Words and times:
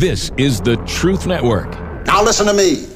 This 0.00 0.32
is 0.38 0.62
the 0.62 0.76
Truth 0.86 1.26
Network. 1.26 1.70
Now 2.06 2.24
listen 2.24 2.46
to 2.46 2.54
me. 2.54 2.86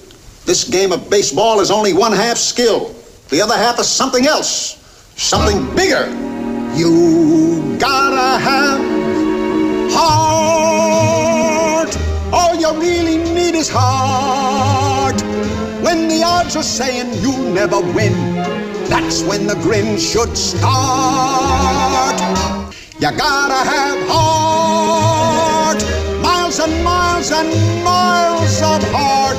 This 0.46 0.66
game 0.66 0.90
of 0.90 1.10
baseball 1.10 1.60
is 1.60 1.70
only 1.70 1.92
one 1.92 2.12
half 2.12 2.38
skill. 2.38 2.94
The 3.28 3.42
other 3.42 3.54
half 3.54 3.78
is 3.78 3.86
something 3.86 4.26
else. 4.26 4.80
Something 5.14 5.66
bigger. 5.76 6.08
You 6.74 7.76
gotta 7.78 8.42
have 8.42 8.80
heart. 9.92 11.94
All 12.32 12.54
you 12.54 12.72
really 12.80 13.18
need 13.34 13.54
is 13.54 13.68
heart. 13.70 15.20
When 15.84 16.08
the 16.08 16.22
odds 16.24 16.56
are 16.56 16.62
saying 16.62 17.22
you'll 17.22 17.52
never 17.52 17.82
win, 17.82 18.14
that's 18.88 19.22
when 19.24 19.46
the 19.46 19.56
grin 19.56 19.98
should 19.98 20.34
start. 20.38 20.72
You 22.98 23.10
gotta 23.14 23.68
have 23.68 24.08
heart. 24.08 26.13
Miles 26.54 26.70
and 26.70 26.84
miles 26.84 27.32
and 27.32 27.84
miles 27.84 28.62
of 28.62 28.90
heart. 28.94 29.36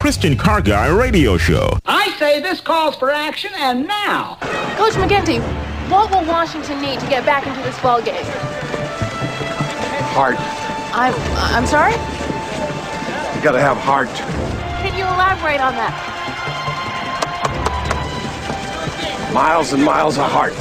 Christian 0.00 0.36
Car 0.36 0.60
Guy 0.60 0.86
Radio 0.86 1.36
Show. 1.36 1.76
I 1.84 2.12
say 2.20 2.40
this 2.40 2.60
calls 2.60 2.94
for 2.94 3.10
action, 3.10 3.50
and 3.56 3.88
now. 3.88 4.36
Coach 4.76 4.92
McGinty, 4.92 5.40
what 5.90 6.08
will 6.12 6.24
Washington 6.24 6.80
need 6.80 7.00
to 7.00 7.08
get 7.08 7.26
back 7.26 7.44
into 7.48 7.60
this 7.62 7.76
ball 7.80 8.00
game? 8.00 8.24
Heart. 10.14 10.36
I'm 10.94 11.12
I'm 11.56 11.66
sorry. 11.66 11.94
You 13.34 13.42
gotta 13.42 13.60
have 13.60 13.78
heart. 13.78 14.10
Can 14.80 14.96
you 14.96 15.02
elaborate 15.06 15.60
on 15.60 15.74
that? 15.74 16.11
Miles 19.32 19.72
and 19.72 19.82
miles 19.82 20.16
heart. 20.16 20.52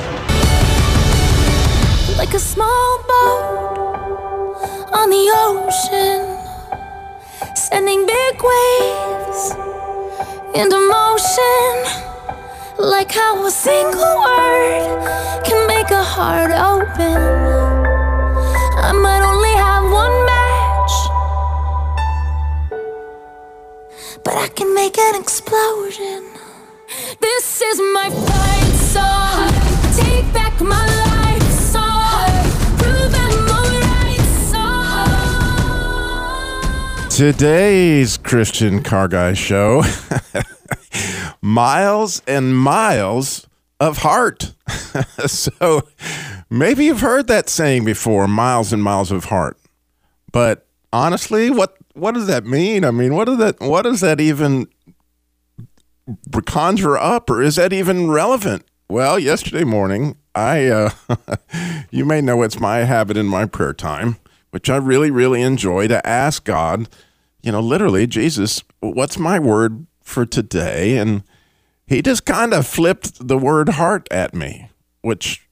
like 2.17 2.33
a 2.33 2.39
small 2.39 3.03
boat 3.05 4.55
on 4.93 5.09
the 5.09 5.25
ocean, 5.49 6.37
sending 7.53 8.05
big 8.05 8.41
waves 8.41 9.51
into 10.55 10.77
motion. 10.87 11.71
Like 12.79 13.11
how 13.11 13.45
a 13.45 13.51
single 13.51 14.15
word 14.23 15.43
can 15.43 15.67
make 15.67 15.91
a 15.91 16.01
heart 16.01 16.51
open. 16.51 17.17
I 18.87 18.93
might 18.93 19.23
only 19.31 19.55
have 19.67 19.83
one 19.91 20.15
match, 20.31 20.95
but 24.23 24.35
I 24.37 24.47
can 24.55 24.73
make 24.73 24.97
an 24.97 25.15
explosion. 25.19 26.23
This 27.19 27.61
is 27.61 27.77
my 27.93 28.09
fight 28.09 28.50
Today's 37.21 38.17
Christian 38.17 38.81
Car 38.81 39.07
Guy 39.07 39.33
show 39.33 39.83
miles 41.41 42.23
and 42.25 42.57
miles 42.57 43.45
of 43.79 43.99
heart. 43.99 44.55
so 45.27 45.87
maybe 46.49 46.85
you've 46.85 47.01
heard 47.01 47.27
that 47.27 47.47
saying 47.47 47.85
before 47.85 48.27
miles 48.27 48.73
and 48.73 48.81
miles 48.81 49.11
of 49.11 49.25
heart. 49.25 49.59
But 50.31 50.65
honestly, 50.91 51.51
what 51.51 51.77
what 51.93 52.13
does 52.15 52.25
that 52.25 52.45
mean? 52.45 52.83
I 52.83 52.89
mean, 52.89 53.13
what 53.13 53.25
does 53.25 53.37
that 53.37 53.59
what 53.59 53.83
does 53.83 53.99
that 54.01 54.19
even 54.19 54.67
conjure 56.47 56.97
up 56.97 57.29
or 57.29 57.41
is 57.43 57.57
that 57.57 57.71
even 57.71 58.09
relevant? 58.09 58.63
Well, 58.91 59.17
yesterday 59.17 59.63
morning, 59.63 60.17
I 60.35 60.67
uh, 60.67 60.89
you 61.91 62.03
may 62.03 62.19
know 62.19 62.41
it's 62.41 62.59
my 62.59 62.79
habit 62.79 63.15
in 63.15 63.25
my 63.25 63.45
prayer 63.45 63.73
time, 63.73 64.17
which 64.49 64.69
I 64.69 64.75
really 64.75 65.09
really 65.09 65.41
enjoy 65.41 65.87
to 65.87 66.05
ask 66.05 66.43
God, 66.43 66.89
you 67.41 67.53
know, 67.53 67.61
literally, 67.61 68.05
Jesus, 68.05 68.65
what's 68.81 69.17
my 69.17 69.39
word 69.39 69.87
for 70.01 70.25
today? 70.25 70.97
And 70.97 71.23
he 71.87 72.01
just 72.01 72.25
kind 72.25 72.53
of 72.53 72.67
flipped 72.67 73.25
the 73.25 73.37
word 73.37 73.69
heart 73.69 74.09
at 74.11 74.33
me, 74.33 74.69
which 75.03 75.47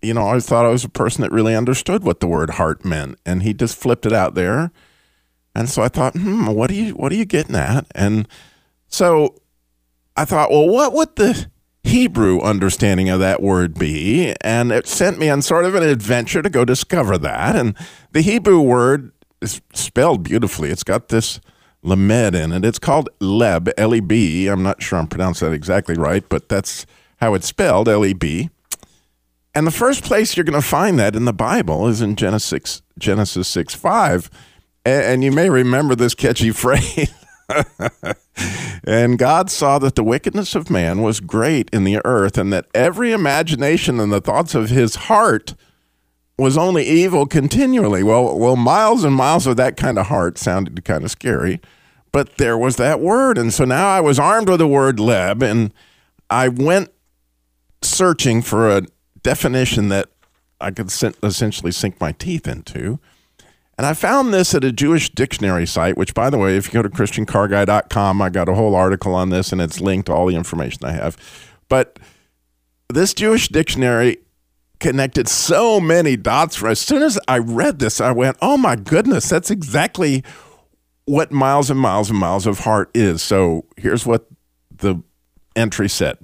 you 0.00 0.14
know, 0.14 0.26
I 0.26 0.40
thought 0.40 0.64
I 0.64 0.70
was 0.70 0.84
a 0.84 0.88
person 0.88 1.20
that 1.20 1.30
really 1.30 1.54
understood 1.54 2.02
what 2.04 2.20
the 2.20 2.26
word 2.26 2.52
heart 2.52 2.86
meant, 2.86 3.18
and 3.26 3.42
he 3.42 3.52
just 3.52 3.76
flipped 3.76 4.06
it 4.06 4.14
out 4.14 4.34
there. 4.34 4.70
And 5.54 5.68
so 5.68 5.82
I 5.82 5.88
thought, 5.88 6.14
hmm, 6.16 6.46
what 6.46 6.70
are 6.70 6.74
you 6.74 6.94
what 6.94 7.12
are 7.12 7.16
you 7.16 7.26
getting 7.26 7.54
at? 7.54 7.84
And 7.94 8.26
so 8.86 9.34
I 10.16 10.24
thought, 10.24 10.50
well, 10.50 10.66
what 10.66 10.94
would 10.94 11.16
the 11.16 11.50
Hebrew 11.88 12.40
understanding 12.40 13.08
of 13.08 13.20
that 13.20 13.42
word 13.42 13.78
be? 13.78 14.34
And 14.42 14.70
it 14.70 14.86
sent 14.86 15.18
me 15.18 15.28
on 15.28 15.42
sort 15.42 15.64
of 15.64 15.74
an 15.74 15.82
adventure 15.82 16.42
to 16.42 16.50
go 16.50 16.64
discover 16.64 17.18
that. 17.18 17.56
And 17.56 17.76
the 18.12 18.20
Hebrew 18.20 18.60
word 18.60 19.12
is 19.40 19.60
spelled 19.72 20.22
beautifully. 20.22 20.70
It's 20.70 20.84
got 20.84 21.08
this 21.08 21.40
lamed 21.82 22.34
in 22.34 22.52
it. 22.52 22.64
It's 22.64 22.78
called 22.78 23.08
leb, 23.20 23.72
L 23.76 23.94
E 23.94 24.00
B. 24.00 24.46
I'm 24.46 24.62
not 24.62 24.82
sure 24.82 24.98
I'm 24.98 25.06
pronouncing 25.06 25.48
that 25.48 25.54
exactly 25.54 25.94
right, 25.94 26.28
but 26.28 26.48
that's 26.48 26.86
how 27.16 27.34
it's 27.34 27.46
spelled, 27.46 27.88
L 27.88 28.04
E 28.04 28.12
B. 28.12 28.50
And 29.54 29.66
the 29.66 29.72
first 29.72 30.04
place 30.04 30.36
you're 30.36 30.44
going 30.44 30.60
to 30.60 30.66
find 30.66 30.98
that 30.98 31.16
in 31.16 31.24
the 31.24 31.32
Bible 31.32 31.88
is 31.88 32.00
in 32.00 32.16
Genesis 32.16 32.82
Genesis 32.98 33.48
6 33.48 33.74
5. 33.74 34.30
And, 34.84 35.04
and 35.04 35.24
you 35.24 35.32
may 35.32 35.50
remember 35.50 35.94
this 35.94 36.14
catchy 36.14 36.50
phrase. 36.52 37.12
and 38.84 39.18
God 39.18 39.50
saw 39.50 39.78
that 39.78 39.94
the 39.94 40.04
wickedness 40.04 40.54
of 40.54 40.70
man 40.70 41.02
was 41.02 41.20
great 41.20 41.70
in 41.72 41.84
the 41.84 42.00
earth, 42.04 42.38
and 42.38 42.52
that 42.52 42.66
every 42.74 43.12
imagination 43.12 44.00
and 44.00 44.12
the 44.12 44.20
thoughts 44.20 44.54
of 44.54 44.70
his 44.70 44.94
heart 44.96 45.54
was 46.36 46.56
only 46.56 46.86
evil 46.86 47.26
continually. 47.26 48.02
Well, 48.02 48.38
well, 48.38 48.56
miles 48.56 49.04
and 49.04 49.14
miles 49.14 49.46
of 49.46 49.56
that 49.56 49.76
kind 49.76 49.98
of 49.98 50.06
heart 50.06 50.38
sounded 50.38 50.84
kind 50.84 51.04
of 51.04 51.10
scary, 51.10 51.60
but 52.12 52.36
there 52.36 52.56
was 52.56 52.76
that 52.76 53.00
word, 53.00 53.38
and 53.38 53.52
so 53.52 53.64
now 53.64 53.88
I 53.88 54.00
was 54.00 54.18
armed 54.18 54.48
with 54.48 54.60
the 54.60 54.68
word 54.68 54.98
leb, 54.98 55.42
and 55.42 55.72
I 56.30 56.48
went 56.48 56.90
searching 57.82 58.42
for 58.42 58.70
a 58.70 58.82
definition 59.22 59.88
that 59.88 60.08
I 60.60 60.70
could 60.70 60.92
essentially 61.22 61.72
sink 61.72 62.00
my 62.00 62.12
teeth 62.12 62.46
into. 62.46 62.98
And 63.78 63.86
I 63.86 63.94
found 63.94 64.34
this 64.34 64.56
at 64.56 64.64
a 64.64 64.72
Jewish 64.72 65.08
dictionary 65.10 65.64
site, 65.64 65.96
which, 65.96 66.12
by 66.12 66.30
the 66.30 66.36
way, 66.36 66.56
if 66.56 66.66
you 66.66 66.72
go 66.72 66.82
to 66.82 66.88
ChristianCarGuy.com, 66.88 68.20
I 68.20 68.28
got 68.28 68.48
a 68.48 68.54
whole 68.54 68.74
article 68.74 69.14
on 69.14 69.30
this 69.30 69.52
and 69.52 69.60
it's 69.60 69.80
linked 69.80 70.06
to 70.06 70.12
all 70.12 70.26
the 70.26 70.34
information 70.34 70.84
I 70.84 70.90
have. 70.92 71.16
But 71.68 72.00
this 72.88 73.14
Jewish 73.14 73.48
dictionary 73.48 74.18
connected 74.80 75.28
so 75.28 75.80
many 75.80 76.16
dots 76.16 76.56
for 76.56 76.68
as 76.68 76.80
soon 76.80 77.02
as 77.02 77.20
I 77.28 77.38
read 77.38 77.78
this, 77.78 78.00
I 78.00 78.10
went, 78.10 78.36
oh 78.42 78.56
my 78.56 78.74
goodness, 78.74 79.28
that's 79.28 79.50
exactly 79.50 80.24
what 81.04 81.30
miles 81.30 81.70
and 81.70 81.78
miles 81.78 82.10
and 82.10 82.18
miles 82.18 82.46
of 82.46 82.60
heart 82.60 82.90
is. 82.94 83.22
So 83.22 83.64
here's 83.76 84.04
what 84.04 84.26
the 84.76 84.96
entry 85.54 85.88
said. 85.88 86.18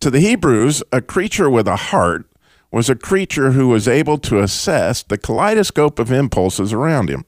To 0.00 0.10
the 0.10 0.20
Hebrews, 0.20 0.84
a 0.92 1.00
creature 1.00 1.50
with 1.50 1.66
a 1.66 1.76
heart 1.76 2.30
was 2.76 2.90
a 2.90 2.94
creature 2.94 3.52
who 3.52 3.68
was 3.68 3.88
able 3.88 4.18
to 4.18 4.38
assess 4.38 5.02
the 5.02 5.16
kaleidoscope 5.16 5.98
of 5.98 6.12
impulses 6.12 6.74
around 6.74 7.08
him 7.08 7.24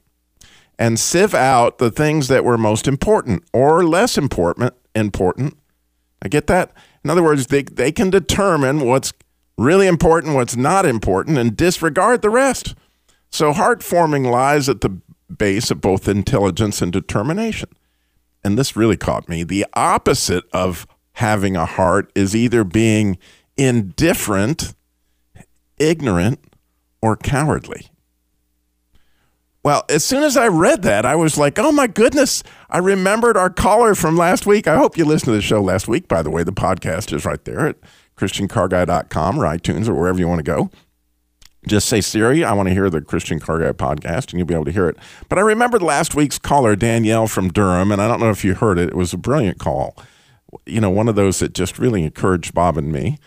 and 0.78 0.98
sieve 0.98 1.32
out 1.32 1.78
the 1.78 1.90
things 1.90 2.28
that 2.28 2.44
were 2.44 2.58
most 2.58 2.86
important 2.86 3.42
or 3.54 3.82
less 3.82 4.18
important 4.18 4.74
important. 4.94 5.56
I 6.20 6.28
get 6.28 6.48
that? 6.48 6.74
In 7.02 7.08
other 7.08 7.22
words, 7.22 7.46
they, 7.46 7.62
they 7.62 7.90
can 7.90 8.10
determine 8.10 8.80
what's 8.80 9.14
really 9.56 9.86
important, 9.86 10.34
what's 10.34 10.54
not 10.54 10.84
important, 10.84 11.38
and 11.38 11.56
disregard 11.56 12.20
the 12.20 12.28
rest. 12.28 12.74
So 13.30 13.54
heart 13.54 13.82
forming 13.82 14.24
lies 14.24 14.68
at 14.68 14.82
the 14.82 15.00
base 15.34 15.70
of 15.70 15.80
both 15.80 16.08
intelligence 16.08 16.82
and 16.82 16.92
determination. 16.92 17.70
And 18.44 18.58
this 18.58 18.76
really 18.76 18.98
caught 18.98 19.30
me. 19.30 19.44
The 19.44 19.64
opposite 19.72 20.44
of 20.52 20.86
having 21.12 21.56
a 21.56 21.64
heart 21.64 22.12
is 22.14 22.36
either 22.36 22.64
being 22.64 23.16
indifferent, 23.56 24.74
ignorant, 25.78 26.40
or 27.00 27.16
cowardly. 27.16 27.88
Well, 29.64 29.84
as 29.88 30.04
soon 30.04 30.22
as 30.22 30.36
I 30.36 30.48
read 30.48 30.82
that, 30.82 31.04
I 31.04 31.16
was 31.16 31.36
like, 31.36 31.58
oh 31.58 31.72
my 31.72 31.88
goodness, 31.88 32.42
I 32.70 32.78
remembered 32.78 33.36
our 33.36 33.50
caller 33.50 33.94
from 33.94 34.16
last 34.16 34.46
week. 34.46 34.66
I 34.66 34.76
hope 34.76 34.96
you 34.96 35.04
listened 35.04 35.26
to 35.26 35.32
the 35.32 35.42
show 35.42 35.60
last 35.60 35.88
week, 35.88 36.08
by 36.08 36.22
the 36.22 36.30
way. 36.30 36.42
The 36.42 36.52
podcast 36.52 37.12
is 37.12 37.24
right 37.24 37.44
there 37.44 37.66
at 37.66 37.76
ChristianCarGuy.com 38.16 39.38
or 39.38 39.44
iTunes 39.44 39.88
or 39.88 39.94
wherever 39.94 40.18
you 40.18 40.28
want 40.28 40.38
to 40.38 40.44
go. 40.44 40.70
Just 41.66 41.88
say, 41.88 42.00
Siri, 42.00 42.44
I 42.44 42.52
want 42.52 42.68
to 42.68 42.72
hear 42.72 42.88
the 42.88 43.00
Christian 43.00 43.40
Car 43.40 43.58
Guy 43.58 43.72
podcast, 43.72 44.30
and 44.30 44.38
you'll 44.38 44.46
be 44.46 44.54
able 44.54 44.64
to 44.64 44.72
hear 44.72 44.88
it. 44.88 44.96
But 45.28 45.38
I 45.38 45.42
remembered 45.42 45.82
last 45.82 46.14
week's 46.14 46.38
caller, 46.38 46.76
Danielle 46.76 47.26
from 47.26 47.50
Durham, 47.50 47.90
and 47.90 48.00
I 48.00 48.06
don't 48.08 48.20
know 48.20 48.30
if 48.30 48.44
you 48.44 48.54
heard 48.54 48.78
it. 48.78 48.88
It 48.88 48.94
was 48.94 49.12
a 49.12 49.18
brilliant 49.18 49.58
call. 49.58 49.96
You 50.66 50.80
know, 50.80 50.88
one 50.88 51.08
of 51.08 51.16
those 51.16 51.40
that 51.40 51.52
just 51.52 51.78
really 51.78 52.04
encouraged 52.04 52.54
Bob 52.54 52.78
and 52.78 52.92
me. 52.92 53.18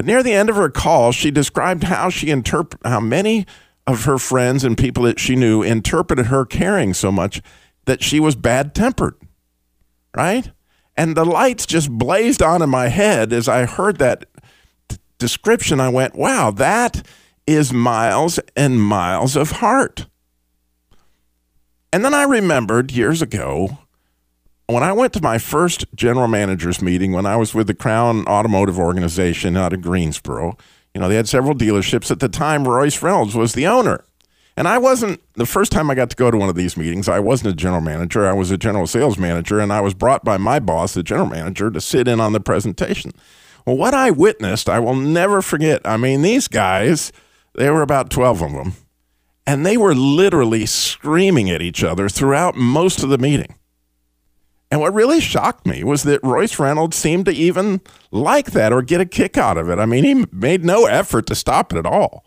But 0.00 0.06
near 0.06 0.22
the 0.22 0.32
end 0.32 0.48
of 0.48 0.56
her 0.56 0.70
call, 0.70 1.12
she 1.12 1.30
described 1.30 1.84
how 1.84 2.08
she 2.08 2.28
interp- 2.28 2.78
how 2.86 3.00
many 3.00 3.44
of 3.86 4.06
her 4.06 4.16
friends 4.16 4.64
and 4.64 4.78
people 4.78 5.02
that 5.02 5.20
she 5.20 5.36
knew 5.36 5.62
interpreted 5.62 6.28
her 6.28 6.46
caring 6.46 6.94
so 6.94 7.12
much 7.12 7.42
that 7.84 8.02
she 8.02 8.18
was 8.18 8.34
bad 8.34 8.74
tempered, 8.74 9.14
right? 10.16 10.50
And 10.96 11.14
the 11.14 11.26
lights 11.26 11.66
just 11.66 11.90
blazed 11.90 12.40
on 12.40 12.62
in 12.62 12.70
my 12.70 12.88
head 12.88 13.30
as 13.34 13.46
I 13.46 13.66
heard 13.66 13.98
that 13.98 14.24
d- 14.88 14.96
description. 15.18 15.80
I 15.80 15.90
went, 15.90 16.14
wow, 16.14 16.50
that 16.50 17.06
is 17.46 17.70
miles 17.70 18.40
and 18.56 18.80
miles 18.80 19.36
of 19.36 19.50
heart. 19.50 20.06
And 21.92 22.02
then 22.02 22.14
I 22.14 22.22
remembered 22.22 22.90
years 22.90 23.20
ago 23.20 23.76
when 24.70 24.82
I 24.82 24.92
went 24.92 25.12
to 25.14 25.22
my 25.22 25.38
first 25.38 25.84
general 25.94 26.28
managers 26.28 26.82
meeting 26.82 27.12
when 27.12 27.26
I 27.26 27.36
was 27.36 27.54
with 27.54 27.66
the 27.66 27.74
Crown 27.74 28.26
Automotive 28.26 28.78
Organization 28.78 29.56
out 29.56 29.72
of 29.72 29.82
Greensboro. 29.82 30.56
You 30.94 31.00
know, 31.00 31.08
they 31.08 31.16
had 31.16 31.28
several 31.28 31.54
dealerships. 31.54 32.10
At 32.10 32.20
the 32.20 32.28
time, 32.28 32.66
Royce 32.66 33.02
Reynolds 33.02 33.34
was 33.34 33.54
the 33.54 33.66
owner. 33.66 34.04
And 34.56 34.68
I 34.68 34.78
wasn't, 34.78 35.22
the 35.34 35.46
first 35.46 35.72
time 35.72 35.90
I 35.90 35.94
got 35.94 36.10
to 36.10 36.16
go 36.16 36.30
to 36.30 36.36
one 36.36 36.48
of 36.48 36.56
these 36.56 36.76
meetings, 36.76 37.08
I 37.08 37.20
wasn't 37.20 37.54
a 37.54 37.56
general 37.56 37.80
manager. 37.80 38.26
I 38.26 38.32
was 38.32 38.50
a 38.50 38.58
general 38.58 38.86
sales 38.86 39.16
manager, 39.16 39.60
and 39.60 39.72
I 39.72 39.80
was 39.80 39.94
brought 39.94 40.24
by 40.24 40.36
my 40.36 40.58
boss, 40.58 40.92
the 40.92 41.02
general 41.02 41.28
manager, 41.28 41.70
to 41.70 41.80
sit 41.80 42.08
in 42.08 42.20
on 42.20 42.32
the 42.32 42.40
presentation. 42.40 43.12
Well, 43.64 43.76
what 43.76 43.94
I 43.94 44.10
witnessed, 44.10 44.68
I 44.68 44.80
will 44.80 44.96
never 44.96 45.40
forget. 45.40 45.80
I 45.84 45.96
mean, 45.96 46.22
these 46.22 46.48
guys, 46.48 47.12
there 47.54 47.72
were 47.72 47.82
about 47.82 48.10
12 48.10 48.42
of 48.42 48.52
them, 48.52 48.74
and 49.46 49.64
they 49.64 49.76
were 49.76 49.94
literally 49.94 50.66
screaming 50.66 51.50
at 51.50 51.62
each 51.62 51.84
other 51.84 52.08
throughout 52.08 52.56
most 52.56 53.02
of 53.02 53.08
the 53.08 53.18
meeting. 53.18 53.54
And 54.70 54.80
what 54.80 54.94
really 54.94 55.20
shocked 55.20 55.66
me 55.66 55.82
was 55.82 56.04
that 56.04 56.22
Royce 56.22 56.58
Reynolds 56.58 56.96
seemed 56.96 57.24
to 57.26 57.32
even 57.32 57.80
like 58.12 58.52
that 58.52 58.72
or 58.72 58.82
get 58.82 59.00
a 59.00 59.06
kick 59.06 59.36
out 59.36 59.56
of 59.56 59.68
it. 59.68 59.78
I 59.78 59.86
mean, 59.86 60.04
he 60.04 60.24
made 60.30 60.64
no 60.64 60.86
effort 60.86 61.26
to 61.26 61.34
stop 61.34 61.72
it 61.72 61.78
at 61.78 61.86
all. 61.86 62.24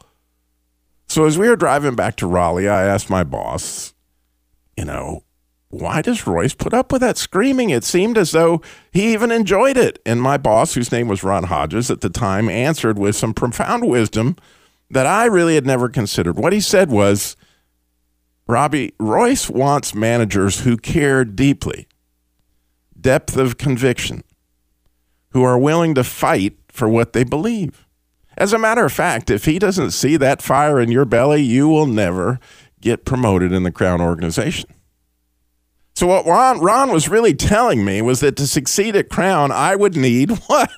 So 1.07 1.25
as 1.25 1.37
we 1.37 1.47
were 1.47 1.55
driving 1.55 1.95
back 1.95 2.17
to 2.17 2.27
Raleigh, 2.27 2.67
I 2.67 2.83
asked 2.83 3.09
my 3.09 3.23
boss, 3.23 3.93
you 4.75 4.83
know, 4.83 5.23
why 5.69 6.01
does 6.01 6.27
Royce 6.27 6.53
put 6.53 6.73
up 6.73 6.91
with 6.91 7.01
that 7.01 7.17
screaming? 7.17 7.69
It 7.69 7.83
seemed 7.83 8.17
as 8.17 8.31
though 8.31 8.61
he 8.91 9.13
even 9.13 9.31
enjoyed 9.31 9.77
it. 9.77 9.99
And 10.05 10.21
my 10.21 10.37
boss, 10.37 10.73
whose 10.73 10.91
name 10.91 11.07
was 11.07 11.23
Ron 11.23 11.45
Hodges 11.45 11.89
at 11.89 12.01
the 12.01 12.09
time, 12.09 12.49
answered 12.49 12.99
with 12.99 13.15
some 13.15 13.33
profound 13.33 13.87
wisdom 13.87 14.35
that 14.89 15.07
I 15.07 15.25
really 15.25 15.55
had 15.55 15.65
never 15.65 15.89
considered. 15.89 16.37
What 16.37 16.53
he 16.53 16.61
said 16.61 16.91
was, 16.91 17.35
Robby, 18.47 18.93
Royce 18.99 19.49
wants 19.49 19.95
managers 19.95 20.59
who 20.59 20.77
care 20.77 21.25
deeply 21.25 21.87
depth 23.03 23.37
of 23.37 23.57
conviction, 23.57 24.23
who 25.29 25.43
are 25.43 25.59
willing 25.59 25.93
to 25.93 26.03
fight 26.03 26.57
for 26.69 26.89
what 26.89 27.13
they 27.13 27.23
believe. 27.23 27.85
As 28.35 28.51
a 28.51 28.57
matter 28.57 28.83
of 28.83 28.91
fact, 28.91 29.29
if 29.29 29.45
he 29.45 29.59
doesn't 29.59 29.91
see 29.91 30.17
that 30.17 30.41
fire 30.41 30.79
in 30.79 30.91
your 30.91 31.05
belly, 31.05 31.43
you 31.43 31.69
will 31.69 31.85
never 31.85 32.39
get 32.81 33.05
promoted 33.05 33.51
in 33.51 33.61
the 33.61 33.71
Crown 33.71 34.01
organization. 34.01 34.71
So 35.95 36.07
what 36.07 36.25
Ron, 36.25 36.59
Ron 36.59 36.91
was 36.91 37.07
really 37.07 37.35
telling 37.35 37.85
me 37.85 38.01
was 38.01 38.19
that 38.21 38.35
to 38.37 38.47
succeed 38.47 38.95
at 38.95 39.09
Crown, 39.09 39.51
I 39.51 39.75
would 39.75 39.95
need 39.95 40.31
what? 40.47 40.71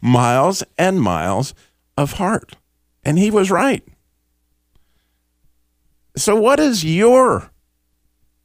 miles 0.00 0.62
and 0.78 1.00
miles 1.00 1.54
of 1.96 2.14
heart. 2.14 2.56
And 3.02 3.18
he 3.18 3.30
was 3.30 3.50
right. 3.50 3.82
So 6.16 6.36
what 6.36 6.60
is 6.60 6.84
your 6.84 7.50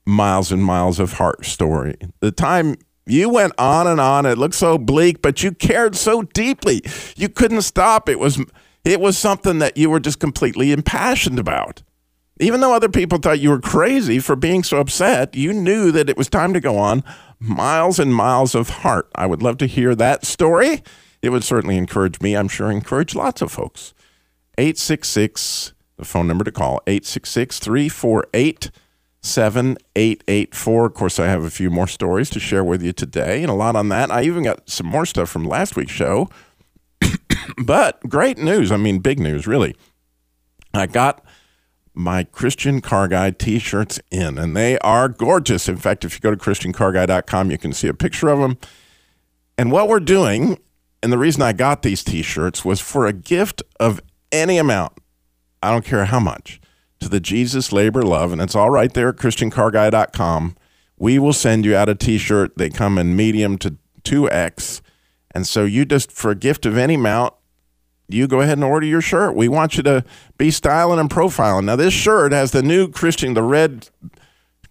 miles 0.06 0.52
and 0.52 0.64
miles 0.64 1.00
of 1.00 1.14
heart 1.14 1.46
story? 1.46 1.96
The 2.20 2.32
time 2.32 2.76
you 3.10 3.30
went 3.30 3.54
on 3.58 3.88
and 3.88 4.00
on. 4.00 4.26
It 4.26 4.38
looked 4.38 4.56
so 4.56 4.78
bleak, 4.78 5.22
but 5.22 5.44
you 5.44 5.52
cared 5.52 5.96
so 5.96 6.24
deeply. 6.24 6.82
You 7.16 7.30
couldn't 7.30 7.62
stop. 7.64 8.10
It 8.10 8.20
was 8.20 8.44
it 8.86 9.00
was 9.00 9.18
something 9.18 9.60
that 9.60 9.78
you 9.78 9.90
were 9.90 10.00
just 10.00 10.20
completely 10.20 10.72
impassioned 10.72 11.40
about. 11.40 11.84
Even 12.40 12.62
though 12.62 12.74
other 12.74 12.88
people 12.88 13.18
thought 13.18 13.40
you 13.40 13.50
were 13.50 13.60
crazy 13.60 14.20
for 14.20 14.36
being 14.36 14.64
so 14.64 14.78
upset, 14.78 15.36
you 15.36 15.52
knew 15.52 15.92
that 15.92 16.10
it 16.10 16.18
was 16.18 16.30
time 16.30 16.54
to 16.54 16.62
go 16.62 16.78
on. 16.78 17.04
Miles 17.40 18.00
and 18.00 18.16
miles 18.16 18.56
of 18.56 18.70
heart. 18.70 19.10
I 19.16 19.26
would 19.26 19.44
love 19.44 19.58
to 19.58 19.66
hear 19.66 19.94
that 19.96 20.26
story. 20.26 20.82
It 21.22 21.32
would 21.32 21.44
certainly 21.44 21.78
encourage 21.78 22.22
me. 22.22 22.36
I'm 22.36 22.48
sure 22.48 22.72
encourage 22.72 23.14
lots 23.14 23.42
of 23.42 23.52
folks. 23.52 23.94
866, 24.58 25.74
the 25.98 26.06
phone 26.06 26.28
number 26.28 26.46
to 26.46 26.52
call, 26.52 26.82
866 26.88 27.60
348 27.60 28.72
7884. 29.22 30.86
Of 30.86 30.94
course, 30.94 31.20
I 31.20 31.28
have 31.28 31.44
a 31.44 31.50
few 31.50 31.70
more 31.70 31.88
stories 31.88 32.30
to 32.32 32.40
share 32.40 32.64
with 32.64 32.82
you 32.82 32.94
today 32.94 33.42
and 33.42 33.50
a 33.50 33.56
lot 33.56 33.76
on 33.76 33.90
that. 33.90 34.12
I 34.12 34.24
even 34.24 34.44
got 34.44 34.70
some 34.70 34.88
more 34.88 35.06
stuff 35.06 35.30
from 35.30 35.44
last 35.44 35.76
week's 35.76 35.92
show. 35.92 36.30
but 37.64 38.00
great 38.08 38.38
news. 38.38 38.72
I 38.72 38.78
mean, 38.78 39.00
big 39.00 39.20
news, 39.20 39.46
really. 39.46 39.76
I 40.74 40.86
got 40.86 41.24
my 41.94 42.24
Christian 42.24 42.80
Car 42.80 43.08
Guy 43.08 43.32
t 43.32 43.60
shirts 43.60 44.00
in, 44.10 44.38
and 44.38 44.56
they 44.56 44.80
are 44.80 45.10
gorgeous. 45.10 45.68
In 45.68 45.78
fact, 45.78 46.06
if 46.06 46.14
you 46.14 46.20
go 46.22 46.32
to 46.34 46.38
ChristianCarGuy.com, 46.38 47.52
you 47.52 47.58
can 47.58 47.74
see 47.74 47.88
a 47.88 47.94
picture 47.94 48.30
of 48.30 48.40
them. 48.40 48.58
And 49.58 49.72
what 49.72 49.90
we're 49.90 50.00
doing, 50.00 50.60
and 51.04 51.12
the 51.12 51.18
reason 51.18 51.42
I 51.42 51.52
got 51.52 51.82
these 51.82 52.04
t 52.04 52.22
shirts 52.22 52.64
was 52.64 52.80
for 52.80 53.06
a 53.06 53.14
gift 53.14 53.62
of 53.80 54.00
any 54.32 54.58
amount. 54.58 54.94
I 55.62 55.72
don't 55.72 55.84
care 55.84 56.06
how 56.06 56.22
much 56.22 56.62
to 57.00 57.10
the 57.10 57.20
Jesus 57.20 57.72
Labor 57.72 58.02
Love, 58.02 58.32
and 58.32 58.42
it's 58.42 58.56
all 58.56 58.70
right 58.70 58.94
there 58.94 59.10
at 59.10 59.16
ChristianCarGuy.com. 59.18 60.56
We 60.98 61.18
will 61.18 61.34
send 61.34 61.66
you 61.66 61.76
out 61.76 61.90
a 61.90 61.96
t 61.96 62.18
shirt. 62.18 62.58
They 62.58 62.70
come 62.70 62.98
in 62.98 63.16
medium 63.16 63.58
to 63.60 63.78
2X. 64.04 64.82
And 65.32 65.48
so 65.48 65.64
you 65.64 65.86
just, 65.86 66.12
for 66.12 66.32
a 66.32 66.36
gift 66.36 66.66
of 66.66 66.78
any 66.78 66.96
amount, 66.96 67.34
you 68.08 68.28
go 68.28 68.42
ahead 68.42 68.58
and 68.58 68.64
order 68.64 68.86
your 68.86 69.02
shirt. 69.02 69.36
We 69.36 69.48
want 69.48 69.78
you 69.78 69.84
to 69.84 70.04
be 70.38 70.52
styling 70.52 71.00
and 71.00 71.10
profiling. 71.10 71.66
Now, 71.66 71.76
this 71.76 71.94
shirt 71.94 72.32
has 72.32 72.52
the 72.52 72.64
new 72.64 72.90
Christian, 72.90 73.36
the 73.36 73.44
red 73.44 73.90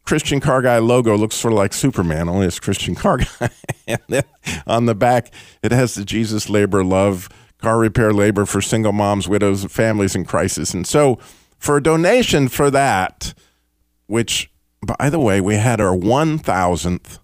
Christian 0.04 0.40
Car 0.40 0.60
Guy 0.60 0.78
logo. 0.78 1.16
Looks 1.16 1.36
sort 1.36 1.52
of 1.52 1.58
like 1.58 1.72
Superman, 1.72 2.28
only 2.28 2.46
it's 2.46 2.58
Christian 2.58 2.94
Car 2.94 3.18
Guy. 3.18 3.50
and 3.86 4.00
then 4.08 4.24
on 4.66 4.86
the 4.86 4.94
back, 4.94 5.32
it 5.62 5.70
has 5.70 5.94
the 5.94 6.04
Jesus 6.04 6.50
Labor 6.50 6.82
Love 6.82 7.28
car 7.58 7.78
repair 7.78 8.12
labor 8.12 8.46
for 8.46 8.60
single 8.60 8.92
moms, 8.92 9.28
widows, 9.28 9.64
families 9.64 10.14
in 10.14 10.24
crisis. 10.24 10.74
And 10.74 10.86
so, 10.86 11.18
for 11.58 11.76
a 11.76 11.82
donation 11.82 12.48
for 12.48 12.70
that, 12.70 13.34
which, 14.06 14.50
by 14.98 15.10
the 15.10 15.18
way, 15.18 15.40
we 15.40 15.56
had 15.56 15.80
our 15.80 15.96
1,000th 15.96 17.18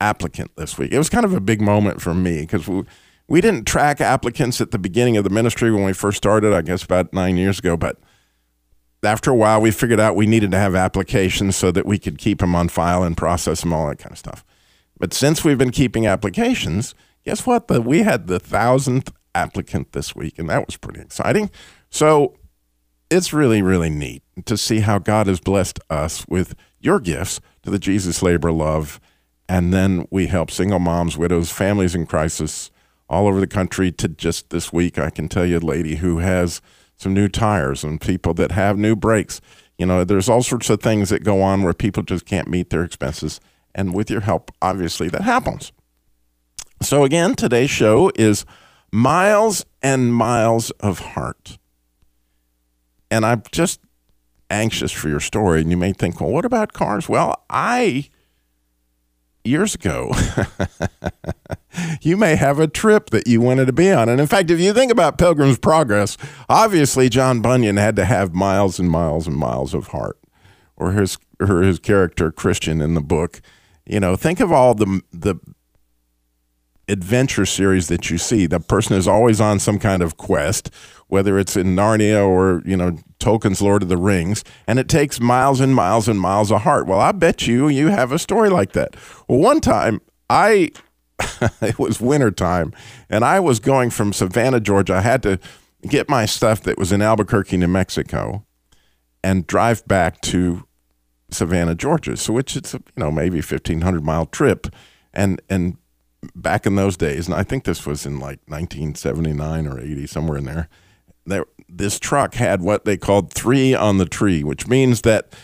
applicant 0.00 0.50
this 0.56 0.76
week. 0.76 0.92
It 0.92 0.98
was 0.98 1.08
kind 1.08 1.24
of 1.24 1.32
a 1.32 1.40
big 1.40 1.60
moment 1.60 2.02
for 2.02 2.14
me 2.14 2.42
because 2.42 2.68
we, 2.68 2.84
we 3.28 3.40
didn't 3.40 3.66
track 3.66 4.00
applicants 4.00 4.60
at 4.60 4.70
the 4.70 4.78
beginning 4.78 5.16
of 5.16 5.24
the 5.24 5.30
ministry 5.30 5.70
when 5.70 5.84
we 5.84 5.92
first 5.92 6.18
started, 6.18 6.52
I 6.52 6.62
guess 6.62 6.82
about 6.82 7.12
nine 7.12 7.36
years 7.36 7.58
ago. 7.58 7.76
But 7.76 7.98
after 9.02 9.30
a 9.30 9.34
while, 9.34 9.60
we 9.60 9.70
figured 9.70 10.00
out 10.00 10.16
we 10.16 10.26
needed 10.26 10.50
to 10.50 10.58
have 10.58 10.74
applications 10.74 11.56
so 11.56 11.70
that 11.70 11.86
we 11.86 11.98
could 11.98 12.18
keep 12.18 12.40
them 12.40 12.54
on 12.54 12.68
file 12.68 13.02
and 13.02 13.16
process 13.16 13.60
them, 13.60 13.72
all 13.72 13.88
that 13.88 13.98
kind 13.98 14.12
of 14.12 14.18
stuff. 14.18 14.44
But 14.98 15.12
since 15.12 15.44
we've 15.44 15.58
been 15.58 15.70
keeping 15.70 16.06
applications, 16.06 16.94
guess 17.24 17.46
what? 17.46 17.68
The, 17.68 17.80
we 17.80 18.02
had 18.02 18.26
the 18.26 18.40
thousandth 18.40 19.12
applicant 19.34 19.92
this 19.92 20.16
week, 20.16 20.38
and 20.38 20.48
that 20.48 20.66
was 20.66 20.76
pretty 20.76 21.00
exciting. 21.00 21.50
So 21.90 22.34
it's 23.10 23.32
really, 23.32 23.62
really 23.62 23.90
neat 23.90 24.22
to 24.44 24.56
see 24.56 24.80
how 24.80 24.98
God 24.98 25.26
has 25.26 25.40
blessed 25.40 25.78
us 25.88 26.26
with 26.28 26.54
your 26.80 27.00
gifts 27.00 27.40
to 27.62 27.70
the 27.70 27.78
Jesus 27.78 28.22
Labor 28.22 28.52
Love. 28.52 29.00
And 29.48 29.72
then 29.72 30.06
we 30.10 30.26
help 30.26 30.50
single 30.50 30.78
moms, 30.78 31.16
widows, 31.16 31.52
families 31.52 31.94
in 31.94 32.06
crisis 32.06 32.70
all 33.08 33.28
over 33.28 33.38
the 33.38 33.46
country. 33.46 33.92
To 33.92 34.08
just 34.08 34.50
this 34.50 34.72
week, 34.72 34.98
I 34.98 35.10
can 35.10 35.28
tell 35.28 35.46
you 35.46 35.58
a 35.58 35.60
lady 35.60 35.96
who 35.96 36.18
has 36.18 36.60
some 36.96 37.14
new 37.14 37.28
tires 37.28 37.84
and 37.84 38.00
people 38.00 38.34
that 38.34 38.52
have 38.52 38.78
new 38.78 38.96
brakes. 38.96 39.40
You 39.78 39.86
know, 39.86 40.04
there's 40.04 40.28
all 40.28 40.42
sorts 40.42 40.70
of 40.70 40.80
things 40.80 41.10
that 41.10 41.22
go 41.22 41.42
on 41.42 41.62
where 41.62 41.74
people 41.74 42.02
just 42.02 42.26
can't 42.26 42.48
meet 42.48 42.70
their 42.70 42.82
expenses. 42.82 43.40
And 43.74 43.94
with 43.94 44.10
your 44.10 44.22
help, 44.22 44.50
obviously, 44.62 45.08
that 45.10 45.22
happens. 45.22 45.72
So, 46.82 47.04
again, 47.04 47.34
today's 47.34 47.70
show 47.70 48.10
is 48.16 48.44
Miles 48.90 49.64
and 49.82 50.14
Miles 50.14 50.70
of 50.72 50.98
Heart 51.00 51.58
and 53.16 53.24
I'm 53.24 53.42
just 53.50 53.80
anxious 54.50 54.92
for 54.92 55.08
your 55.08 55.20
story. 55.20 55.60
And 55.60 55.70
you 55.70 55.76
may 55.76 55.92
think, 55.92 56.20
well, 56.20 56.30
what 56.30 56.44
about 56.44 56.72
cars? 56.72 57.08
Well, 57.08 57.44
I, 57.50 58.10
years 59.44 59.74
ago, 59.74 60.12
you 62.02 62.16
may 62.16 62.36
have 62.36 62.60
a 62.60 62.68
trip 62.68 63.10
that 63.10 63.26
you 63.26 63.40
wanted 63.40 63.66
to 63.66 63.72
be 63.72 63.90
on. 63.90 64.08
And 64.08 64.20
in 64.20 64.26
fact, 64.26 64.50
if 64.50 64.60
you 64.60 64.72
think 64.72 64.92
about 64.92 65.18
Pilgrim's 65.18 65.58
Progress, 65.58 66.16
obviously 66.48 67.08
John 67.08 67.40
Bunyan 67.40 67.78
had 67.78 67.96
to 67.96 68.04
have 68.04 68.34
miles 68.34 68.78
and 68.78 68.90
miles 68.90 69.26
and 69.26 69.36
miles 69.36 69.74
of 69.74 69.88
heart, 69.88 70.18
or 70.76 70.92
his, 70.92 71.18
or 71.40 71.62
his 71.62 71.78
character 71.78 72.30
Christian 72.30 72.80
in 72.80 72.94
the 72.94 73.00
book. 73.00 73.40
You 73.86 74.00
know, 74.00 74.16
think 74.16 74.40
of 74.40 74.52
all 74.52 74.74
the, 74.74 75.00
the, 75.12 75.36
adventure 76.88 77.44
series 77.44 77.88
that 77.88 78.10
you 78.10 78.18
see 78.18 78.46
the 78.46 78.60
person 78.60 78.96
is 78.96 79.08
always 79.08 79.40
on 79.40 79.58
some 79.58 79.78
kind 79.78 80.02
of 80.02 80.16
quest 80.16 80.70
whether 81.08 81.38
it's 81.38 81.56
in 81.56 81.76
Narnia 81.76 82.26
or, 82.26 82.62
you 82.64 82.76
know, 82.76 82.98
Tolkien's 83.18 83.62
Lord 83.62 83.82
of 83.82 83.88
the 83.88 83.96
Rings, 83.96 84.44
and 84.66 84.78
it 84.78 84.88
takes 84.88 85.20
miles 85.20 85.60
and 85.60 85.74
miles 85.74 86.08
and 86.08 86.20
miles 86.20 86.50
of 86.50 86.62
heart. 86.62 86.86
Well, 86.86 87.00
I 87.00 87.12
bet 87.12 87.46
you 87.46 87.68
you 87.68 87.88
have 87.88 88.12
a 88.12 88.18
story 88.18 88.50
like 88.50 88.72
that. 88.72 88.96
Well, 89.28 89.38
one 89.38 89.60
time 89.60 90.00
I 90.28 90.72
it 91.62 91.78
was 91.78 92.00
wintertime 92.00 92.72
and 93.08 93.24
I 93.24 93.40
was 93.40 93.58
going 93.60 93.90
from 93.90 94.12
Savannah, 94.12 94.60
Georgia. 94.60 94.94
I 94.94 95.00
had 95.00 95.22
to 95.22 95.38
get 95.88 96.08
my 96.08 96.26
stuff 96.26 96.62
that 96.62 96.78
was 96.78 96.92
in 96.92 97.00
Albuquerque, 97.00 97.56
New 97.56 97.68
Mexico, 97.68 98.44
and 99.22 99.46
drive 99.46 99.86
back 99.86 100.20
to 100.22 100.66
Savannah, 101.30 101.74
Georgia. 101.74 102.16
So 102.16 102.32
which 102.32 102.56
it's 102.56 102.74
you 102.74 102.80
know 102.96 103.10
maybe 103.10 103.40
fifteen 103.40 103.80
hundred 103.80 104.04
mile 104.04 104.26
trip, 104.26 104.66
and 105.14 105.40
and 105.48 105.78
back 106.34 106.66
in 106.66 106.76
those 106.76 106.96
days, 106.96 107.26
and 107.26 107.34
I 107.34 107.42
think 107.42 107.64
this 107.64 107.86
was 107.86 108.06
in 108.06 108.18
like 108.18 108.40
1979 108.46 109.66
or 109.66 109.80
80, 109.80 110.06
somewhere 110.06 110.38
in 110.38 110.44
there. 110.44 110.68
This 111.68 111.98
truck 111.98 112.34
had 112.34 112.62
what 112.62 112.84
they 112.84 112.96
called 112.96 113.32
three 113.32 113.74
on 113.74 113.98
the 113.98 114.06
tree, 114.06 114.44
which 114.44 114.66
means 114.66 115.02
that 115.02 115.34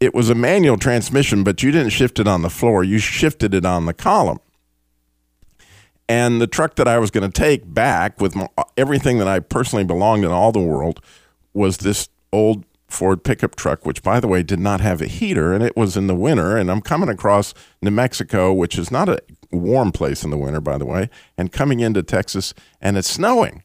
it 0.00 0.14
was 0.14 0.30
a 0.30 0.34
manual 0.34 0.76
transmission, 0.76 1.44
but 1.44 1.62
you 1.62 1.70
didn't 1.70 1.90
shift 1.90 2.18
it 2.18 2.26
on 2.26 2.42
the 2.42 2.50
floor; 2.50 2.82
you 2.82 2.98
shifted 2.98 3.54
it 3.54 3.64
on 3.64 3.86
the 3.86 3.94
column. 3.94 4.40
And 6.08 6.40
the 6.40 6.46
truck 6.46 6.76
that 6.76 6.86
I 6.86 6.98
was 6.98 7.10
going 7.10 7.28
to 7.28 7.40
take 7.40 7.72
back 7.72 8.20
with 8.20 8.36
my, 8.36 8.48
everything 8.76 9.18
that 9.18 9.28
I 9.28 9.40
personally 9.40 9.84
belonged 9.84 10.24
in 10.24 10.30
all 10.30 10.52
the 10.52 10.60
world 10.60 11.00
was 11.52 11.78
this 11.78 12.08
old 12.32 12.64
Ford 12.88 13.24
pickup 13.24 13.56
truck, 13.56 13.84
which, 13.84 14.02
by 14.02 14.20
the 14.20 14.28
way, 14.28 14.42
did 14.42 14.60
not 14.60 14.80
have 14.80 15.02
a 15.02 15.06
heater, 15.06 15.52
and 15.52 15.64
it 15.64 15.76
was 15.76 15.96
in 15.96 16.06
the 16.06 16.14
winter. 16.14 16.56
And 16.56 16.70
I'm 16.70 16.80
coming 16.80 17.08
across 17.08 17.54
New 17.82 17.90
Mexico, 17.90 18.52
which 18.52 18.78
is 18.78 18.90
not 18.90 19.08
a 19.08 19.20
warm 19.50 19.90
place 19.90 20.22
in 20.22 20.30
the 20.30 20.38
winter, 20.38 20.60
by 20.60 20.78
the 20.78 20.86
way, 20.86 21.10
and 21.36 21.50
coming 21.50 21.80
into 21.80 22.02
Texas, 22.02 22.54
and 22.80 22.96
it's 22.96 23.10
snowing. 23.10 23.62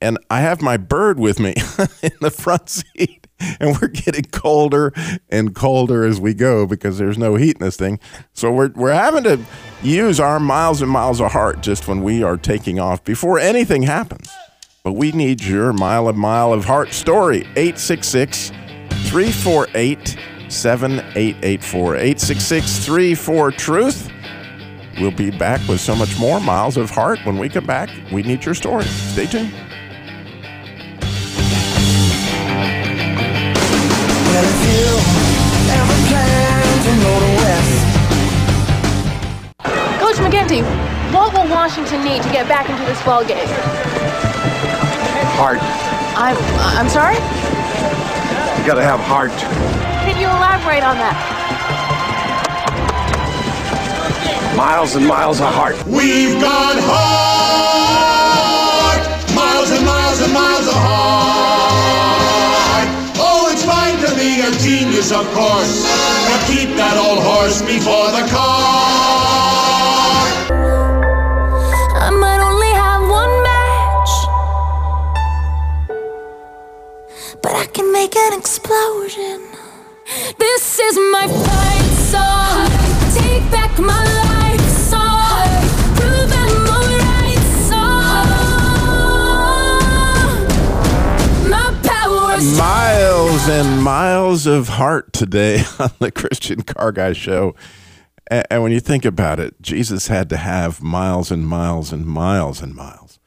And 0.00 0.18
I 0.30 0.40
have 0.40 0.62
my 0.62 0.76
bird 0.76 1.18
with 1.18 1.40
me 1.40 1.54
in 2.02 2.12
the 2.20 2.30
front 2.30 2.68
seat, 2.68 3.26
and 3.58 3.76
we're 3.80 3.88
getting 3.88 4.24
colder 4.24 4.92
and 5.28 5.54
colder 5.54 6.04
as 6.04 6.20
we 6.20 6.34
go 6.34 6.66
because 6.66 6.98
there's 6.98 7.18
no 7.18 7.34
heat 7.34 7.56
in 7.58 7.64
this 7.64 7.76
thing. 7.76 7.98
So 8.32 8.52
we're, 8.52 8.70
we're 8.74 8.92
having 8.92 9.24
to 9.24 9.40
use 9.82 10.20
our 10.20 10.38
miles 10.38 10.82
and 10.82 10.90
miles 10.90 11.20
of 11.20 11.32
heart 11.32 11.62
just 11.62 11.88
when 11.88 12.02
we 12.02 12.22
are 12.22 12.36
taking 12.36 12.78
off 12.78 13.02
before 13.02 13.40
anything 13.40 13.82
happens. 13.82 14.30
But 14.84 14.92
we 14.92 15.10
need 15.12 15.42
your 15.42 15.72
mile 15.72 16.08
of 16.08 16.16
mile 16.16 16.52
of 16.52 16.64
heart 16.64 16.92
story. 16.92 17.40
866 17.56 18.50
348 19.08 20.16
7884. 20.48 21.96
866 21.96 22.86
34 22.86 23.50
Truth. 23.52 24.10
We'll 25.00 25.10
be 25.10 25.30
back 25.30 25.66
with 25.68 25.80
so 25.80 25.94
much 25.94 26.18
more 26.18 26.40
miles 26.40 26.76
of 26.76 26.90
heart 26.90 27.18
when 27.24 27.38
we 27.38 27.48
come 27.48 27.66
back. 27.66 27.90
We 28.12 28.22
need 28.22 28.44
your 28.44 28.54
story. 28.54 28.84
Stay 28.84 29.26
tuned. 29.26 29.52
Well, 34.38 34.46
if 34.46 34.62
you 34.70 34.86
ever 35.74 35.98
plan 36.06 36.62
to 36.86 36.92
go 37.02 37.10
to 37.18 37.30
West, 37.42 37.74
Coach 39.98 40.18
McGinty, 40.22 40.62
what 41.12 41.32
will 41.32 41.48
Washington 41.50 42.04
need 42.04 42.22
to 42.22 42.30
get 42.30 42.46
back 42.46 42.70
into 42.70 42.84
this 42.84 43.02
ball 43.02 43.24
game? 43.24 43.48
Heart. 45.34 45.58
I'm 46.14 46.36
I'm 46.78 46.88
sorry. 46.88 47.16
You 48.60 48.64
gotta 48.64 48.84
have 48.84 49.00
heart. 49.00 49.32
Can 50.06 50.16
you 50.20 50.28
elaborate 50.28 50.84
on 50.84 50.98
that? 50.98 51.16
Miles 54.56 54.94
and 54.94 55.04
miles 55.04 55.40
of 55.40 55.52
heart. 55.52 55.74
We've 55.84 56.40
got 56.40 56.76
heart, 56.78 57.74
miles 59.34 59.70
and 59.72 59.84
miles 59.84 60.20
and 60.20 60.32
miles 60.32 60.68
of 60.68 60.74
heart. 60.74 61.57
A 64.40 64.50
genius, 64.58 65.10
of 65.12 65.26
course, 65.32 65.84
but 66.28 66.40
keep 66.46 66.76
that 66.76 66.96
old 66.96 67.22
horse 67.22 67.60
before 67.62 68.10
the 68.12 68.26
car. 68.30 68.58
I 72.00 72.10
might 72.10 72.40
only 72.40 72.72
have 72.84 73.02
one 73.08 73.42
match, 73.48 74.12
but 77.42 77.52
I 77.54 77.66
can 77.72 77.92
make 77.92 78.14
an 78.16 78.32
explosion. 78.38 79.48
This 80.38 80.78
is 80.78 80.96
my 81.12 81.26
fight 81.26 81.92
song. 82.12 82.68
Take 83.14 83.50
back 83.50 83.78
my 83.78 84.04
life 84.04 84.27
Miles 92.58 93.48
and 93.48 93.82
miles 93.82 94.46
of 94.46 94.68
heart 94.68 95.12
today 95.12 95.62
on 95.78 95.90
the 96.00 96.10
Christian 96.10 96.62
Car 96.62 96.90
Guy 96.90 97.12
Show. 97.12 97.54
And 98.28 98.62
when 98.64 98.72
you 98.72 98.80
think 98.80 99.04
about 99.04 99.38
it, 99.38 99.62
Jesus 99.62 100.08
had 100.08 100.28
to 100.30 100.36
have 100.36 100.82
miles 100.82 101.30
and 101.30 101.46
miles 101.46 101.92
and 101.92 102.04
miles 102.04 102.60
and 102.60 102.74
miles 102.74 103.20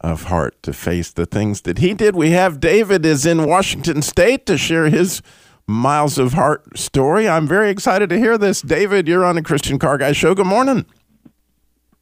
of 0.00 0.24
heart 0.24 0.62
to 0.62 0.72
face 0.72 1.10
the 1.10 1.26
things 1.26 1.60
that 1.62 1.78
he 1.78 1.92
did. 1.92 2.16
We 2.16 2.30
have 2.30 2.58
David 2.58 3.04
is 3.04 3.26
in 3.26 3.46
Washington 3.46 4.00
State 4.00 4.46
to 4.46 4.56
share 4.56 4.88
his 4.88 5.20
miles 5.66 6.16
of 6.16 6.32
heart 6.32 6.78
story. 6.78 7.28
I'm 7.28 7.46
very 7.46 7.68
excited 7.68 8.08
to 8.08 8.18
hear 8.18 8.38
this. 8.38 8.62
David, 8.62 9.06
you're 9.06 9.26
on 9.26 9.34
the 9.34 9.42
Christian 9.42 9.78
Car 9.78 9.98
Guy 9.98 10.12
Show. 10.12 10.34
Good 10.34 10.46
morning. 10.46 10.86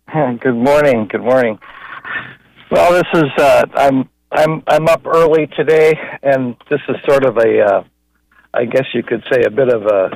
Good 0.12 0.54
morning. 0.54 1.08
Good 1.11 1.23
morning. 1.23 1.58
Well, 2.70 2.92
this 2.92 3.06
is 3.14 3.30
uh, 3.37 3.64
I'm 3.75 4.08
I'm 4.30 4.62
I'm 4.66 4.88
up 4.88 5.06
early 5.06 5.47
today, 5.56 5.94
and 6.23 6.56
this 6.70 6.80
is 6.88 6.97
sort 7.08 7.25
of 7.25 7.37
a 7.38 7.61
uh, 7.64 7.85
I 8.54 8.64
guess 8.66 8.85
you 8.94 9.02
could 9.02 9.25
say 9.32 9.42
a 9.44 9.50
bit 9.50 9.68
of 9.73 9.87
a 9.87 10.11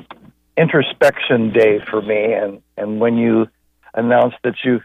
introspection 0.56 1.52
day 1.52 1.80
for 1.90 2.02
me. 2.02 2.32
And 2.34 2.60
and 2.76 3.00
when 3.00 3.16
you 3.16 3.46
announced 3.94 4.36
that 4.44 4.54
you 4.64 4.80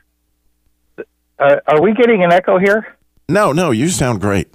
uh, 1.40 1.58
are 1.68 1.82
we 1.82 1.94
getting 1.94 2.24
an 2.24 2.32
echo 2.32 2.58
here? 2.58 2.96
No, 3.30 3.52
no, 3.52 3.72
you 3.72 3.90
sound 3.90 4.22
great. 4.22 4.48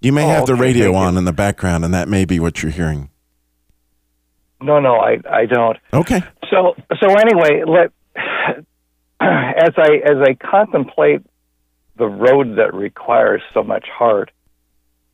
You 0.00 0.12
may 0.12 0.24
Oh, 0.24 0.28
have 0.28 0.46
the 0.46 0.52
okay, 0.52 0.60
radio 0.62 0.94
on 0.94 1.16
in 1.16 1.24
the 1.24 1.32
background, 1.32 1.84
and 1.84 1.94
that 1.94 2.08
may 2.08 2.24
be 2.26 2.38
what 2.38 2.62
you're 2.62 2.72
hearing. 2.72 3.08
No, 4.60 4.78
no, 4.80 4.96
I 4.96 5.18
I 5.30 5.46
don't. 5.46 5.78
Okay. 5.92 6.22
So 6.50 6.74
so 7.00 7.14
anyway, 7.14 7.62
let 7.66 7.90
as 9.20 9.72
I 9.78 10.00
as 10.04 10.16
I 10.22 10.34
contemplate 10.34 11.22
the 11.98 12.06
road 12.06 12.56
that 12.56 12.74
requires 12.74 13.42
so 13.54 13.62
much 13.62 13.86
heart, 13.88 14.30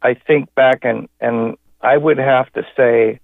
I 0.02 0.14
think 0.14 0.54
back 0.54 0.80
and 0.82 1.08
and 1.20 1.56
I 1.80 1.96
would 1.96 2.18
have 2.18 2.52
to 2.52 2.62
say 2.76 3.20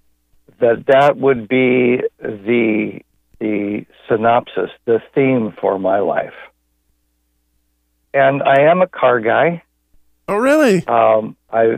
that 0.59 0.85
that 0.87 1.17
would 1.17 1.47
be 1.47 2.01
the 2.19 3.01
the 3.39 3.85
synopsis, 4.07 4.69
the 4.85 5.01
theme 5.15 5.53
for 5.59 5.79
my 5.79 5.99
life. 5.99 6.33
And 8.13 8.41
I 8.43 8.63
am 8.63 8.81
a 8.81 8.87
car 8.87 9.19
guy. 9.19 9.63
Oh, 10.27 10.35
really? 10.35 10.85
Um, 10.87 11.37
I 11.51 11.77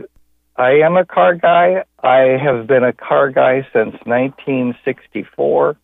I 0.56 0.80
am 0.84 0.96
a 0.96 1.04
car 1.04 1.34
guy. 1.34 1.84
I 2.02 2.36
have 2.42 2.66
been 2.66 2.84
a 2.84 2.92
car 2.92 3.30
guy 3.30 3.66
since 3.72 3.94
1964, 4.04 5.76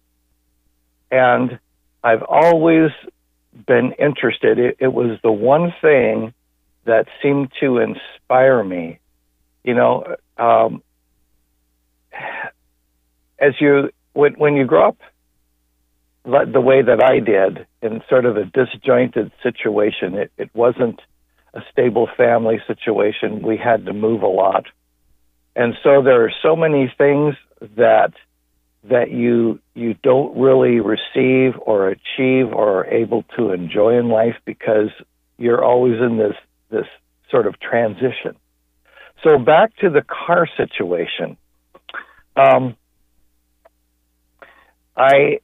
and 1.11 1.59
I've 2.03 2.23
always 2.23 2.91
been 3.67 3.93
interested. 3.99 4.59
It, 4.59 4.77
it 4.81 4.93
was 4.93 5.19
the 5.23 5.33
one 5.33 5.75
thing 5.81 6.33
that 6.85 7.07
seemed 7.23 7.53
to 7.61 7.79
inspire 7.79 8.63
me. 8.63 8.99
You 9.65 9.75
know, 9.75 10.17
um, 10.37 10.83
as 13.39 13.55
you 13.61 13.91
when 14.13 14.35
when 14.35 14.57
you 14.57 14.65
grow 14.65 14.89
up 14.89 14.97
the 16.25 16.61
way 16.61 16.83
that 16.83 17.03
I 17.03 17.21
did 17.21 17.67
in 17.81 18.03
sort 18.09 18.27
of 18.27 18.37
a 18.37 18.45
disjointed 18.45 19.33
situation, 19.43 20.15
it, 20.15 20.33
it 20.37 20.51
wasn't 20.55 21.01
a 21.55 21.61
stable 21.73 22.09
family 22.17 22.61
situation. 22.67 23.43
We 23.43 23.57
had 23.57 23.87
to 23.87 23.93
move 23.93 24.23
a 24.23 24.27
lot. 24.27 24.67
And 25.57 25.75
so 25.83 26.03
there 26.03 26.25
are 26.25 26.33
so 26.43 26.55
many 26.55 26.93
things 26.99 27.35
that 27.77 28.13
that 28.91 29.11
you 29.11 29.61
you 29.75 29.95
don't 30.03 30.39
really 30.39 30.81
receive 30.81 31.55
or 31.61 31.89
achieve 31.89 32.53
or 32.53 32.81
are 32.81 32.87
able 32.87 33.25
to 33.37 33.53
enjoy 33.53 33.99
in 33.99 34.09
life 34.09 34.37
because 34.45 34.91
you're 35.37 35.65
always 35.65 36.01
in 36.01 36.19
this 36.19 36.35
this 36.71 36.87
sort 37.31 37.47
of 37.47 37.59
transition. 37.61 38.37
So 39.25 39.39
back 39.39 39.77
to 39.79 39.91
the 39.91 40.03
car 40.03 40.49
situation. 40.57 41.37
Um, 42.37 42.77
I 44.97 45.41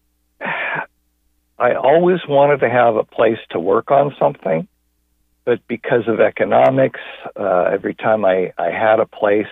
I 1.59 1.75
always 1.75 2.21
wanted 2.29 2.61
to 2.61 2.71
have 2.71 2.97
a 2.97 3.05
place 3.05 3.39
to 3.51 3.61
work 3.61 3.91
on 3.91 4.15
something, 4.19 4.67
but 5.45 5.67
because 5.69 6.09
of 6.09 6.21
economics, 6.21 7.01
uh, 7.39 7.71
every 7.73 7.95
time 7.95 8.25
I, 8.25 8.53
I 8.59 8.71
had 8.71 9.01
a 9.01 9.07
place, 9.07 9.47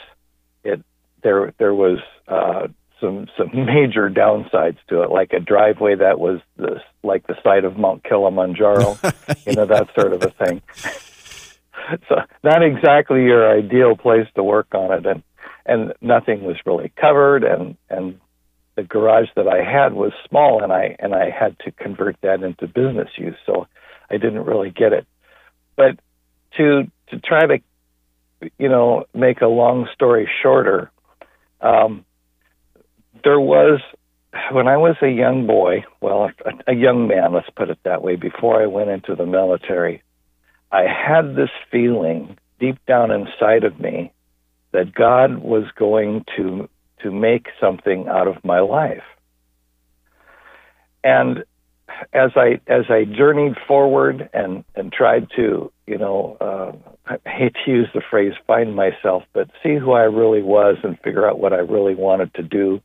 it 0.64 0.82
there 1.22 1.54
there 1.58 1.74
was 1.74 1.98
uh, 2.26 2.68
some 3.02 3.26
some 3.36 3.50
major 3.66 4.08
downsides 4.08 4.78
to 4.88 5.02
it, 5.02 5.10
like 5.10 5.32
a 5.32 5.40
driveway 5.40 5.96
that 5.96 6.18
was 6.18 6.40
the 6.56 6.80
like 7.02 7.26
the 7.26 7.36
site 7.42 7.64
of 7.64 7.76
Mount 7.76 8.04
Kilimanjaro, 8.04 8.98
you 9.46 9.52
know 9.54 9.66
that 9.66 9.88
sort 9.98 10.12
of 10.14 10.22
a 10.22 10.30
thing. 10.30 10.62
so 12.08 12.16
not 12.42 12.62
exactly 12.62 13.24
your 13.24 13.50
ideal 13.50 13.96
place 13.96 14.28
to 14.36 14.42
work 14.42 14.68
on 14.74 14.92
it, 14.92 15.04
and 15.04 15.22
and 15.66 15.92
nothing 16.00 16.44
was 16.44 16.56
really 16.64 16.92
covered, 16.96 17.44
and 17.44 17.76
and 17.90 18.18
the 18.76 18.82
garage 18.82 19.28
that 19.36 19.48
I 19.48 19.62
had 19.62 19.92
was 19.92 20.12
small, 20.28 20.62
and 20.62 20.72
I 20.72 20.96
and 20.98 21.14
I 21.14 21.30
had 21.30 21.58
to 21.60 21.72
convert 21.72 22.16
that 22.22 22.42
into 22.42 22.66
business 22.66 23.10
use, 23.16 23.36
so 23.44 23.66
I 24.10 24.16
didn't 24.16 24.44
really 24.44 24.70
get 24.70 24.92
it. 24.92 25.06
But 25.76 25.98
to 26.56 26.90
to 27.08 27.18
try 27.18 27.46
to, 27.46 27.58
you 28.58 28.68
know, 28.68 29.04
make 29.14 29.42
a 29.42 29.46
long 29.46 29.88
story 29.92 30.28
shorter, 30.42 30.90
um, 31.60 32.04
there 33.24 33.40
was 33.40 33.80
when 34.50 34.66
I 34.66 34.76
was 34.76 34.96
a 35.02 35.08
young 35.08 35.46
boy, 35.46 35.84
well, 36.00 36.30
a, 36.44 36.72
a 36.72 36.74
young 36.74 37.06
man, 37.06 37.34
let's 37.34 37.50
put 37.50 37.70
it 37.70 37.78
that 37.84 38.02
way, 38.02 38.16
before 38.16 38.62
I 38.62 38.66
went 38.66 38.90
into 38.90 39.14
the 39.14 39.26
military, 39.26 40.02
I 40.70 40.82
had 40.82 41.36
this 41.36 41.50
feeling 41.70 42.38
deep 42.58 42.78
down 42.86 43.10
inside 43.10 43.64
of 43.64 43.78
me 43.78 44.12
that 44.72 44.94
God 44.94 45.38
was 45.38 45.64
going 45.76 46.24
to 46.36 46.68
to 47.02 47.10
make 47.10 47.46
something 47.60 48.06
out 48.08 48.28
of 48.28 48.44
my 48.44 48.60
life. 48.60 49.02
And 51.04 51.44
as 52.12 52.30
I 52.36 52.60
as 52.66 52.84
I 52.88 53.04
journeyed 53.04 53.56
forward 53.68 54.30
and 54.32 54.64
and 54.74 54.92
tried 54.92 55.28
to 55.36 55.70
you 55.86 55.98
know 55.98 56.36
uh, 56.40 57.16
I 57.24 57.28
hate 57.28 57.56
to 57.64 57.70
use 57.70 57.88
the 57.92 58.02
phrase 58.08 58.32
find 58.46 58.74
myself, 58.74 59.24
but 59.32 59.50
see 59.62 59.76
who 59.76 59.92
I 59.92 60.04
really 60.04 60.42
was 60.42 60.76
and 60.82 60.98
figure 61.00 61.28
out 61.28 61.38
what 61.38 61.52
I 61.52 61.58
really 61.58 61.94
wanted 61.94 62.32
to 62.34 62.42
do, 62.42 62.80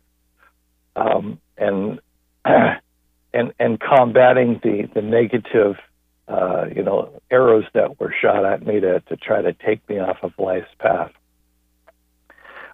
um, 0.98 1.40
and 1.58 2.00
and 2.46 3.54
and 3.60 3.80
combating 3.80 4.60
the 4.64 4.90
the 4.94 5.02
negative 5.02 5.76
uh, 6.28 6.66
you 6.76 6.84
know 6.84 7.22
arrows 7.32 7.66
that 7.74 8.00
were 8.00 8.14
shot 8.22 8.44
at 8.46 8.66
me 8.66 8.80
to 8.80 9.00
to 9.02 9.16
try 9.16 9.42
to 9.42 9.54
take 9.54 9.88
me 9.88 10.00
off 10.00 10.18
of 10.24 10.34
life's 10.38 10.68
path. 10.80 11.12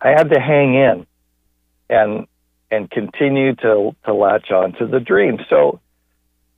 I 0.01 0.09
had 0.09 0.29
to 0.31 0.39
hang 0.39 0.73
in 0.75 1.05
and 1.89 2.27
and 2.71 2.89
continue 2.89 3.55
to 3.55 3.95
to 4.05 4.13
latch 4.13 4.51
on 4.51 4.73
to 4.73 4.87
the 4.87 4.99
dream. 4.99 5.37
So 5.49 5.79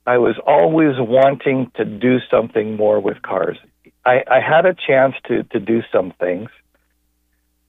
I 0.06 0.18
was 0.18 0.36
always 0.46 0.94
wanting 0.98 1.70
to 1.76 1.84
do 1.84 2.18
something 2.30 2.76
more 2.76 3.00
with 3.00 3.20
cars. 3.22 3.58
I, 4.04 4.22
I 4.30 4.40
had 4.40 4.66
a 4.66 4.74
chance 4.74 5.14
to 5.26 5.42
to 5.44 5.60
do 5.60 5.82
some 5.92 6.12
things, 6.20 6.48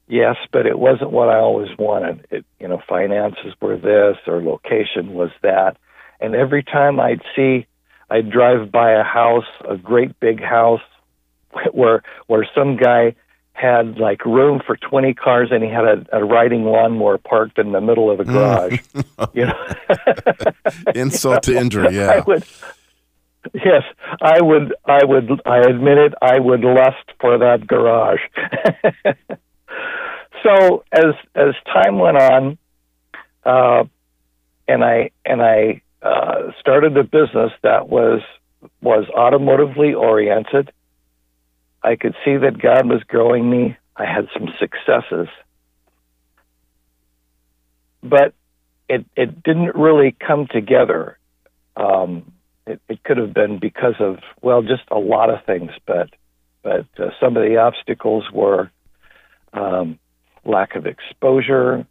yes, 0.08 0.36
but 0.52 0.66
it 0.66 0.80
wasn't 0.80 1.12
what 1.12 1.30
I 1.30 1.38
always 1.38 1.70
wanted. 1.78 2.26
It, 2.32 2.46
you 2.60 2.68
know, 2.68 2.82
finances 2.88 3.54
were 3.62 3.78
this 3.78 4.18
or 4.28 4.42
location 4.42 5.14
was 5.14 5.32
that, 5.42 5.78
and 6.20 6.36
every 6.36 6.64
time 6.64 7.00
I'd 7.00 7.22
see, 7.36 7.68
I'd 8.10 8.30
drive 8.30 8.72
by 8.72 8.92
a 8.92 9.04
house, 9.04 9.46
a 9.68 9.78
great 9.78 10.20
big 10.20 10.42
house, 10.42 10.82
where 11.72 12.04
where 12.28 12.48
some 12.56 12.78
guy 12.78 13.16
had 13.58 13.98
like 13.98 14.24
room 14.24 14.62
for 14.66 14.78
20 14.78 15.16
cars 15.16 15.50
and 15.52 15.64
he 15.64 15.70
had 15.70 15.84
a, 15.84 16.06
a 16.14 16.24
riding 16.24 16.64
lawnmower 16.64 17.18
parked 17.18 17.58
in 17.58 17.72
the 17.72 17.82
middle 17.82 18.12
of 18.12 18.20
the 18.20 18.24
mm. 18.24 18.34
garage. 18.34 18.80
you 19.34 19.48
know, 19.48 20.92
insult 20.96 21.42
to 21.44 21.58
injury. 21.58 21.96
Yeah. 21.96 22.10
I 22.12 22.20
would, 22.20 22.46
yes, 23.54 23.84
I 24.22 24.42
would. 24.42 24.76
I 24.86 25.04
would. 25.04 25.42
I 25.46 25.60
admit 25.60 25.98
it. 25.98 26.14
I 26.22 26.40
would 26.40 26.62
lust 26.62 27.12
for 27.20 27.38
that 27.40 27.66
garage. 27.66 28.22
So 30.44 30.84
as 30.92 31.16
as 31.36 31.54
time 31.66 32.00
went 32.00 32.18
on, 32.18 32.58
uh, 33.46 33.84
and 34.68 34.84
I 34.84 35.12
and 35.26 35.42
I 35.42 35.82
uh, 36.02 36.52
started 36.60 36.98
a 36.98 37.04
business 37.04 37.52
that 37.64 37.90
was 37.90 38.22
was 38.82 39.06
automotively 39.16 39.96
oriented 39.96 40.72
I 41.84 41.96
could 41.96 42.16
see 42.26 42.36
that 42.38 42.62
God 42.62 42.88
was 42.88 43.04
growing 43.04 43.50
me. 43.50 43.78
I 43.96 44.06
had 44.06 44.28
some 44.34 44.50
successes. 44.60 45.28
But 48.04 48.34
it, 48.90 49.06
it 49.16 49.44
didn't 49.44 49.76
really 49.76 50.16
come 50.26 50.48
together. 50.48 51.18
Um, 51.76 52.32
it, 52.66 52.82
it 52.90 53.04
could 53.04 53.18
have 53.18 53.34
been 53.34 53.60
because 53.60 53.96
of, 54.00 54.18
well, 54.42 54.62
just 54.62 54.84
a 54.92 55.00
lot 55.00 55.30
of 55.30 55.46
things, 55.46 55.72
but, 55.86 56.10
but 56.62 56.86
uh, 57.00 57.12
some 57.22 57.38
of 57.38 57.44
the 57.44 57.58
obstacles 57.58 58.26
were 58.34 58.70
um, 59.54 60.00
lack 60.46 60.76
of 60.76 60.86
exposure, 60.86 61.86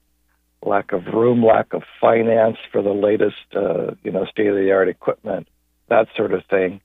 lack 0.62 0.92
of 0.92 1.06
room, 1.06 1.44
lack 1.44 1.72
of 1.72 1.82
finance 2.00 2.56
for 2.72 2.82
the 2.82 2.90
latest, 2.90 3.36
uh, 3.54 3.94
you 4.02 4.10
know, 4.10 4.24
state 4.26 4.48
of 4.48 4.56
the 4.56 4.72
art 4.72 4.88
equipment, 4.88 5.48
that 5.88 6.08
sort 6.16 6.32
of 6.32 6.42
thing. 6.50 6.80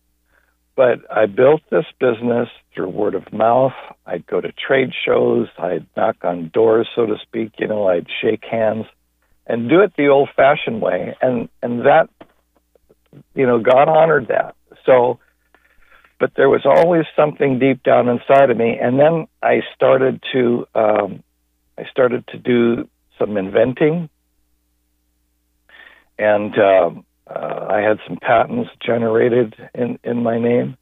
But 0.76 1.00
I 1.12 1.26
built 1.26 1.62
this 1.70 1.86
business 2.00 2.48
through 2.74 2.90
word 2.90 3.16
of 3.16 3.32
mouth. 3.34 3.74
I'd 4.06 4.26
go 4.26 4.40
to 4.40 4.52
trade 4.52 4.92
shows. 5.06 5.48
I'd 5.58 5.86
knock 5.98 6.18
on 6.24 6.50
doors, 6.54 6.88
so 6.96 7.06
to 7.06 7.16
speak. 7.22 7.54
You 7.60 7.68
know, 7.68 7.88
I'd 7.88 8.08
shake 8.22 8.44
hands 8.50 8.86
and 9.46 9.70
do 9.70 9.82
it 9.82 9.94
the 9.98 10.08
old-fashioned 10.08 10.82
way. 10.82 11.16
And 11.22 11.50
and 11.62 11.82
that, 11.86 12.10
you 13.36 13.46
know, 13.46 13.60
God 13.60 13.90
honored 13.90 14.30
that. 14.30 14.56
So, 14.86 15.20
but 16.22 16.36
there 16.36 16.50
was 16.50 16.62
always 16.66 17.06
something 17.16 17.58
deep 17.58 17.82
down 17.82 18.08
inside 18.08 18.52
of 18.52 18.56
me. 18.56 18.78
And 18.80 19.00
then 19.00 19.28
I 19.42 19.62
started 19.74 20.24
to 20.32 20.68
um, 20.76 21.24
I 21.78 21.86
started 21.90 22.28
to 22.28 22.38
do 22.38 22.88
some 23.18 23.38
inventing, 23.38 24.08
and 26.20 26.58
um, 26.60 27.06
uh, 27.28 27.66
I 27.68 27.80
had 27.82 27.98
some 28.08 28.18
patents 28.22 28.70
generated 28.86 29.56
in, 29.74 29.98
in 30.04 30.22
my 30.22 30.38
name, 30.38 30.78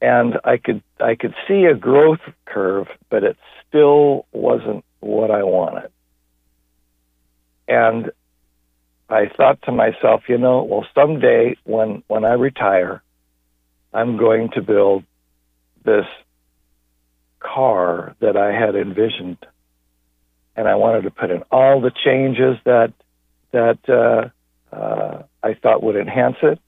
and 0.00 0.38
I 0.44 0.56
could 0.58 0.82
I 1.00 1.16
could 1.16 1.34
see 1.48 1.64
a 1.64 1.74
growth 1.74 2.20
curve, 2.46 2.86
but 3.10 3.24
it 3.24 3.36
still 3.66 4.26
wasn't 4.30 4.84
what 5.00 5.32
I 5.32 5.42
wanted. 5.42 5.90
And 7.66 8.12
I 9.10 9.26
thought 9.36 9.62
to 9.62 9.72
myself, 9.72 10.22
you 10.28 10.38
know, 10.38 10.62
well, 10.62 10.86
someday 10.94 11.56
when 11.64 12.04
when 12.06 12.24
I 12.24 12.34
retire, 12.34 13.02
I'm 13.92 14.16
going 14.16 14.50
to 14.54 14.62
build 14.62 15.04
this 15.84 16.06
car 17.40 18.14
that 18.20 18.36
I 18.36 18.52
had 18.52 18.74
envisioned, 18.74 19.38
and 20.56 20.68
I 20.68 20.74
wanted 20.74 21.02
to 21.02 21.10
put 21.10 21.30
in 21.30 21.42
all 21.50 21.80
the 21.80 21.92
changes 22.04 22.56
that 22.64 22.92
that 23.52 23.78
uh, 23.88 24.74
uh, 24.74 25.22
I 25.42 25.54
thought 25.54 25.82
would 25.82 25.96
enhance 25.96 26.36
it. 26.42 26.58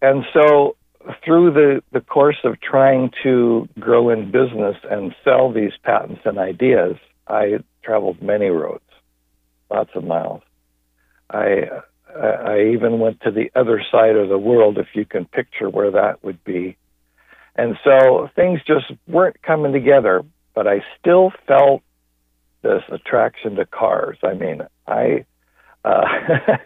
And 0.00 0.24
so, 0.32 0.76
through 1.24 1.52
the, 1.52 1.82
the 1.92 2.00
course 2.00 2.38
of 2.44 2.60
trying 2.60 3.10
to 3.22 3.68
grow 3.78 4.10
in 4.10 4.30
business 4.30 4.76
and 4.90 5.14
sell 5.24 5.52
these 5.52 5.72
patents 5.82 6.22
and 6.24 6.38
ideas, 6.38 6.96
I 7.26 7.58
traveled 7.82 8.22
many 8.22 8.46
roads, 8.46 8.84
lots 9.70 9.90
of 9.94 10.04
miles. 10.04 10.42
I, 11.30 11.82
I 12.16 12.72
even 12.74 12.98
went 12.98 13.20
to 13.22 13.30
the 13.30 13.50
other 13.54 13.82
side 13.90 14.16
of 14.16 14.28
the 14.28 14.38
world, 14.38 14.78
if 14.78 14.88
you 14.94 15.04
can 15.04 15.24
picture 15.26 15.68
where 15.68 15.90
that 15.90 16.24
would 16.24 16.42
be. 16.44 16.76
And 17.54 17.76
so 17.84 18.30
things 18.34 18.60
just 18.66 18.86
weren't 19.06 19.42
coming 19.42 19.72
together, 19.72 20.22
but 20.54 20.66
I 20.66 20.84
still 20.98 21.32
felt 21.46 21.82
this 22.62 22.82
attraction 22.90 23.56
to 23.56 23.66
cars. 23.66 24.18
I 24.22 24.34
mean, 24.34 24.62
I 24.86 25.24
uh, 25.84 26.04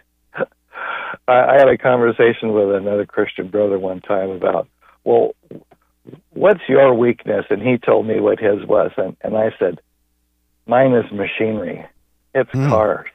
I 1.27 1.53
had 1.57 1.69
a 1.69 1.77
conversation 1.77 2.53
with 2.53 2.75
another 2.75 3.05
Christian 3.05 3.47
brother 3.47 3.79
one 3.79 4.01
time 4.01 4.29
about, 4.29 4.67
well, 5.03 5.35
what's 6.31 6.61
your 6.67 6.93
weakness? 6.93 7.45
And 7.49 7.61
he 7.61 7.77
told 7.77 8.07
me 8.07 8.19
what 8.19 8.39
his 8.39 8.65
was, 8.65 8.91
and, 8.97 9.15
and 9.21 9.37
I 9.37 9.51
said, 9.57 9.79
mine 10.65 10.93
is 10.93 11.09
machinery. 11.11 11.85
It's 12.35 12.49
mm. 12.51 12.69
cars. 12.69 13.07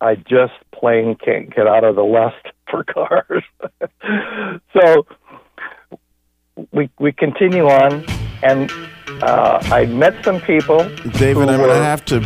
I 0.00 0.14
just 0.14 0.54
plain 0.72 1.16
can't 1.16 1.54
get 1.54 1.66
out 1.66 1.84
of 1.84 1.96
the 1.96 2.04
lust 2.04 2.46
for 2.70 2.84
cars. 2.84 3.44
so 4.72 5.06
we 6.72 6.90
we 6.98 7.12
continue 7.12 7.68
on, 7.68 8.04
and 8.42 8.70
uh, 9.22 9.60
I 9.64 9.86
met 9.86 10.24
some 10.24 10.40
people. 10.40 10.78
David, 11.18 11.48
I'm 11.48 11.58
going 11.58 11.68
to 11.68 11.74
have 11.76 12.04
to 12.06 12.20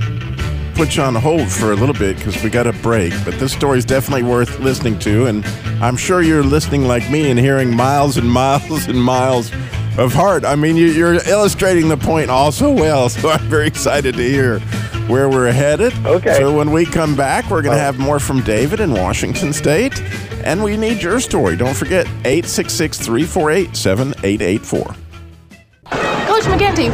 put 0.74 0.96
you 0.96 1.02
on 1.02 1.14
hold 1.14 1.50
for 1.50 1.72
a 1.72 1.76
little 1.76 1.94
bit 1.94 2.16
because 2.16 2.42
we 2.42 2.50
got 2.50 2.66
a 2.66 2.72
break, 2.74 3.12
but 3.24 3.34
this 3.38 3.52
story 3.52 3.78
is 3.78 3.84
definitely 3.84 4.24
worth 4.24 4.58
listening 4.58 4.98
to. 5.00 5.26
And 5.26 5.44
I'm 5.80 5.96
sure 5.96 6.20
you're 6.20 6.42
listening 6.42 6.84
like 6.84 7.08
me 7.10 7.30
and 7.30 7.38
hearing 7.38 7.74
miles 7.74 8.16
and 8.16 8.28
miles 8.28 8.86
and 8.88 9.00
miles 9.00 9.52
of 9.96 10.12
heart. 10.12 10.44
I 10.44 10.56
mean, 10.56 10.76
you're 10.76 11.14
illustrating 11.28 11.88
the 11.88 11.96
point 11.96 12.28
also 12.28 12.70
well, 12.70 13.08
so 13.08 13.30
I'm 13.30 13.48
very 13.48 13.68
excited 13.68 14.16
to 14.16 14.22
hear 14.22 14.60
where 15.08 15.28
we're 15.28 15.52
headed. 15.52 15.92
Okay. 16.06 16.34
So 16.38 16.56
when 16.56 16.70
we 16.70 16.86
come 16.86 17.14
back, 17.14 17.50
we're 17.50 17.62
going 17.62 17.76
to 17.76 17.82
have 17.82 17.98
more 17.98 18.18
from 18.18 18.40
David 18.42 18.80
in 18.80 18.92
Washington 18.92 19.52
State, 19.52 20.00
and 20.44 20.62
we 20.62 20.76
need 20.76 21.02
your 21.02 21.20
story. 21.20 21.56
Don't 21.56 21.76
forget 21.76 22.06
866 22.24 22.98
348 22.98 23.76
7884. 23.76 24.84
Coach 24.84 26.44
McGinty, 26.44 26.90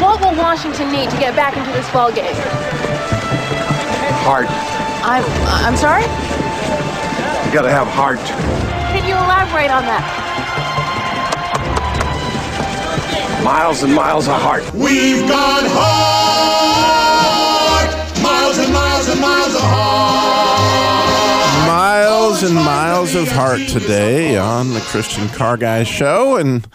what 0.00 0.20
will 0.20 0.36
Washington 0.36 0.92
need 0.92 1.10
to 1.10 1.16
get 1.18 1.34
back 1.34 1.56
into 1.56 1.70
this 1.72 1.90
ball 1.90 2.12
game? 2.12 2.34
Heart. 4.24 4.46
I'm 5.06 5.24
I'm 5.66 5.76
sorry? 5.76 6.02
You 7.46 7.52
gotta 7.52 7.70
have 7.70 7.86
heart. 7.88 8.18
Can 8.18 9.06
you 9.06 9.14
elaborate 9.14 9.70
on 9.70 9.82
that? 9.82 10.02
Miles 13.44 13.82
and 13.82 13.94
miles 13.94 14.28
of 14.28 14.40
heart. 14.40 14.64
We've 14.72 15.28
got 15.28 15.64
heart. 15.66 16.93
Miles 21.66 22.42
and 22.42 22.54
miles 22.54 23.14
of 23.14 23.28
heart 23.28 23.60
today 23.68 24.36
on 24.36 24.72
the 24.74 24.80
Christian 24.80 25.28
Car 25.28 25.56
Guy 25.56 25.84
Show. 25.84 26.36
And 26.36 26.66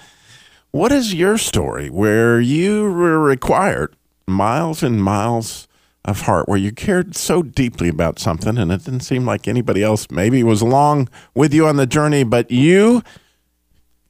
what 0.72 0.92
is 0.92 1.14
your 1.14 1.38
story 1.38 1.90
where 1.90 2.40
you 2.40 2.84
were 2.92 3.20
required 3.20 3.96
miles 4.28 4.84
and 4.84 5.04
miles 5.04 5.68
of 6.06 6.22
heart 6.22 6.48
where 6.48 6.58
you 6.58 6.72
cared 6.72 7.16
so 7.16 7.44
deeply 7.44 7.90
about 7.90 8.20
something 8.20 8.58
and 8.58 8.72
it 8.72 8.86
didn't 8.86 9.02
seem 9.02 9.26
like 9.26 9.48
anybody 9.48 9.84
else 9.84 10.10
maybe 10.10 10.44
was 10.44 10.62
along 10.62 11.10
with 11.36 11.54
you 11.54 11.68
on 11.68 11.76
the 11.76 11.86
journey, 11.86 12.24
but 12.24 12.50
you 12.50 13.04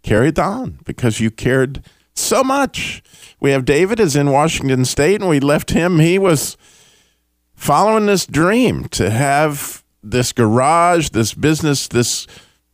carried 0.04 0.38
on 0.38 0.80
because 0.86 1.20
you 1.20 1.32
cared 1.32 1.84
so 2.13 2.44
much. 2.44 3.02
We 3.39 3.52
have 3.52 3.65
David 3.65 4.00
is 4.00 4.15
in 4.15 4.32
Washington 4.32 4.86
State 4.86 5.22
and 5.22 5.30
we 5.30 5.39
left 5.39 5.72
him. 5.72 6.00
He 6.00 6.20
was 6.20 6.58
following 7.60 8.06
this 8.06 8.26
dream 8.26 8.88
to 8.88 9.10
have 9.10 9.84
this 10.02 10.32
garage, 10.32 11.10
this 11.10 11.34
business, 11.34 11.89
this 11.89 12.26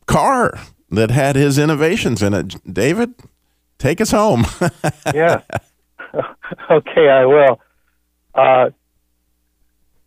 car 0.06 0.58
that 0.90 1.10
had 1.10 1.34
his 1.34 1.58
innovations 1.58 2.22
in 2.22 2.32
it. 2.32 2.54
David, 2.72 3.14
take 3.78 4.00
us 4.00 4.12
home. 4.12 4.46
yeah. 5.14 5.40
okay, 6.70 7.08
I 7.08 7.26
will. 7.26 7.60
Uh, 8.32 8.70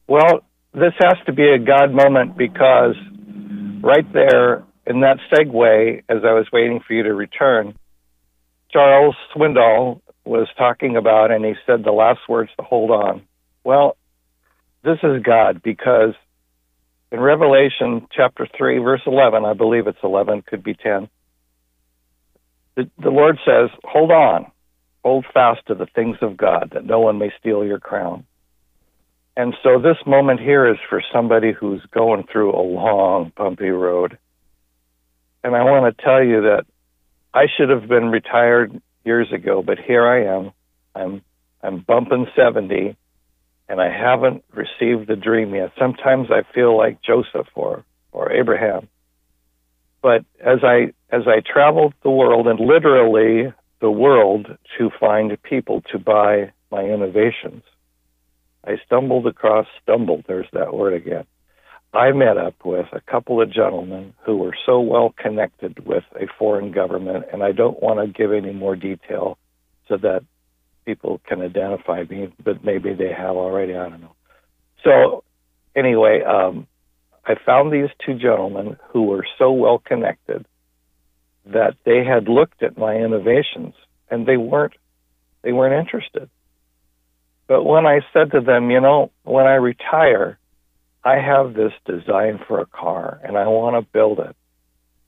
well, 0.07 0.45
this 0.73 0.93
has 0.99 1.17
to 1.25 1.33
be 1.33 1.49
a 1.49 1.59
God 1.59 1.91
moment 1.91 2.37
because 2.37 2.95
right 3.83 4.11
there 4.13 4.63
in 4.87 5.01
that 5.01 5.17
segue, 5.31 6.03
as 6.07 6.17
I 6.23 6.31
was 6.31 6.47
waiting 6.53 6.79
for 6.79 6.93
you 6.93 7.03
to 7.03 7.13
return, 7.13 7.77
Charles 8.71 9.15
Swindoll 9.35 9.99
was 10.23 10.47
talking 10.57 10.95
about, 10.95 11.31
and 11.31 11.43
he 11.43 11.55
said 11.65 11.83
the 11.83 11.91
last 11.91 12.21
words 12.29 12.49
to 12.57 12.63
hold 12.63 12.91
on. 12.91 13.23
Well, 13.65 13.97
this 14.83 14.97
is 15.03 15.21
God 15.23 15.61
because 15.63 16.13
in 17.11 17.19
Revelation 17.19 18.07
chapter 18.11 18.47
3, 18.57 18.79
verse 18.79 19.01
11, 19.05 19.45
I 19.45 19.53
believe 19.53 19.87
it's 19.87 19.97
11, 20.03 20.43
could 20.43 20.63
be 20.63 20.73
10, 20.73 21.09
the, 22.75 22.89
the 23.01 23.09
Lord 23.09 23.37
says, 23.45 23.69
Hold 23.83 24.11
on, 24.11 24.51
hold 25.03 25.25
fast 25.33 25.65
to 25.67 25.75
the 25.75 25.87
things 25.87 26.17
of 26.21 26.37
God, 26.37 26.71
that 26.73 26.85
no 26.85 26.99
one 26.99 27.17
may 27.17 27.31
steal 27.39 27.65
your 27.65 27.79
crown. 27.79 28.25
And 29.35 29.55
so 29.63 29.79
this 29.79 29.97
moment 30.05 30.39
here 30.39 30.67
is 30.67 30.77
for 30.89 31.01
somebody 31.13 31.51
who's 31.51 31.81
going 31.91 32.25
through 32.31 32.53
a 32.53 32.61
long, 32.61 33.31
bumpy 33.35 33.69
road. 33.69 34.17
And 35.43 35.55
I 35.55 35.63
want 35.63 35.97
to 35.97 36.03
tell 36.03 36.23
you 36.23 36.41
that 36.41 36.65
I 37.33 37.45
should 37.55 37.69
have 37.69 37.87
been 37.87 38.09
retired 38.09 38.81
years 39.05 39.31
ago, 39.31 39.63
but 39.65 39.79
here 39.79 40.05
I 40.05 40.37
am. 40.37 40.51
I'm 40.93 41.21
I'm 41.61 41.79
bumping 41.79 42.27
70 42.35 42.97
and 43.69 43.79
I 43.79 43.89
haven't 43.89 44.43
received 44.51 45.07
the 45.07 45.15
dream 45.15 45.53
yet. 45.53 45.71
Sometimes 45.77 46.29
I 46.31 46.41
feel 46.53 46.75
like 46.75 47.01
Joseph 47.01 47.47
or 47.55 47.85
or 48.11 48.31
Abraham. 48.31 48.89
But 50.01 50.25
as 50.39 50.59
I 50.63 50.93
as 51.11 51.23
I 51.27 51.41
traveled 51.41 51.93
the 52.03 52.09
world 52.09 52.47
and 52.47 52.59
literally 52.59 53.53
the 53.79 53.91
world 53.91 54.47
to 54.77 54.89
find 54.99 55.41
people 55.43 55.81
to 55.91 55.99
buy 55.99 56.51
my 56.71 56.83
innovations, 56.83 57.63
I 58.65 58.77
stumbled 58.85 59.27
across 59.27 59.67
stumbled, 59.81 60.25
there's 60.27 60.49
that 60.53 60.73
word 60.73 60.93
again. 60.93 61.25
I 61.93 62.11
met 62.11 62.37
up 62.37 62.55
with 62.63 62.85
a 62.91 63.01
couple 63.01 63.41
of 63.41 63.51
gentlemen 63.51 64.13
who 64.25 64.37
were 64.37 64.55
so 64.65 64.79
well 64.79 65.13
connected 65.17 65.85
with 65.85 66.03
a 66.15 66.27
foreign 66.37 66.71
government, 66.71 67.25
and 67.31 67.43
I 67.43 67.51
don't 67.51 67.81
want 67.81 67.99
to 67.99 68.07
give 68.07 68.31
any 68.31 68.53
more 68.53 68.75
detail 68.75 69.37
so 69.87 69.97
that 69.97 70.23
people 70.89 71.21
can 71.27 71.41
identify 71.41 72.03
me, 72.09 72.33
but 72.43 72.63
maybe 72.63 72.93
they 72.95 73.13
have 73.13 73.35
already. 73.35 73.75
I 73.75 73.89
don't 73.89 74.01
know. 74.01 74.15
So, 74.83 75.23
anyway, 75.75 76.23
um, 76.23 76.65
I 77.25 77.35
found 77.45 77.71
these 77.71 77.89
two 78.03 78.15
gentlemen 78.15 78.77
who 78.89 79.03
were 79.03 79.25
so 79.37 79.51
well 79.51 79.77
connected 79.77 80.47
that 81.45 81.75
they 81.85 82.03
had 82.03 82.27
looked 82.27 82.63
at 82.63 82.75
my 82.77 82.95
innovations 82.95 83.75
and 84.09 84.25
they 84.25 84.37
weren't 84.37 84.73
they 85.43 85.53
weren't 85.53 85.79
interested. 85.79 86.29
But 87.47 87.63
when 87.63 87.85
I 87.85 88.01
said 88.13 88.31
to 88.31 88.41
them, 88.41 88.71
you 88.71 88.81
know, 88.81 89.11
when 89.23 89.45
I 89.45 89.55
retire, 89.55 90.37
I 91.03 91.15
have 91.19 91.53
this 91.53 91.71
design 91.85 92.39
for 92.47 92.59
a 92.59 92.65
car 92.65 93.21
and 93.23 93.37
I 93.37 93.47
want 93.47 93.75
to 93.75 93.91
build 93.91 94.19
it. 94.19 94.35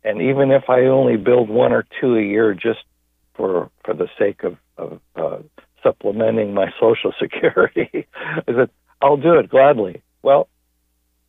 And 0.03 0.21
even 0.21 0.51
if 0.51 0.69
I 0.69 0.81
only 0.85 1.17
build 1.17 1.49
one 1.49 1.73
or 1.73 1.85
two 1.99 2.15
a 2.15 2.21
year 2.21 2.53
just 2.53 2.83
for 3.33 3.71
for 3.83 3.93
the 3.93 4.07
sake 4.19 4.43
of, 4.43 4.57
of 4.77 4.99
uh, 5.15 5.39
supplementing 5.83 6.53
my 6.53 6.71
social 6.79 7.13
security, 7.19 8.07
I 8.15 8.43
said, 8.47 8.69
I'll 9.01 9.17
do 9.17 9.35
it 9.35 9.49
gladly. 9.49 10.01
Well, 10.21 10.47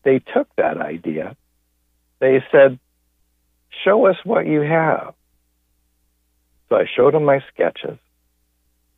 they 0.05 0.19
took 0.19 0.49
that 0.57 0.79
idea. 0.79 1.37
They 2.21 2.43
said, 2.53 2.79
show 3.85 4.07
us 4.07 4.17
what 4.25 4.47
you 4.47 4.61
have. 4.61 5.15
So 6.69 6.77
I 6.77 6.85
showed 6.95 7.15
them 7.15 7.25
my 7.25 7.41
sketches. 7.53 7.99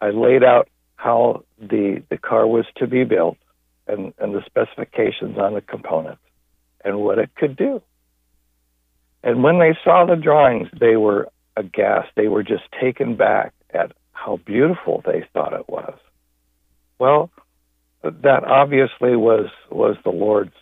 I 0.01 0.11
laid 0.11 0.43
out 0.43 0.69
how 0.97 1.45
the, 1.59 2.03
the 2.11 2.19
car 2.19 2.47
was 2.47 2.67
to 2.77 2.87
be 2.87 3.05
built 3.05 3.37
and, 3.87 4.15
and 4.19 4.35
the 4.35 4.43
specifications 4.47 5.39
on 5.39 5.55
the 5.55 5.61
components 5.61 6.23
and 6.85 6.99
what 6.99 7.19
it 7.19 7.31
could 7.37 7.57
do. 7.57 7.83
And 9.23 9.43
when 9.43 9.59
they 9.59 9.77
saw 9.83 10.05
the 10.05 10.17
drawings, 10.17 10.69
they 10.79 10.97
were 10.97 11.29
aghast. 11.57 12.09
They 12.15 12.29
were 12.29 12.43
just 12.43 12.65
taken 12.81 13.17
back 13.17 13.55
at 13.73 13.93
how 14.25 14.39
beautiful 14.39 15.03
they 15.05 15.25
thought 15.33 15.53
it 15.53 15.69
was. 15.69 15.99
Well, 16.99 17.31
that 18.03 18.45
obviously 18.45 19.17
was 19.17 19.51
was 19.71 19.97
the 20.05 20.11
Lord's 20.11 20.55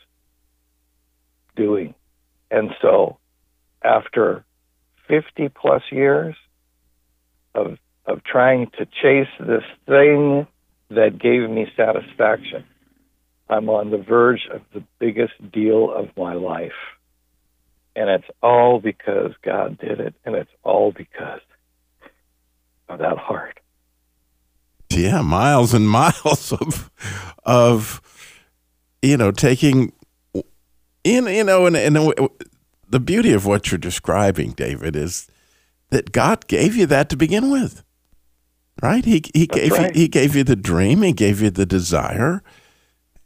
doing. 1.54 1.94
And 2.50 2.70
so 2.80 3.18
after 3.82 4.44
50 5.08 5.48
plus 5.50 5.82
years 5.90 6.34
of 7.54 7.78
of 8.06 8.24
trying 8.24 8.70
to 8.78 8.86
chase 8.86 9.32
this 9.38 9.64
thing 9.86 10.46
that 10.90 11.18
gave 11.20 11.48
me 11.48 11.66
satisfaction, 11.76 12.64
I'm 13.48 13.68
on 13.68 13.90
the 13.90 13.98
verge 13.98 14.48
of 14.52 14.62
the 14.74 14.82
biggest 14.98 15.34
deal 15.52 15.92
of 15.92 16.08
my 16.16 16.34
life. 16.34 16.72
And 17.94 18.10
it's 18.10 18.30
all 18.42 18.80
because 18.80 19.32
God 19.44 19.78
did 19.78 20.00
it, 20.00 20.14
and 20.24 20.34
it's 20.34 20.50
all 20.64 20.92
because 20.92 21.40
that 22.98 23.18
heart. 23.18 23.60
Yeah, 24.90 25.22
miles 25.22 25.74
and 25.74 25.88
miles 26.00 26.52
of 26.52 26.90
of 27.44 28.00
you 29.00 29.16
know 29.16 29.30
taking 29.30 29.92
in 31.04 31.26
you 31.26 31.44
know 31.44 31.66
and, 31.66 31.76
and 31.76 31.96
the 32.92 33.00
beauty 33.00 33.32
of 33.32 33.46
what 33.46 33.70
you're 33.70 33.78
describing, 33.78 34.50
David, 34.52 34.94
is 34.94 35.26
that 35.90 36.12
God 36.12 36.46
gave 36.46 36.76
you 36.76 36.86
that 36.86 37.08
to 37.08 37.16
begin 37.16 37.50
with, 37.50 37.82
right? 38.82 39.04
He 39.04 39.22
he 39.34 39.46
That's 39.46 39.60
gave 39.60 39.72
right. 39.72 39.94
you, 39.94 40.02
he 40.02 40.08
gave 40.08 40.36
you 40.36 40.44
the 40.44 40.56
dream, 40.56 41.02
he 41.02 41.12
gave 41.12 41.40
you 41.40 41.50
the 41.50 41.66
desire, 41.66 42.42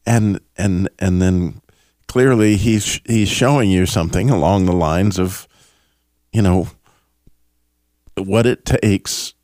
and 0.07 0.40
and 0.57 0.88
and 0.98 1.20
then 1.20 1.61
clearly 2.07 2.57
he's 2.57 3.00
he's 3.07 3.29
showing 3.29 3.70
you 3.70 3.87
something 3.87 4.31
along 4.31 4.66
the 4.66 4.72
lines 4.72 5.18
of, 5.18 5.48
you 6.33 6.42
know, 6.42 6.68
what 8.16 8.46
it 8.46 8.64
takes, 8.64 9.35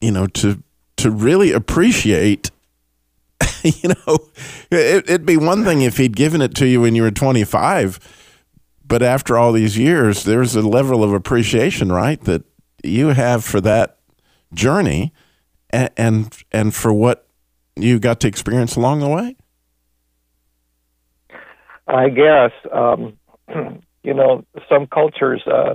you 0.00 0.10
know, 0.10 0.26
to 0.26 0.62
to 0.98 1.10
really 1.10 1.52
appreciate. 1.52 2.50
you 3.62 3.90
know, 3.90 4.18
it, 4.70 5.04
it'd 5.08 5.26
be 5.26 5.36
one 5.36 5.64
thing 5.64 5.82
if 5.82 5.96
he'd 5.96 6.16
given 6.16 6.42
it 6.42 6.54
to 6.56 6.66
you 6.66 6.80
when 6.80 6.94
you 6.94 7.02
were 7.02 7.10
25, 7.10 7.98
but 8.84 9.02
after 9.02 9.36
all 9.36 9.52
these 9.52 9.78
years, 9.78 10.24
there's 10.24 10.56
a 10.56 10.62
level 10.62 11.04
of 11.04 11.12
appreciation, 11.12 11.92
right, 11.92 12.20
that 12.22 12.42
you 12.82 13.08
have 13.08 13.44
for 13.44 13.60
that 13.60 13.98
journey, 14.54 15.12
and 15.70 15.90
and, 15.96 16.42
and 16.52 16.74
for 16.74 16.92
what 16.92 17.26
you 17.76 17.98
got 17.98 18.20
to 18.20 18.28
experience 18.28 18.76
along 18.76 19.00
the 19.00 19.08
way. 19.08 19.36
I 21.86 22.08
guess 22.10 22.52
um, 22.72 23.18
you 24.02 24.14
know 24.14 24.44
some 24.68 24.86
cultures 24.86 25.42
uh, 25.46 25.74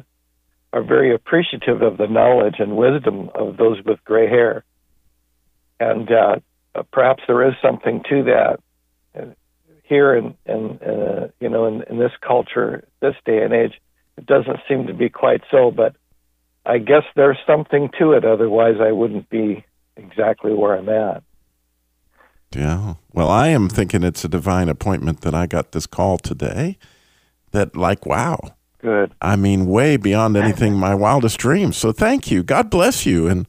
are 0.74 0.84
very 0.84 1.14
appreciative 1.14 1.82
of 1.82 1.98
the 1.98 2.08
knowledge 2.08 2.56
and 2.60 2.76
wisdom 2.76 3.30
of 3.36 3.56
those 3.58 3.78
with 3.86 4.04
gray 4.04 4.28
hair, 4.28 4.66
and 5.80 6.12
uh, 6.12 6.36
perhaps 6.92 7.24
there 7.28 7.48
is 7.48 7.54
something 7.62 8.04
to 8.10 8.24
that. 8.24 8.60
Uh, 9.18 9.34
Here 9.84 10.16
in, 10.16 10.36
in 10.46 10.80
uh, 10.82 11.28
you 11.40 11.50
know 11.50 11.68
in, 11.68 11.84
in 11.90 12.00
this 12.00 12.16
culture, 12.22 12.88
this 13.02 13.16
day 13.26 13.44
and 13.44 13.54
age, 13.54 13.76
it 14.18 14.26
doesn't 14.26 14.60
seem 14.68 14.88
to 14.88 14.94
be 14.94 15.10
quite 15.10 15.44
so. 15.52 15.72
But 15.72 15.96
I 16.66 16.80
guess 16.80 17.04
there's 17.16 17.38
something 17.46 17.90
to 18.00 18.14
it. 18.14 18.26
Otherwise, 18.26 18.78
I 18.82 18.92
wouldn't 18.92 19.30
be 19.30 19.64
exactly 19.96 20.54
where 20.54 20.76
I'm 20.78 20.90
at. 20.90 21.24
Yeah. 22.56 22.96
Well, 23.12 23.30
I 23.30 23.50
am 23.50 23.70
thinking 23.70 24.04
it's 24.04 24.26
a 24.26 24.30
divine 24.30 24.70
appointment 24.70 25.22
that 25.22 25.36
I 25.36 25.46
got 25.48 25.72
this 25.72 25.88
call 25.88 26.18
today. 26.18 26.78
That, 27.52 27.76
like, 27.76 28.06
wow. 28.06 28.40
Good. 28.84 29.14
I 29.22 29.38
mean, 29.38 29.66
way 29.66 29.96
beyond 29.96 30.36
anything 30.36 30.74
my 30.74 30.94
wildest 30.94 31.38
dreams. 31.38 31.78
So 31.78 31.94
thank 31.94 32.30
you. 32.30 32.44
God 32.44 32.70
bless 32.70 33.06
you. 33.06 33.28
And 33.28 33.48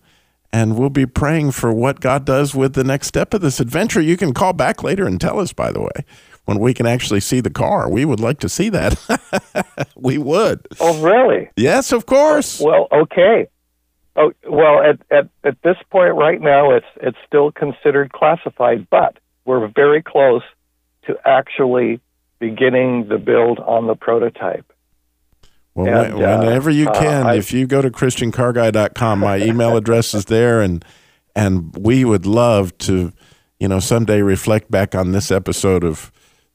and 0.52 0.78
we'll 0.78 0.90
be 0.90 1.06
praying 1.06 1.50
for 1.50 1.72
what 1.72 1.98
God 1.98 2.24
does 2.24 2.54
with 2.54 2.74
the 2.74 2.84
next 2.84 3.08
step 3.08 3.34
of 3.34 3.40
this 3.40 3.58
adventure. 3.58 4.00
You 4.00 4.16
can 4.16 4.32
call 4.32 4.52
back 4.52 4.84
later 4.84 5.04
and 5.04 5.20
tell 5.20 5.40
us, 5.40 5.52
by 5.52 5.72
the 5.72 5.80
way, 5.80 6.04
when 6.44 6.60
we 6.60 6.72
can 6.72 6.86
actually 6.86 7.18
see 7.18 7.40
the 7.40 7.50
car. 7.50 7.90
We 7.90 8.04
would 8.04 8.20
like 8.20 8.38
to 8.38 8.48
see 8.48 8.68
that. 8.68 9.90
we 9.96 10.18
would. 10.18 10.68
Oh, 10.78 11.02
really? 11.02 11.50
Yes, 11.56 11.90
of 11.90 12.06
course. 12.06 12.60
Well, 12.60 12.86
okay. 12.92 13.48
Oh, 14.14 14.30
well, 14.48 14.80
at, 14.80 15.00
at, 15.10 15.28
at 15.42 15.60
this 15.62 15.76
point 15.90 16.14
right 16.14 16.40
now, 16.40 16.70
it's 16.70 16.86
it's 16.98 17.18
still 17.26 17.50
considered 17.50 18.12
classified. 18.12 18.86
But 18.88 19.18
we're 19.44 19.66
very 19.66 20.04
close 20.04 20.44
to 21.06 21.16
actually 21.24 21.98
beginning 22.38 23.08
the 23.08 23.18
build 23.18 23.58
on 23.58 23.88
the 23.88 23.96
prototype. 23.96 24.72
Well, 25.74 25.86
And, 26.04 26.14
when- 26.18 26.40
whenever 26.40 26.70
you 26.70 26.88
uh, 26.88 26.98
can, 27.00 27.26
I- 27.26 27.34
if 27.34 27.52
you 27.52 27.66
go 27.66 27.82
to 27.82 27.90
christiancarguy.com, 27.90 29.18
my 29.20 29.38
email 29.38 29.76
address 29.76 30.14
is 30.14 30.26
there, 30.26 30.60
and 30.60 30.84
and 31.36 31.74
we 31.76 32.04
would 32.04 32.26
love 32.26 32.76
to, 32.78 33.12
you 33.58 33.66
know, 33.66 33.80
someday 33.80 34.22
reflect 34.22 34.70
back 34.70 34.94
on 34.94 35.10
this 35.12 35.30
episode 35.32 35.82
of 35.84 36.12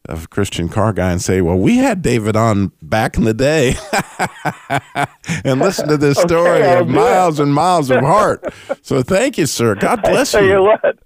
of 0.07 0.29
Christian 0.29 0.69
Car 0.69 0.93
Guy 0.93 1.11
and 1.11 1.21
say, 1.21 1.41
well, 1.41 1.57
we 1.57 1.77
had 1.77 2.01
David 2.01 2.37
on 2.37 2.71
back 2.81 3.17
in 3.17 3.25
the 3.25 3.33
day, 3.33 3.75
and 5.43 5.59
listen 5.59 5.87
to 5.89 5.97
this 5.97 6.17
Okay, 6.19 6.27
story 6.27 6.63
I'll 6.63 6.81
of 6.81 6.87
miles 6.87 7.39
and 7.39 7.53
miles 7.53 7.91
of 7.91 7.99
heart. 8.01 8.43
So 8.81 9.01
thank 9.03 9.37
you, 9.37 9.45
sir. 9.45 9.75
God 9.79 10.01
bless 10.01 10.33
I 10.33 10.39
tell 10.39 10.47
you 10.47 10.53
you. 10.55 10.63
what. 10.63 10.99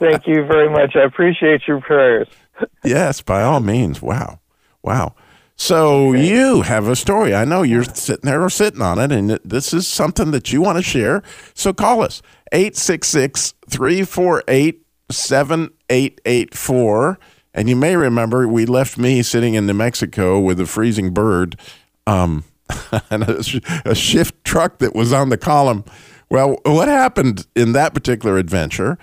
Thank 0.00 0.26
you 0.26 0.44
very 0.44 0.68
much. 0.68 0.96
I 0.96 1.02
appreciate 1.04 1.66
your 1.68 1.80
prayers. 1.80 2.26
Yes, 2.84 3.22
by 3.22 3.42
all 3.42 3.60
means. 3.60 4.02
Wow. 4.02 4.40
Wow. 4.82 5.14
So 5.60 6.14
you 6.14 6.62
have 6.62 6.88
a 6.88 6.96
story. 6.96 7.34
I 7.34 7.44
know 7.44 7.60
you're 7.60 7.84
sitting 7.84 8.24
there 8.24 8.42
or 8.42 8.48
sitting 8.48 8.80
on 8.80 8.98
it, 8.98 9.12
and 9.12 9.38
this 9.44 9.74
is 9.74 9.86
something 9.86 10.30
that 10.30 10.50
you 10.50 10.62
want 10.62 10.78
to 10.78 10.82
share. 10.82 11.22
So 11.52 11.74
call 11.74 12.02
us 12.02 12.22
866 12.50 13.52
348 13.68 14.82
7884. 15.10 17.18
And 17.52 17.68
you 17.68 17.76
may 17.76 17.94
remember 17.94 18.48
we 18.48 18.64
left 18.64 18.96
me 18.96 19.22
sitting 19.22 19.52
in 19.52 19.66
New 19.66 19.74
Mexico 19.74 20.40
with 20.40 20.58
a 20.60 20.66
freezing 20.66 21.12
bird 21.12 21.60
um, 22.06 22.44
and 23.10 23.24
a, 23.24 23.42
a 23.84 23.94
shift 23.94 24.42
truck 24.44 24.78
that 24.78 24.94
was 24.94 25.12
on 25.12 25.28
the 25.28 25.36
column. 25.36 25.84
Well, 26.30 26.56
what 26.64 26.88
happened 26.88 27.46
in 27.54 27.72
that 27.72 27.92
particular 27.92 28.38
adventure? 28.38 28.96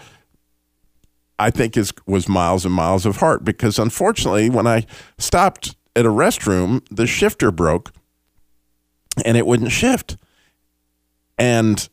I 1.37 1.51
think 1.51 1.77
is 1.77 1.93
was 2.07 2.27
miles 2.27 2.65
and 2.65 2.73
miles 2.73 3.05
of 3.05 3.17
heart 3.17 3.43
because 3.43 3.77
unfortunately 3.77 4.49
when 4.49 4.65
I 4.65 4.87
stopped 5.19 5.76
at 5.97 6.05
a 6.05 6.09
restroom 6.09 6.85
the 6.89 7.07
shifter 7.07 7.51
broke 7.51 7.91
and 9.25 9.35
it 9.35 9.45
wouldn't 9.45 9.71
shift 9.71 10.17
and 11.37 11.89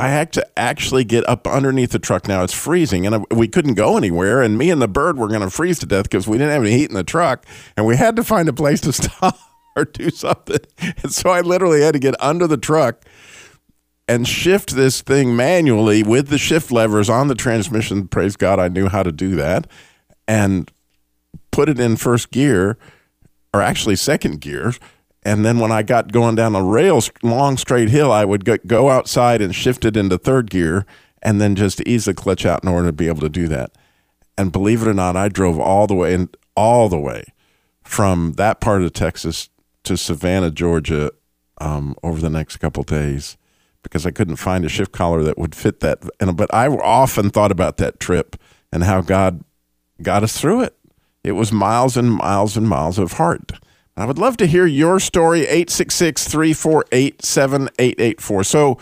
I 0.00 0.10
had 0.10 0.32
to 0.34 0.46
actually 0.56 1.02
get 1.02 1.28
up 1.28 1.46
underneath 1.48 1.90
the 1.90 1.98
truck 1.98 2.28
now 2.28 2.44
it's 2.44 2.54
freezing 2.54 3.06
and 3.06 3.24
we 3.30 3.48
couldn't 3.48 3.74
go 3.74 3.96
anywhere 3.96 4.42
and 4.42 4.56
me 4.56 4.70
and 4.70 4.80
the 4.80 4.88
bird 4.88 5.18
were 5.18 5.28
going 5.28 5.40
to 5.40 5.50
freeze 5.50 5.78
to 5.80 5.86
death 5.86 6.04
because 6.04 6.28
we 6.28 6.38
didn't 6.38 6.52
have 6.52 6.62
any 6.62 6.72
heat 6.72 6.90
in 6.90 6.94
the 6.94 7.02
truck 7.02 7.44
and 7.76 7.86
we 7.86 7.96
had 7.96 8.14
to 8.16 8.22
find 8.22 8.48
a 8.48 8.52
place 8.52 8.80
to 8.82 8.92
stop 9.02 9.38
or 9.74 9.84
do 9.84 10.10
something 10.10 10.60
and 11.02 11.12
so 11.12 11.30
I 11.30 11.40
literally 11.40 11.80
had 11.80 11.94
to 11.94 11.98
get 11.98 12.14
under 12.22 12.46
the 12.46 12.56
truck 12.56 13.04
and 14.08 14.26
shift 14.26 14.74
this 14.74 15.02
thing 15.02 15.36
manually 15.36 16.02
with 16.02 16.28
the 16.28 16.38
shift 16.38 16.72
levers 16.72 17.10
on 17.10 17.28
the 17.28 17.34
transmission. 17.34 18.08
Praise 18.08 18.36
God, 18.36 18.58
I 18.58 18.68
knew 18.68 18.88
how 18.88 19.02
to 19.02 19.12
do 19.12 19.36
that. 19.36 19.66
And 20.26 20.72
put 21.50 21.68
it 21.68 21.78
in 21.78 21.96
first 21.96 22.30
gear, 22.30 22.78
or 23.52 23.62
actually 23.62 23.96
second 23.96 24.40
gear. 24.40 24.74
And 25.22 25.44
then 25.44 25.58
when 25.58 25.72
I 25.72 25.82
got 25.82 26.12
going 26.12 26.36
down 26.36 26.54
a 26.54 26.62
rail, 26.62 27.02
long 27.22 27.56
straight 27.56 27.88
hill, 27.88 28.12
I 28.12 28.24
would 28.24 28.44
go, 28.66 28.88
outside 28.88 29.40
and 29.40 29.54
shift 29.54 29.84
it 29.84 29.96
into 29.96 30.16
third 30.16 30.50
gear 30.50 30.86
and 31.22 31.40
then 31.40 31.54
just 31.54 31.80
ease 31.86 32.04
the 32.04 32.14
clutch 32.14 32.46
out 32.46 32.62
in 32.62 32.68
order 32.68 32.86
to 32.86 32.92
be 32.92 33.08
able 33.08 33.20
to 33.20 33.28
do 33.28 33.48
that. 33.48 33.72
And 34.36 34.52
believe 34.52 34.82
it 34.82 34.88
or 34.88 34.94
not, 34.94 35.16
I 35.16 35.28
drove 35.28 35.58
all 35.58 35.86
the 35.86 35.94
way 35.94 36.14
and 36.14 36.34
all 36.56 36.88
the 36.88 36.98
way 36.98 37.24
from 37.82 38.34
that 38.34 38.60
part 38.60 38.82
of 38.82 38.92
Texas 38.92 39.48
to 39.84 39.96
Savannah, 39.96 40.50
Georgia, 40.50 41.10
um, 41.60 41.96
over 42.02 42.20
the 42.20 42.30
next 42.30 42.58
couple 42.58 42.84
days 42.84 43.36
because 43.82 44.06
I 44.06 44.10
couldn't 44.10 44.36
find 44.36 44.64
a 44.64 44.68
shift 44.68 44.92
collar 44.92 45.22
that 45.24 45.38
would 45.38 45.54
fit 45.54 45.80
that. 45.80 46.02
And 46.20 46.36
but 46.36 46.52
I 46.52 46.68
often 46.68 47.30
thought 47.30 47.50
about 47.50 47.78
that 47.78 48.00
trip 48.00 48.36
and 48.72 48.84
how 48.84 49.00
God 49.00 49.42
got 50.02 50.22
us 50.22 50.40
through 50.40 50.62
it. 50.62 50.77
It 51.24 51.32
was 51.32 51.52
miles 51.52 51.96
and 51.96 52.12
miles 52.12 52.56
and 52.56 52.68
miles 52.68 52.98
of 52.98 53.12
heart. 53.12 53.52
I 53.96 54.04
would 54.06 54.18
love 54.18 54.36
to 54.38 54.46
hear 54.46 54.66
your 54.66 54.98
story 55.00 55.44
866-348-7884. 55.46 58.46
So 58.46 58.78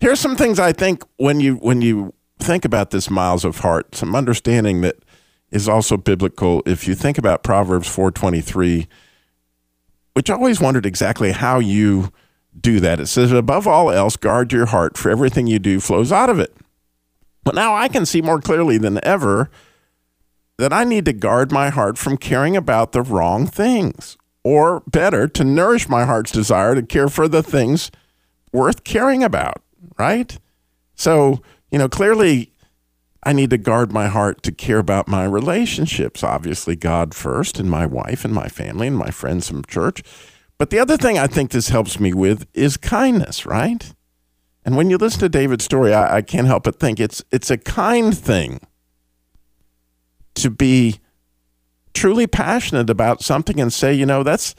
here's 0.00 0.20
some 0.20 0.36
things 0.36 0.58
I 0.58 0.72
think 0.72 1.04
when 1.18 1.40
you 1.40 1.56
when 1.56 1.82
you 1.82 2.14
think 2.38 2.64
about 2.64 2.90
this 2.90 3.08
miles 3.08 3.44
of 3.44 3.60
heart, 3.60 3.94
some 3.94 4.16
understanding 4.16 4.80
that 4.80 4.96
is 5.50 5.68
also 5.68 5.96
biblical. 5.96 6.62
If 6.66 6.88
you 6.88 6.94
think 6.94 7.18
about 7.18 7.44
Proverbs 7.44 7.88
423, 7.88 8.88
which 10.14 10.30
I 10.30 10.34
always 10.34 10.60
wondered 10.60 10.86
exactly 10.86 11.32
how 11.32 11.58
you 11.58 12.12
do 12.58 12.80
that. 12.80 13.00
It 13.00 13.06
says, 13.06 13.32
above 13.32 13.66
all 13.66 13.90
else, 13.90 14.16
guard 14.16 14.52
your 14.52 14.66
heart, 14.66 14.96
for 14.96 15.10
everything 15.10 15.46
you 15.46 15.58
do 15.58 15.78
flows 15.78 16.10
out 16.10 16.30
of 16.30 16.38
it. 16.38 16.56
But 17.44 17.54
now 17.54 17.74
I 17.74 17.88
can 17.88 18.06
see 18.06 18.22
more 18.22 18.40
clearly 18.40 18.78
than 18.78 19.04
ever 19.04 19.50
that 20.58 20.72
I 20.72 20.84
need 20.84 21.04
to 21.04 21.12
guard 21.12 21.52
my 21.52 21.68
heart 21.68 21.98
from 21.98 22.16
caring 22.16 22.56
about 22.56 22.92
the 22.92 23.02
wrong 23.02 23.46
things, 23.46 24.16
or 24.42 24.80
better, 24.86 25.28
to 25.28 25.44
nourish 25.44 25.88
my 25.88 26.04
heart's 26.04 26.32
desire 26.32 26.74
to 26.74 26.82
care 26.82 27.08
for 27.08 27.28
the 27.28 27.42
things 27.42 27.90
worth 28.52 28.84
caring 28.84 29.22
about, 29.22 29.62
right? 29.98 30.38
So, 30.94 31.42
you 31.70 31.78
know, 31.78 31.88
clearly 31.88 32.52
I 33.22 33.32
need 33.32 33.50
to 33.50 33.58
guard 33.58 33.92
my 33.92 34.06
heart 34.06 34.42
to 34.44 34.52
care 34.52 34.78
about 34.78 35.08
my 35.08 35.24
relationships. 35.24 36.22
Obviously, 36.22 36.76
God 36.76 37.12
first, 37.12 37.58
and 37.58 37.70
my 37.70 37.84
wife, 37.84 38.24
and 38.24 38.32
my 38.32 38.48
family, 38.48 38.86
and 38.86 38.96
my 38.96 39.10
friends 39.10 39.48
from 39.48 39.64
church. 39.64 40.02
But 40.58 40.70
the 40.70 40.78
other 40.78 40.96
thing 40.96 41.18
I 41.18 41.26
think 41.26 41.50
this 41.50 41.68
helps 41.68 42.00
me 42.00 42.14
with 42.14 42.46
is 42.54 42.76
kindness, 42.76 43.44
right? 43.44 43.92
And 44.64 44.76
when 44.76 44.90
you 44.90 44.96
listen 44.96 45.20
to 45.20 45.28
David's 45.28 45.64
story, 45.64 45.92
I, 45.92 46.16
I 46.16 46.22
can't 46.22 46.46
help 46.46 46.64
but 46.64 46.80
think 46.80 46.98
it's 46.98 47.22
it's 47.30 47.50
a 47.50 47.58
kind 47.58 48.16
thing 48.16 48.60
to 50.36 50.50
be 50.50 51.00
truly 51.94 52.26
passionate 52.26 52.90
about 52.90 53.22
something 53.22 53.60
and 53.60 53.72
say, 53.72 53.92
you 53.92 54.06
know, 54.06 54.22
that's 54.22 54.54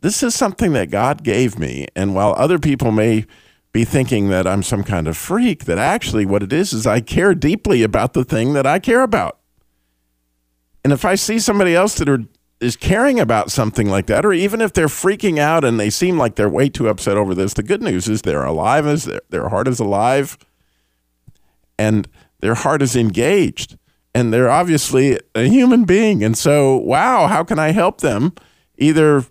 this 0.00 0.22
is 0.22 0.34
something 0.34 0.72
that 0.72 0.90
God 0.90 1.22
gave 1.22 1.58
me. 1.58 1.86
And 1.94 2.14
while 2.14 2.34
other 2.36 2.58
people 2.58 2.90
may 2.90 3.24
be 3.72 3.84
thinking 3.84 4.28
that 4.28 4.46
I'm 4.46 4.62
some 4.62 4.84
kind 4.84 5.08
of 5.08 5.16
freak, 5.16 5.64
that 5.64 5.78
actually 5.78 6.26
what 6.26 6.42
it 6.42 6.52
is 6.52 6.72
is 6.72 6.86
I 6.86 7.00
care 7.00 7.34
deeply 7.34 7.82
about 7.82 8.12
the 8.12 8.24
thing 8.24 8.52
that 8.52 8.66
I 8.66 8.78
care 8.78 9.02
about. 9.02 9.38
And 10.84 10.92
if 10.92 11.04
I 11.04 11.14
see 11.14 11.38
somebody 11.38 11.74
else 11.74 11.94
that 11.94 12.08
are 12.08 12.24
is 12.60 12.76
caring 12.76 13.18
about 13.18 13.50
something 13.50 13.88
like 13.88 14.06
that, 14.06 14.24
or 14.24 14.32
even 14.32 14.60
if 14.60 14.72
they're 14.72 14.86
freaking 14.86 15.38
out 15.38 15.64
and 15.64 15.80
they 15.80 15.90
seem 15.90 16.16
like 16.16 16.36
they're 16.36 16.48
way 16.48 16.68
too 16.68 16.88
upset 16.88 17.16
over 17.16 17.34
this, 17.34 17.54
the 17.54 17.62
good 17.62 17.82
news 17.82 18.08
is 18.08 18.22
they're 18.22 18.44
alive, 18.44 18.86
as 18.86 19.04
their, 19.04 19.20
their 19.30 19.48
heart 19.48 19.66
is 19.66 19.80
alive, 19.80 20.38
and 21.76 22.06
their 22.38 22.54
heart 22.54 22.80
is 22.80 22.94
engaged, 22.94 23.76
and 24.14 24.32
they're 24.32 24.50
obviously 24.50 25.18
a 25.34 25.44
human 25.44 25.84
being. 25.84 26.22
And 26.22 26.36
so, 26.36 26.76
wow, 26.76 27.26
how 27.26 27.44
can 27.44 27.58
I 27.58 27.72
help 27.72 28.00
them 28.00 28.34
either 28.78 29.24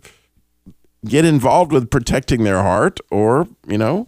get 1.05 1.25
involved 1.25 1.71
with 1.71 1.89
protecting 1.89 2.43
their 2.43 2.61
heart, 2.61 2.99
or 3.09 3.47
you 3.67 3.77
know, 3.77 4.07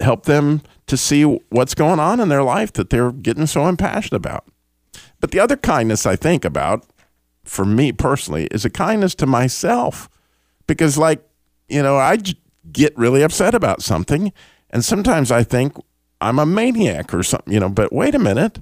help 0.00 0.24
them 0.24 0.62
to 0.86 0.96
see 0.96 1.24
what's 1.24 1.74
going 1.74 2.00
on 2.00 2.20
in 2.20 2.28
their 2.28 2.42
life 2.42 2.72
that 2.74 2.90
they're 2.90 3.12
getting 3.12 3.46
so 3.46 3.66
impassioned 3.66 4.16
about. 4.16 4.46
But 5.20 5.30
the 5.30 5.40
other 5.40 5.56
kindness 5.56 6.06
I 6.06 6.16
think 6.16 6.44
about 6.44 6.86
for 7.44 7.64
me 7.64 7.92
personally 7.92 8.46
is 8.50 8.64
a 8.64 8.70
kindness 8.70 9.14
to 9.14 9.26
myself 9.26 10.08
because 10.66 10.98
like 10.98 11.22
you 11.68 11.82
know 11.82 11.96
i 11.96 12.18
get 12.72 12.96
really 12.98 13.22
upset 13.22 13.54
about 13.54 13.82
something 13.82 14.32
and 14.70 14.84
sometimes 14.84 15.30
i 15.30 15.44
think 15.44 15.76
i'm 16.20 16.40
a 16.40 16.46
maniac 16.46 17.14
or 17.14 17.22
something 17.22 17.52
you 17.52 17.60
know 17.60 17.68
but 17.68 17.92
wait 17.92 18.16
a 18.16 18.18
minute 18.18 18.58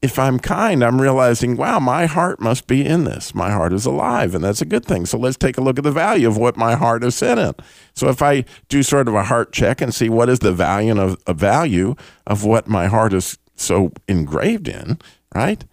if 0.00 0.18
i'm 0.18 0.38
kind 0.38 0.84
i'm 0.84 1.00
realizing 1.00 1.56
wow 1.56 1.78
my 1.78 2.06
heart 2.06 2.40
must 2.40 2.66
be 2.66 2.84
in 2.84 3.04
this. 3.04 3.34
My 3.34 3.50
heart 3.50 3.72
is 3.72 3.86
alive 3.86 4.34
and 4.34 4.44
that's 4.44 4.62
a 4.62 4.66
good 4.66 4.84
thing. 4.84 5.06
So 5.06 5.18
let's 5.18 5.36
take 5.36 5.58
a 5.58 5.60
look 5.60 5.78
at 5.78 5.84
the 5.84 5.92
value 5.92 6.28
of 6.28 6.36
what 6.36 6.56
my 6.56 6.74
heart 6.76 7.02
is 7.04 7.14
set 7.14 7.38
in. 7.38 7.54
So 7.94 8.08
if 8.08 8.22
i 8.22 8.44
do 8.68 8.82
sort 8.82 9.08
of 9.08 9.14
a 9.14 9.24
heart 9.24 9.52
check 9.52 9.80
and 9.80 9.94
see 9.94 10.08
what 10.08 10.28
is 10.28 10.38
the 10.40 10.52
value 10.52 10.98
of 11.00 11.20
a 11.26 11.34
value 11.34 11.94
of 12.26 12.44
what 12.44 12.68
my 12.68 12.86
heart 12.86 13.12
is 13.12 13.38
so 13.56 13.92
engraved 14.06 14.68
in 14.68 14.98
right 15.34 15.64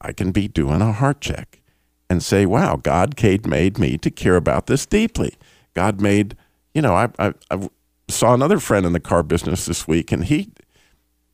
I 0.00 0.12
can 0.12 0.32
be 0.32 0.48
doing 0.48 0.80
a 0.80 0.92
heart 0.92 1.20
check 1.20 1.60
and 2.08 2.22
say, 2.22 2.46
wow, 2.46 2.76
God 2.76 3.16
Kate 3.16 3.46
made 3.46 3.78
me 3.78 3.98
to 3.98 4.10
care 4.10 4.36
about 4.36 4.66
this 4.66 4.86
deeply. 4.86 5.34
God 5.74 6.00
made, 6.00 6.36
you 6.74 6.82
know, 6.82 6.94
I, 6.94 7.08
I, 7.18 7.34
I 7.50 7.68
saw 8.08 8.34
another 8.34 8.58
friend 8.58 8.86
in 8.86 8.92
the 8.92 9.00
car 9.00 9.22
business 9.22 9.66
this 9.66 9.86
week, 9.86 10.10
and 10.10 10.24
he 10.24 10.50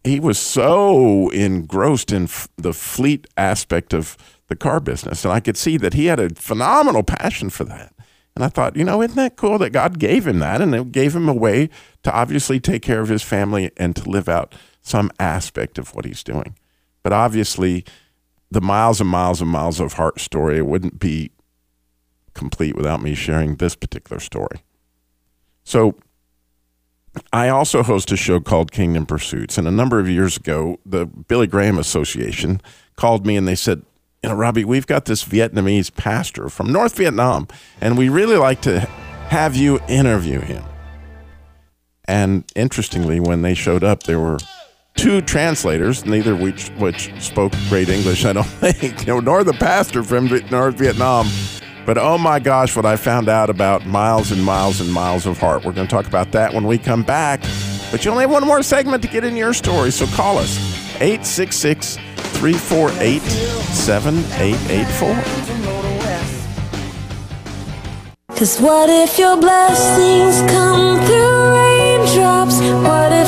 he 0.06 0.20
was 0.20 0.38
so 0.38 1.28
engrossed 1.30 2.12
in 2.12 2.24
f- 2.24 2.48
the 2.56 2.72
fleet 2.72 3.26
aspect 3.36 3.92
of 3.92 4.16
the 4.48 4.56
car 4.56 4.80
business, 4.80 5.24
and 5.24 5.32
I 5.32 5.40
could 5.40 5.56
see 5.56 5.76
that 5.78 5.94
he 5.94 6.06
had 6.06 6.20
a 6.20 6.30
phenomenal 6.30 7.02
passion 7.02 7.50
for 7.50 7.64
that. 7.64 7.92
And 8.34 8.44
I 8.44 8.48
thought, 8.48 8.76
you 8.76 8.84
know, 8.84 9.02
isn't 9.02 9.16
that 9.16 9.36
cool 9.36 9.58
that 9.58 9.70
God 9.70 9.98
gave 9.98 10.26
him 10.26 10.38
that, 10.40 10.60
and 10.60 10.74
it 10.74 10.92
gave 10.92 11.16
him 11.16 11.28
a 11.28 11.34
way 11.34 11.70
to 12.02 12.12
obviously 12.12 12.60
take 12.60 12.82
care 12.82 13.00
of 13.00 13.08
his 13.08 13.22
family 13.22 13.70
and 13.76 13.96
to 13.96 14.08
live 14.08 14.28
out 14.28 14.54
some 14.82 15.10
aspect 15.18 15.78
of 15.78 15.94
what 15.94 16.04
he's 16.04 16.22
doing. 16.22 16.54
But 17.02 17.12
obviously, 17.12 17.84
the 18.50 18.60
miles 18.60 19.00
and 19.00 19.08
miles 19.10 19.40
and 19.40 19.50
miles 19.50 19.80
of 19.80 19.94
heart 19.94 20.20
story 20.20 20.60
wouldn't 20.62 21.00
be 21.00 21.30
complete 22.34 22.76
without 22.76 23.02
me 23.02 23.14
sharing 23.14 23.56
this 23.56 23.74
particular 23.74 24.20
story. 24.20 24.62
So, 25.64 25.96
I 27.32 27.48
also 27.48 27.82
host 27.82 28.12
a 28.12 28.16
show 28.16 28.40
called 28.40 28.72
Kingdom 28.72 29.06
Pursuits. 29.06 29.58
And 29.58 29.66
a 29.66 29.70
number 29.70 29.98
of 29.98 30.08
years 30.08 30.36
ago, 30.36 30.78
the 30.84 31.06
Billy 31.06 31.46
Graham 31.46 31.78
Association 31.78 32.60
called 32.96 33.26
me 33.26 33.36
and 33.36 33.46
they 33.46 33.54
said, 33.54 33.82
you 34.22 34.30
know, 34.30 34.34
Robby, 34.34 34.64
we've 34.64 34.86
got 34.86 35.04
this 35.04 35.24
Vietnamese 35.24 35.94
pastor 35.94 36.48
from 36.48 36.72
North 36.72 36.96
Vietnam, 36.96 37.46
and 37.80 37.96
we 37.96 38.08
really 38.08 38.36
like 38.36 38.60
to 38.62 38.80
have 38.80 39.54
you 39.54 39.78
interview 39.88 40.40
him. 40.40 40.64
And 42.08 42.44
interestingly, 42.56 43.20
when 43.20 43.42
they 43.42 43.54
showed 43.54 43.84
up, 43.84 44.04
there 44.04 44.18
were 44.18 44.38
two 44.96 45.20
translators, 45.20 46.04
neither 46.04 46.34
which 46.34 46.68
which 46.78 47.12
spoke 47.22 47.52
great 47.68 47.88
English, 47.88 48.24
I 48.24 48.32
don't 48.32 48.44
think, 48.46 49.06
nor 49.06 49.44
the 49.44 49.52
pastor 49.52 50.02
from 50.02 50.26
North 50.50 50.76
Vietnam. 50.76 51.28
But 51.86 51.98
oh 51.98 52.18
my 52.18 52.40
gosh, 52.40 52.74
what 52.74 52.84
I 52.84 52.96
found 52.96 53.28
out 53.28 53.48
about 53.48 53.86
miles 53.86 54.32
and 54.32 54.44
miles 54.44 54.80
and 54.80 54.92
miles 54.92 55.24
of 55.24 55.38
heart. 55.38 55.64
We're 55.64 55.70
going 55.72 55.86
to 55.86 55.90
talk 55.90 56.08
about 56.08 56.32
that 56.32 56.52
when 56.52 56.64
we 56.64 56.78
come 56.78 57.04
back. 57.04 57.42
But 57.92 58.04
you 58.04 58.10
only 58.10 58.22
have 58.22 58.32
one 58.32 58.44
more 58.44 58.64
segment 58.64 59.04
to 59.04 59.08
get 59.08 59.22
in 59.22 59.36
your 59.36 59.54
story, 59.54 59.92
so 59.92 60.08
call 60.08 60.38
us 60.38 60.58
866 60.96 61.94
348 61.94 63.22
7884. 63.22 65.56
Cause 68.36 68.60
what 68.60 68.90
if 68.90 69.18
your 69.18 69.40
blessings 69.40 70.42
come 70.50 71.00
through 71.06 71.54
raindrops? 71.54 72.60
What 72.60 73.12
if 73.12 73.25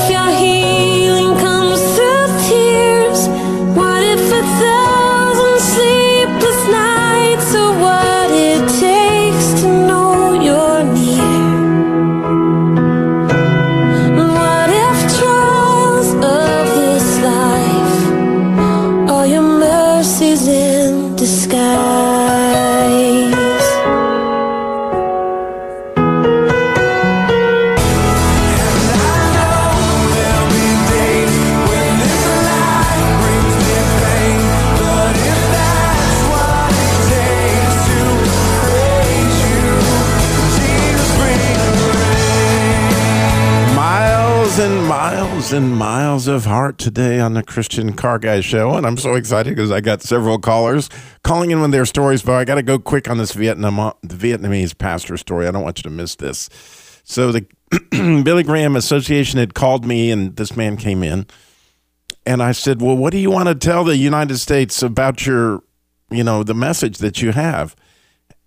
of 46.39 46.45
heart 46.45 46.79
today 46.79 47.19
on 47.19 47.35
the 47.35 47.43
Christian 47.43 47.95
Car 47.95 48.21
Guy 48.21 48.41
Show. 48.41 48.77
And 48.77 48.87
I'm 48.87 48.97
so 48.97 49.17
excited 49.17 49.57
because 49.57 49.73
I 49.73 49.81
got 49.81 50.03
several 50.03 50.39
callers 50.39 50.89
calling 51.25 51.51
in 51.51 51.61
with 51.61 51.73
their 51.73 51.85
stories, 51.85 52.23
but 52.23 52.35
I 52.35 52.45
got 52.45 52.55
to 52.55 52.63
go 52.63 52.79
quick 52.79 53.11
on 53.11 53.19
this 53.19 53.33
Vietnam, 53.33 53.93
the 54.03 54.15
Vietnamese 54.15 54.79
pastor 54.79 55.17
story. 55.17 55.49
I 55.49 55.51
don't 55.51 55.65
want 55.65 55.79
you 55.81 55.83
to 55.83 55.91
miss 55.91 56.15
this. 56.15 56.49
So 57.03 57.33
the 57.33 57.45
Billy 58.23 58.45
Graham 58.45 58.77
Association 58.77 59.41
had 59.41 59.55
called 59.55 59.85
me, 59.85 60.13
and 60.13 60.37
this 60.37 60.57
man 60.57 60.77
came 60.77 61.03
in. 61.03 61.27
And 62.25 62.41
I 62.41 62.53
said, 62.53 62.81
Well, 62.81 62.97
what 62.97 63.11
do 63.11 63.19
you 63.19 63.33
want 63.33 63.49
to 63.49 63.57
tell 63.57 63.83
the 63.83 63.97
United 63.97 64.39
States 64.39 64.81
about 64.81 65.27
your, 65.27 65.65
you 66.09 66.23
know, 66.23 66.45
the 66.45 66.55
message 66.55 66.99
that 66.99 67.21
you 67.21 67.33
have? 67.33 67.75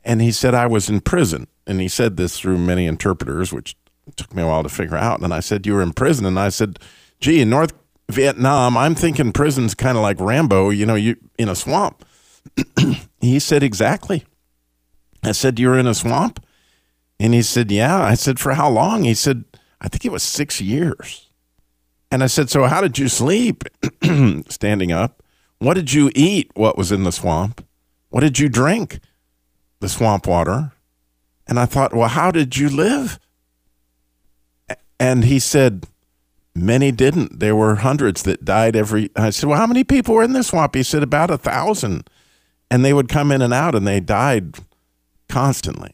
And 0.06 0.22
he 0.22 0.32
said, 0.32 0.56
I 0.56 0.66
was 0.66 0.90
in 0.90 1.02
prison. 1.02 1.48
And 1.68 1.82
he 1.82 1.90
said 1.90 2.16
this 2.16 2.40
through 2.40 2.58
many 2.58 2.86
interpreters, 2.86 3.52
which 3.52 3.76
took 4.16 4.34
me 4.34 4.44
a 4.44 4.48
while 4.48 4.64
to 4.64 4.70
figure 4.70 4.96
out. 4.96 5.20
And 5.20 5.34
I 5.34 5.42
said, 5.42 5.68
You 5.68 5.74
were 5.74 5.82
in 5.82 5.92
prison. 5.92 6.26
And 6.26 6.40
I 6.40 6.48
said, 6.48 6.80
Gee, 7.20 7.42
in 7.42 7.50
North 7.50 7.74
Vietnam, 8.12 8.78
I'm 8.78 8.96
thinking 8.96 9.32
prison's 9.32 9.74
kind 9.74 9.98
of 9.98 10.04
like 10.04 10.20
Rambo, 10.20 10.70
you 10.70 10.86
know, 10.86 10.96
you 10.96 11.16
in 11.38 11.50
a 11.50 11.56
swamp. 11.56 12.06
he 13.22 13.40
said, 13.40 13.64
Exactly. 13.64 14.26
I 15.24 15.32
said, 15.32 15.60
You're 15.60 15.78
in 15.78 15.88
a 15.88 15.94
swamp? 15.94 16.44
And 17.20 17.34
he 17.34 17.42
said, 17.42 17.72
Yeah. 17.72 18.02
I 18.02 18.16
said, 18.16 18.40
For 18.40 18.54
how 18.54 18.70
long? 18.70 19.04
He 19.04 19.14
said, 19.14 19.46
I 19.80 19.88
think 19.88 20.06
it 20.06 20.12
was 20.12 20.24
six 20.24 20.62
years. 20.62 21.30
And 22.12 22.24
I 22.24 22.28
said, 22.28 22.50
So 22.50 22.66
how 22.66 22.82
did 22.82 22.98
you 22.98 23.08
sleep? 23.08 23.64
Standing 24.50 24.92
up. 24.92 25.24
What 25.60 25.76
did 25.76 25.94
you 25.94 26.12
eat? 26.16 26.52
What 26.56 26.78
was 26.78 26.92
in 26.92 27.04
the 27.04 27.12
swamp? 27.12 27.66
What 28.10 28.22
did 28.22 28.40
you 28.40 28.50
drink? 28.50 29.00
The 29.80 29.90
swamp 29.90 30.28
water. 30.28 30.74
And 31.48 31.60
I 31.60 31.66
thought, 31.66 31.94
Well, 31.94 32.10
how 32.10 32.32
did 32.32 32.58
you 32.58 32.70
live? 32.70 33.20
And 35.00 35.26
he 35.26 35.40
said, 35.40 35.88
Many 36.54 36.92
didn't. 36.92 37.40
There 37.40 37.56
were 37.56 37.76
hundreds 37.76 38.24
that 38.24 38.44
died 38.44 38.76
every. 38.76 39.10
I 39.16 39.30
said, 39.30 39.48
Well, 39.48 39.58
how 39.58 39.68
many 39.68 39.84
people 39.84 40.16
were 40.16 40.24
in 40.24 40.34
the 40.34 40.44
swamp? 40.44 40.76
He 40.76 40.84
said, 40.84 41.04
About 41.04 41.32
a 41.32 41.38
thousand. 41.38 42.10
And 42.70 42.86
they 42.86 42.94
would 42.94 43.10
come 43.10 43.32
in 43.32 43.42
and 43.42 43.54
out 43.54 43.76
and 43.76 43.86
they 43.86 44.00
died 44.00 44.56
constantly. 45.28 45.94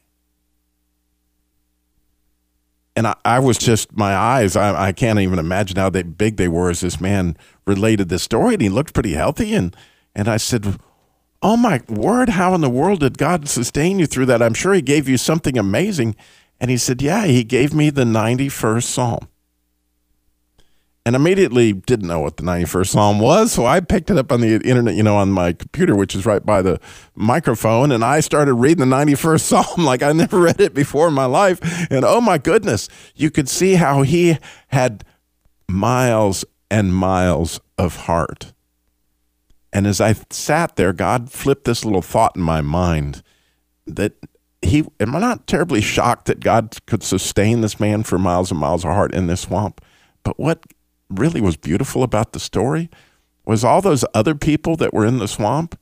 And 2.95 3.07
I, 3.07 3.15
I 3.25 3.39
was 3.39 3.57
just, 3.57 3.95
my 3.95 4.15
eyes, 4.15 4.55
I, 4.55 4.87
I 4.87 4.91
can't 4.91 5.19
even 5.19 5.39
imagine 5.39 5.77
how 5.77 5.89
they, 5.89 6.03
big 6.03 6.37
they 6.37 6.47
were 6.47 6.69
as 6.69 6.81
this 6.81 6.99
man 6.99 7.37
related 7.65 8.09
this 8.09 8.23
story. 8.23 8.53
And 8.53 8.61
he 8.61 8.69
looked 8.69 8.93
pretty 8.93 9.13
healthy. 9.13 9.53
And, 9.53 9.75
and 10.15 10.27
I 10.27 10.37
said, 10.37 10.77
Oh 11.41 11.55
my 11.55 11.81
word, 11.87 12.29
how 12.29 12.55
in 12.55 12.61
the 12.61 12.69
world 12.69 13.01
did 13.01 13.17
God 13.17 13.47
sustain 13.47 13.99
you 13.99 14.07
through 14.07 14.25
that? 14.27 14.41
I'm 14.41 14.55
sure 14.55 14.73
He 14.73 14.81
gave 14.81 15.07
you 15.07 15.17
something 15.17 15.57
amazing. 15.57 16.15
And 16.59 16.71
he 16.71 16.77
said, 16.77 17.01
Yeah, 17.01 17.25
He 17.25 17.43
gave 17.43 17.73
me 17.73 17.89
the 17.89 18.03
91st 18.03 18.83
Psalm. 18.83 19.27
And 21.07 21.15
immediately 21.15 21.71
didn't 21.71 22.09
know 22.09 22.19
what 22.19 22.35
the 22.35 22.43
91st 22.43 22.87
Psalm 22.89 23.19
was. 23.19 23.53
So 23.53 23.65
I 23.65 23.79
picked 23.79 24.11
it 24.11 24.17
up 24.17 24.29
on 24.29 24.41
the 24.41 24.55
internet, 24.55 24.95
you 24.95 25.03
know, 25.03 25.15
on 25.15 25.31
my 25.31 25.53
computer, 25.53 25.95
which 25.95 26.13
is 26.13 26.25
right 26.25 26.45
by 26.45 26.61
the 26.61 26.81
microphone. 27.15 27.93
And 27.93 28.03
I 28.03 28.19
started 28.19 28.55
reading 28.55 28.89
the 28.89 28.93
91st 28.93 29.39
Psalm 29.39 29.85
like 29.85 30.03
I 30.03 30.11
never 30.11 30.37
read 30.37 30.59
it 30.59 30.73
before 30.73 31.07
in 31.07 31.13
my 31.13 31.23
life. 31.23 31.61
And 31.89 32.03
oh 32.03 32.19
my 32.19 32.37
goodness, 32.37 32.89
you 33.15 33.31
could 33.31 33.47
see 33.47 33.75
how 33.75 34.01
he 34.01 34.37
had 34.67 35.05
miles 35.69 36.43
and 36.69 36.93
miles 36.93 37.61
of 37.77 37.95
heart. 37.95 38.51
And 39.71 39.87
as 39.87 40.01
I 40.01 40.13
sat 40.29 40.75
there, 40.75 40.91
God 40.91 41.31
flipped 41.31 41.63
this 41.63 41.85
little 41.85 42.01
thought 42.01 42.35
in 42.35 42.41
my 42.41 42.59
mind 42.59 43.23
that 43.85 44.11
he, 44.61 44.83
am 44.99 45.15
I 45.15 45.19
not 45.19 45.47
terribly 45.47 45.79
shocked 45.79 46.25
that 46.25 46.41
God 46.41 46.85
could 46.85 47.01
sustain 47.01 47.61
this 47.61 47.79
man 47.79 48.03
for 48.03 48.19
miles 48.19 48.51
and 48.51 48.59
miles 48.59 48.83
of 48.83 48.91
heart 48.91 49.13
in 49.13 49.27
this 49.27 49.39
swamp? 49.39 49.79
But 50.23 50.37
what 50.37 50.59
really 51.09 51.41
was 51.41 51.57
beautiful 51.57 52.03
about 52.03 52.33
the 52.33 52.39
story 52.39 52.89
was 53.45 53.63
all 53.63 53.81
those 53.81 54.03
other 54.13 54.35
people 54.35 54.75
that 54.75 54.93
were 54.93 55.05
in 55.05 55.19
the 55.19 55.27
swamp, 55.27 55.79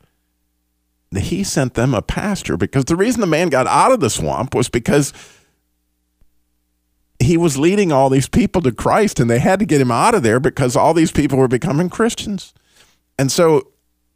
he 1.17 1.43
sent 1.43 1.73
them 1.73 1.93
a 1.93 2.01
pastor 2.01 2.57
because 2.57 2.85
the 2.85 2.95
reason 2.95 3.21
the 3.21 3.27
man 3.27 3.49
got 3.49 3.67
out 3.67 3.91
of 3.91 3.99
the 3.99 4.09
swamp 4.09 4.53
was 4.53 4.69
because 4.69 5.13
he 7.19 7.37
was 7.37 7.57
leading 7.57 7.91
all 7.91 8.09
these 8.09 8.27
people 8.27 8.61
to 8.61 8.71
Christ 8.71 9.19
and 9.19 9.29
they 9.29 9.39
had 9.39 9.59
to 9.59 9.65
get 9.65 9.81
him 9.81 9.91
out 9.91 10.13
of 10.13 10.23
there 10.23 10.39
because 10.39 10.75
all 10.75 10.93
these 10.93 11.11
people 11.11 11.37
were 11.37 11.47
becoming 11.47 11.89
Christians. 11.89 12.53
And 13.17 13.31
so 13.31 13.71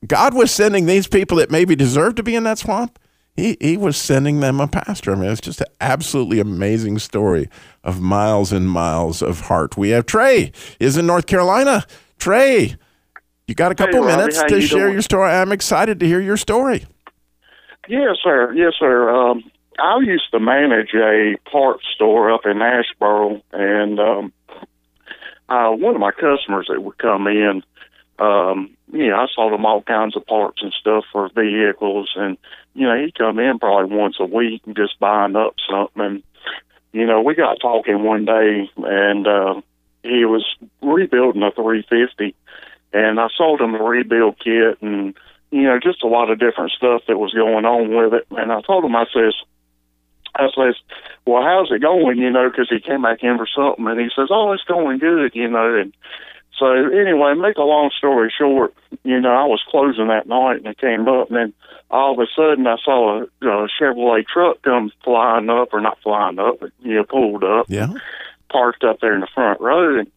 God 0.06 0.34
was 0.34 0.52
sending 0.52 0.86
these 0.86 1.08
people 1.08 1.38
that 1.38 1.50
maybe 1.50 1.76
deserved 1.76 2.18
to 2.18 2.24
be 2.24 2.36
in 2.36 2.44
that 2.44 2.60
swamp. 2.60 3.00
He, 3.40 3.58
he 3.60 3.78
was 3.78 3.96
sending 3.98 4.42
them 4.42 4.60
a 4.60 4.68
pastor. 4.68 5.14
I 5.14 5.16
mean, 5.16 5.32
it's 5.32 5.42
just 5.42 5.62
an 5.62 5.68
absolutely 5.80 6.40
amazing 6.40 7.00
story 7.00 7.50
of 7.84 8.02
miles 8.02 8.52
and 8.52 8.70
miles 8.70 9.22
of 9.22 9.42
heart. 9.42 9.78
We 9.78 9.90
have 9.90 10.06
Trey 10.06 10.52
is 10.80 10.98
in 10.98 11.08
North 11.08 11.26
Carolina. 11.26 11.86
Trey, 12.18 12.76
you 13.48 13.56
got 13.56 13.72
a 13.72 13.76
couple 13.76 14.02
Robby, 14.02 14.18
minutes 14.18 14.44
to 14.44 14.56
you 14.56 14.62
share 14.62 14.80
doing? 14.82 14.94
your 14.94 15.02
story. 15.02 15.32
I'm 15.32 15.52
excited 15.52 16.00
to 16.02 16.06
hear 16.06 16.20
your 16.20 16.38
story. 16.38 16.86
Yes, 17.88 18.18
sir. 18.24 18.54
Yes, 18.54 18.74
sir. 18.78 19.10
Um, 19.10 19.50
I 19.80 20.00
used 20.04 20.30
to 20.32 20.40
manage 20.40 20.94
a 20.94 21.36
parts 21.50 21.84
store 21.96 22.32
up 22.32 22.42
in 22.46 22.58
Asheboro, 22.58 23.42
and 23.54 24.00
um, 24.00 24.34
uh, 25.48 25.72
one 25.72 25.96
of 25.96 26.02
my 26.02 26.12
customers 26.12 26.68
that 26.70 26.84
would 26.84 26.98
come 26.98 27.28
in, 27.28 27.64
um, 28.20 28.76
know, 28.92 29.16
I 29.16 29.28
sold 29.34 29.54
them 29.54 29.66
all 29.66 29.82
kinds 29.82 30.16
of 30.16 30.26
parts 30.26 30.62
and 30.62 30.74
stuff 30.74 31.06
for 31.12 31.30
vehicles, 31.30 32.12
and 32.16 32.38
you 32.74 32.88
know, 32.88 32.98
he'd 33.00 33.18
come 33.18 33.40
in 33.40 33.60
probably 33.60 33.96
once 33.96 34.18
a 34.20 34.26
week 34.26 34.62
and 34.66 34.76
just 34.76 35.00
buying 35.00 35.36
up 35.36 35.56
something. 35.70 36.24
You 36.92 37.06
know, 37.06 37.22
we 37.22 37.36
got 37.36 37.60
talking 37.62 38.04
one 38.04 38.26
day, 38.26 38.70
and 38.78 39.28
uh, 39.28 39.62
he 40.02 40.26
was 40.26 40.46
rebuilding 40.82 41.44
a 41.44 41.52
350, 41.52 42.36
and 42.94 43.20
I 43.20 43.28
sold 43.38 43.62
him 43.62 43.76
a 43.76 43.84
rebuild 43.84 44.40
kit 44.40 44.82
and 44.82 45.16
you 45.52 45.64
know, 45.64 45.80
just 45.80 46.04
a 46.04 46.08
lot 46.08 46.30
of 46.30 46.40
different 46.40 46.72
stuff 46.72 47.02
that 47.08 47.18
was 47.18 47.34
going 47.34 47.66
on 47.66 47.90
with 47.96 48.14
it. 48.14 48.28
And 48.32 48.52
I 48.52 48.62
told 48.62 48.86
him, 48.86 48.96
I 48.96 49.06
says, 49.12 49.34
I 50.36 50.48
says, 50.56 50.76
well, 51.26 51.42
how's 51.42 51.72
it 51.72 51.82
going? 51.82 52.18
You 52.20 52.30
know, 52.30 52.50
because 52.50 52.70
he 52.70 52.80
came 52.80 53.02
back 53.02 53.24
in 53.24 53.38
for 53.38 53.48
something, 53.48 53.88
and 53.88 54.00
he 54.00 54.10
says, 54.16 54.28
oh, 54.30 54.52
it's 54.52 54.64
going 54.64 55.00
good, 55.00 55.32
you 55.34 55.48
know. 55.48 55.76
And 55.76 55.94
so 56.60 56.68
anyway, 56.72 57.34
make 57.36 57.58
a 57.58 57.64
long 57.64 57.90
story 57.98 58.32
short, 58.38 58.74
you 59.04 59.20
know, 59.20 59.32
I 59.32 59.46
was 59.46 59.64
closing 59.70 60.08
that 60.08 60.28
night, 60.28 60.58
and 60.58 60.68
it 60.68 60.78
came 60.78 61.08
up, 61.08 61.30
and 61.30 61.38
then 61.38 61.54
all 61.90 62.14
of 62.14 62.20
a 62.20 62.28
sudden 62.36 62.68
I 62.68 62.76
saw 62.84 63.22
a, 63.22 63.24
a 63.24 63.68
Chevrolet 63.80 64.28
truck 64.28 64.62
come 64.62 64.92
flying 65.04 65.50
up, 65.50 65.70
or 65.74 65.82
not 65.82 65.98
flying 66.04 66.38
up, 66.38 66.60
but 66.60 66.72
you 66.82 66.96
know, 66.96 67.04
pulled 67.04 67.44
up. 67.44 67.68
Yeah. 67.70 67.94
parked 68.52 68.84
up 68.84 69.00
there 69.00 69.16
in 69.16 69.22
the 69.22 69.28
front 69.34 69.62
row, 69.62 70.00
and 70.00 70.12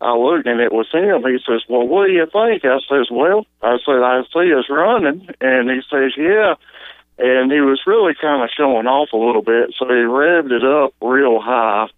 I 0.00 0.14
looked 0.16 0.46
and 0.46 0.60
it 0.60 0.72
was 0.72 0.88
him. 0.92 1.22
He 1.22 1.38
says, 1.44 1.62
"Well, 1.68 1.86
what 1.86 2.06
do 2.06 2.12
you 2.12 2.26
think?" 2.26 2.64
I 2.64 2.78
says, 2.88 3.10
"Well, 3.10 3.46
I 3.62 3.78
said 3.84 4.02
I 4.02 4.22
see 4.32 4.52
us 4.54 4.68
running," 4.68 5.28
and 5.40 5.70
he 5.70 5.80
says, 5.90 6.12
"Yeah." 6.16 6.54
And 7.20 7.50
he 7.50 7.60
was 7.60 7.80
really 7.84 8.14
kind 8.14 8.44
of 8.44 8.50
showing 8.56 8.86
off 8.86 9.12
a 9.12 9.16
little 9.16 9.42
bit, 9.42 9.74
so 9.76 9.86
he 9.86 10.06
revved 10.06 10.52
it 10.52 10.64
up 10.64 10.94
real 11.02 11.40
high. 11.40 11.88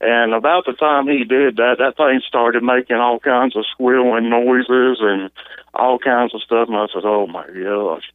And 0.00 0.34
about 0.34 0.66
the 0.66 0.72
time 0.72 1.06
he 1.08 1.24
did 1.24 1.56
that, 1.56 1.76
that 1.78 1.96
thing 1.96 2.20
started 2.26 2.62
making 2.62 2.96
all 2.96 3.18
kinds 3.18 3.56
of 3.56 3.64
squealing 3.72 4.28
noises 4.28 4.98
and 5.00 5.30
all 5.72 5.98
kinds 5.98 6.34
of 6.34 6.42
stuff. 6.42 6.68
And 6.68 6.76
I 6.76 6.86
said, 6.92 7.04
"Oh 7.04 7.26
my 7.26 7.46
gosh!" 7.46 8.10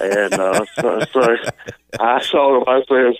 and 0.00 0.34
uh, 0.34 0.64
so, 0.80 1.00
so 1.12 1.36
I 2.00 2.20
saw 2.20 2.56
him. 2.56 2.64
I 2.68 2.80
says, 2.88 3.16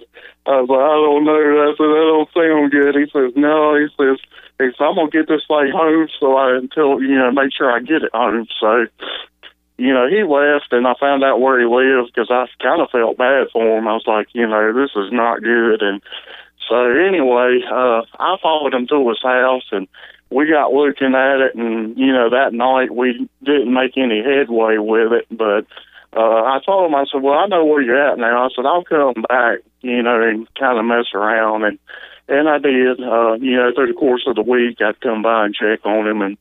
"I 0.46 0.60
was 0.60 0.68
like, 0.68 0.78
I 0.78 0.96
don't 1.02 1.24
know." 1.24 1.34
I 1.34 1.72
said, 1.76 1.90
"That 1.90 2.06
don't 2.08 2.32
sound 2.32 2.72
good." 2.72 2.94
He 2.94 3.06
says, 3.10 3.32
"No." 3.36 3.76
He 3.76 3.88
says, 3.98 4.18
"He 4.58 4.66
says 4.66 4.80
I'm 4.80 4.94
gonna 4.94 5.10
get 5.10 5.28
this 5.28 5.42
thing 5.46 5.72
home, 5.74 6.08
so 6.18 6.36
I 6.36 6.56
until 6.56 7.02
you 7.02 7.18
know 7.18 7.30
make 7.30 7.52
sure 7.52 7.70
I 7.70 7.80
get 7.80 8.02
it 8.02 8.14
home." 8.14 8.46
So 8.60 8.86
you 9.76 9.92
know, 9.92 10.06
he 10.08 10.22
left 10.22 10.72
and 10.72 10.86
I 10.86 10.94
found 11.00 11.24
out 11.24 11.40
where 11.40 11.58
he 11.58 11.66
lived 11.66 12.12
because 12.14 12.30
I 12.30 12.46
kind 12.62 12.80
of 12.80 12.90
felt 12.90 13.18
bad 13.18 13.48
for 13.52 13.78
him. 13.78 13.88
I 13.88 13.94
was 13.94 14.06
like, 14.06 14.28
you 14.32 14.46
know, 14.46 14.72
this 14.72 14.90
is 14.94 15.10
not 15.10 15.42
good. 15.42 15.82
And 15.82 16.00
so 16.68 16.90
anyway, 16.90 17.60
uh, 17.70 18.02
I 18.18 18.36
followed 18.42 18.74
him 18.74 18.86
to 18.88 19.08
his 19.08 19.22
house 19.22 19.64
and 19.72 19.88
we 20.30 20.48
got 20.50 20.72
looking 20.72 21.14
at 21.14 21.40
it 21.40 21.54
and, 21.54 21.96
you 21.98 22.12
know, 22.12 22.30
that 22.30 22.52
night 22.52 22.94
we 22.94 23.28
didn't 23.42 23.72
make 23.72 23.96
any 23.96 24.22
headway 24.22 24.78
with 24.78 25.12
it, 25.12 25.26
but, 25.30 25.66
uh, 26.16 26.42
I 26.44 26.60
told 26.64 26.86
him, 26.86 26.94
I 26.94 27.04
said, 27.10 27.22
well, 27.22 27.34
I 27.34 27.46
know 27.46 27.64
where 27.64 27.82
you're 27.82 28.12
at 28.12 28.18
now. 28.18 28.44
I 28.44 28.48
said, 28.54 28.66
I'll 28.66 28.84
come 28.84 29.24
back, 29.28 29.58
you 29.80 30.00
know, 30.02 30.22
and 30.22 30.46
kind 30.54 30.78
of 30.78 30.84
mess 30.84 31.06
around. 31.12 31.64
And, 31.64 31.78
and 32.28 32.48
I 32.48 32.58
did, 32.58 33.00
uh, 33.00 33.34
you 33.40 33.56
know, 33.56 33.72
through 33.74 33.88
the 33.88 33.98
course 33.98 34.22
of 34.28 34.36
the 34.36 34.42
week, 34.42 34.80
I'd 34.80 35.00
come 35.00 35.22
by 35.22 35.46
and 35.46 35.54
check 35.54 35.84
on 35.84 36.06
him 36.06 36.22
and 36.22 36.38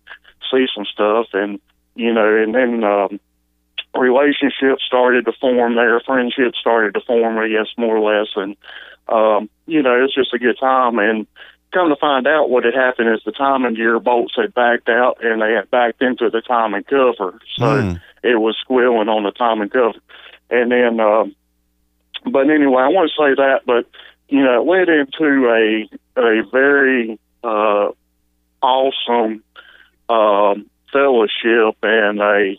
see 0.51 0.67
some 0.75 0.85
stuff. 0.85 1.27
And, 1.33 1.59
you 1.95 2.13
know, 2.13 2.37
and 2.37 2.53
then 2.53 2.83
um, 2.83 3.19
relationships 3.95 4.83
started 4.85 5.25
to 5.25 5.33
form 5.33 5.75
there, 5.75 5.99
friendships 5.99 6.57
started 6.59 6.93
to 6.95 7.01
form, 7.01 7.37
I 7.37 7.47
guess, 7.49 7.67
more 7.77 7.97
or 7.97 8.19
less, 8.19 8.29
and 8.35 8.55
um, 9.07 9.49
you 9.65 9.81
know, 9.81 10.03
it's 10.03 10.15
just 10.15 10.33
a 10.33 10.39
good 10.39 10.57
time. 10.59 10.97
And 10.97 11.27
come 11.73 11.89
to 11.89 11.95
find 11.95 12.25
out, 12.27 12.49
what 12.49 12.63
had 12.63 12.73
happened 12.73 13.13
is 13.13 13.21
the 13.25 13.31
timing 13.31 13.73
gear 13.75 13.99
bolts 13.99 14.35
had 14.35 14.53
backed 14.53 14.89
out, 14.89 15.17
and 15.23 15.41
they 15.41 15.53
had 15.53 15.69
backed 15.69 16.01
into 16.01 16.29
the 16.29 16.41
timing 16.41 16.83
cover, 16.83 17.39
so 17.55 17.65
Mm. 17.65 18.01
it 18.23 18.35
was 18.39 18.57
squealing 18.61 19.09
on 19.09 19.23
the 19.23 19.31
timing 19.31 19.69
cover. 19.69 19.99
And 20.49 20.71
then, 20.71 20.99
um, 20.99 21.35
but 22.25 22.49
anyway, 22.49 22.83
I 22.83 22.87
want 22.89 23.09
to 23.11 23.21
say 23.21 23.35
that, 23.35 23.61
but 23.65 23.85
you 24.29 24.41
know, 24.43 24.61
it 24.61 24.65
led 24.65 24.89
into 24.89 25.49
a 25.49 25.89
a 26.15 26.43
very 26.51 27.19
uh, 27.43 27.89
awesome 28.61 29.43
um, 30.09 30.69
fellowship 30.91 31.75
and 31.83 32.19
a 32.19 32.57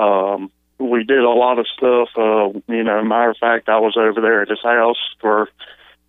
um, 0.00 0.50
we 0.80 1.04
did 1.04 1.18
a 1.18 1.30
lot 1.30 1.58
of 1.58 1.66
stuff. 1.76 2.08
Uh, 2.16 2.58
you 2.68 2.82
know, 2.82 3.04
matter 3.04 3.30
of 3.30 3.36
fact, 3.36 3.68
I 3.68 3.78
was 3.78 3.96
over 3.96 4.20
there 4.20 4.42
at 4.42 4.48
his 4.48 4.62
house 4.62 4.98
for, 5.20 5.48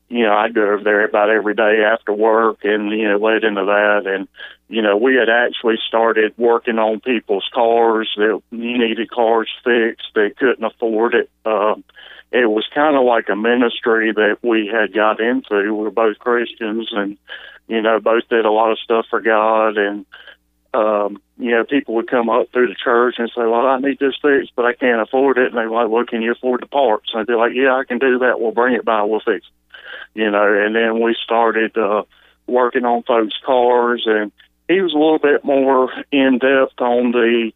you 0.09 0.23
know, 0.23 0.33
I'd 0.33 0.55
go 0.55 0.61
over 0.61 0.83
there 0.83 1.05
about 1.05 1.29
every 1.29 1.53
day 1.53 1.83
after 1.83 2.13
work, 2.13 2.59
and 2.63 2.89
you 2.91 3.07
know, 3.07 3.17
led 3.17 3.43
into 3.43 3.65
that. 3.65 4.03
And 4.05 4.27
you 4.69 4.81
know, 4.81 4.95
we 4.95 5.15
had 5.15 5.29
actually 5.29 5.77
started 5.87 6.33
working 6.37 6.79
on 6.79 7.01
people's 7.01 7.47
cars 7.53 8.09
that 8.15 8.41
needed 8.51 9.11
cars 9.11 9.49
fixed. 9.63 10.07
They 10.15 10.29
couldn't 10.31 10.63
afford 10.63 11.15
it. 11.15 11.29
Um, 11.45 11.83
it 12.31 12.49
was 12.49 12.65
kind 12.73 12.95
of 12.95 13.03
like 13.03 13.27
a 13.27 13.35
ministry 13.35 14.13
that 14.13 14.37
we 14.41 14.67
had 14.67 14.93
got 14.93 15.19
into. 15.19 15.63
We 15.63 15.71
were 15.71 15.91
both 15.91 16.17
Christians, 16.19 16.89
and 16.91 17.17
you 17.67 17.81
know, 17.81 17.99
both 17.99 18.27
did 18.29 18.45
a 18.45 18.51
lot 18.51 18.71
of 18.71 18.79
stuff 18.79 19.05
for 19.09 19.19
God, 19.19 19.77
and 19.77 20.05
um, 20.73 21.21
you 21.37 21.51
know, 21.51 21.63
people 21.63 21.95
would 21.95 22.09
come 22.09 22.29
up 22.29 22.51
through 22.51 22.67
the 22.67 22.75
church 22.75 23.15
and 23.17 23.29
say, 23.29 23.41
"Well, 23.41 23.67
I 23.67 23.79
need 23.79 23.99
this 23.99 24.15
fixed, 24.21 24.53
but 24.55 24.65
I 24.65 24.73
can't 24.73 25.01
afford 25.01 25.37
it." 25.37 25.47
And 25.47 25.57
they're 25.57 25.69
like, 25.69 25.89
"Well, 25.89 26.05
can 26.05 26.21
you 26.21 26.31
afford 26.31 26.61
the 26.61 26.67
parts?" 26.67 27.11
And 27.13 27.27
be 27.27 27.33
like, 27.33 27.53
"Yeah, 27.53 27.75
I 27.75 27.83
can 27.83 27.99
do 27.99 28.19
that. 28.19 28.39
We'll 28.39 28.51
bring 28.51 28.75
it 28.75 28.85
by. 28.85 29.03
We'll 29.03 29.19
fix 29.19 29.45
it." 29.45 30.19
You 30.19 30.31
know, 30.31 30.43
and 30.43 30.75
then 30.75 31.01
we 31.01 31.15
started 31.21 31.77
uh, 31.77 32.03
working 32.47 32.85
on 32.85 33.03
folks' 33.03 33.37
cars, 33.45 34.03
and 34.05 34.31
he 34.67 34.81
was 34.81 34.93
a 34.93 34.97
little 34.97 35.19
bit 35.19 35.43
more 35.43 35.91
in 36.11 36.37
depth 36.39 36.79
on 36.79 37.11
the 37.11 37.51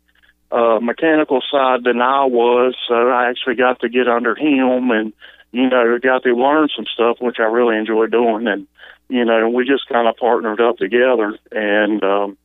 uh, 0.51 0.79
mechanical 0.81 1.41
side 1.51 1.83
than 1.83 2.01
I 2.01 2.25
was, 2.25 2.75
so 2.87 3.09
I 3.09 3.29
actually 3.29 3.55
got 3.55 3.79
to 3.81 3.89
get 3.89 4.07
under 4.07 4.35
him 4.35 4.91
and 4.91 5.13
you 5.51 5.69
know 5.69 5.97
got 5.99 6.23
to 6.23 6.33
learn 6.33 6.69
some 6.75 6.85
stuff, 6.93 7.17
which 7.21 7.39
I 7.39 7.43
really 7.43 7.77
enjoy 7.77 8.07
doing, 8.07 8.47
and 8.47 8.67
you 9.07 9.23
know, 9.23 9.49
we 9.49 9.65
just 9.65 9.87
kind 9.87 10.07
of 10.07 10.17
partnered 10.17 10.61
up 10.61 10.77
together, 10.77 11.37
and 11.51 12.03
um, 12.03 12.37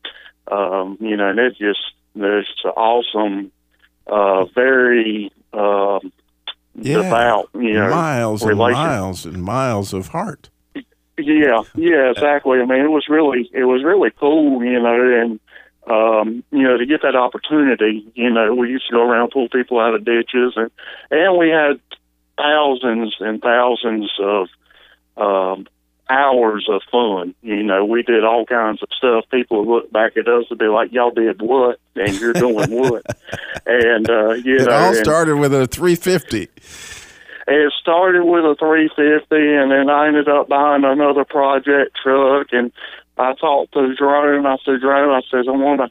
um, 0.51 0.97
you 1.01 1.17
know, 1.17 1.29
and 1.31 1.39
it 1.39 1.57
just 1.57 1.79
an 2.17 2.23
awesome, 2.77 3.53
uh, 4.07 4.45
very 4.47 5.31
um, 5.53 6.13
Yeah. 6.75 7.03
devout, 7.03 7.51
you 7.55 7.75
know, 7.75 7.91
miles 7.91 8.43
and 8.43 8.59
miles 8.59 9.27
and 9.27 9.43
miles 9.43 9.93
of 9.93 10.09
heart. 10.09 10.51
Yeah, 11.19 11.63
yeah, 11.75 12.11
exactly. 12.11 12.61
I 12.61 12.65
mean, 12.65 12.81
it 12.81 12.91
was 12.91 13.07
really, 13.09 13.49
it 13.53 13.65
was 13.65 13.85
really 13.85 14.11
cool, 14.19 14.65
you 14.65 14.81
know, 14.81 15.21
and 15.21 15.41
um, 15.87 16.45
you 16.51 16.63
know, 16.63 16.77
to 16.77 16.87
get 16.87 17.03
that 17.03 17.17
opportunity, 17.17 18.07
you 18.15 18.31
know, 18.31 18.55
we 18.55 18.69
used 18.71 18.87
to 18.89 18.93
go 18.93 19.03
around 19.03 19.31
pull 19.31 19.49
people 19.49 19.81
out 19.81 19.95
of 19.95 20.05
ditches, 20.05 20.55
and 20.57 20.71
and 21.11 21.37
we 21.37 21.49
had 21.51 21.81
thousands 22.39 23.17
and 23.21 23.43
thousands 23.43 24.11
of 24.19 24.49
um, 25.17 25.67
hours 26.11 26.69
of 26.69 26.83
fun. 26.91 27.35
You 27.43 27.63
know, 27.63 27.85
we 27.85 28.03
did 28.03 28.25
all 28.25 28.45
kinds 28.45 28.83
of 28.83 28.89
stuff. 28.97 29.25
People 29.31 29.65
would 29.65 29.73
look 29.75 29.93
back 29.93 30.17
at 30.17 30.27
us 30.29 30.45
and 30.51 30.59
be 30.59 30.67
like, 30.67 30.93
"Y'all 30.93 31.11
did 31.13 31.41
what?" 31.41 31.79
and 31.97 32.13
"You're 32.21 32.33
doing 32.33 32.71
what?" 32.71 33.05
and 33.67 34.11
uh, 34.11 34.33
you 34.33 34.59
know 34.59 34.65
It 34.65 34.67
know, 34.67 34.73
all 34.73 34.89
and- 34.89 34.97
started 34.97 35.37
with 35.37 35.55
a 35.55 35.67
350. 35.67 36.49
it 37.49 37.73
started 37.81 38.25
with 38.25 38.45
a 38.45 38.55
350, 38.59 39.35
and 39.35 39.71
then 39.71 39.89
I 39.91 40.09
ended 40.09 40.29
up 40.29 40.49
buying 40.49 40.85
another 40.85 41.25
project 41.25 41.97
truck. 42.03 42.49
And 42.53 42.73
I 43.17 43.35
talked 43.35 43.73
to 43.75 43.95
Jerome. 43.97 44.47
I 44.47 44.57
said, 44.65 44.81
Jerome, 44.81 45.11
I 45.13 45.21
says, 45.31 45.47
I 45.49 45.53
want 45.53 45.81
to, 45.81 45.91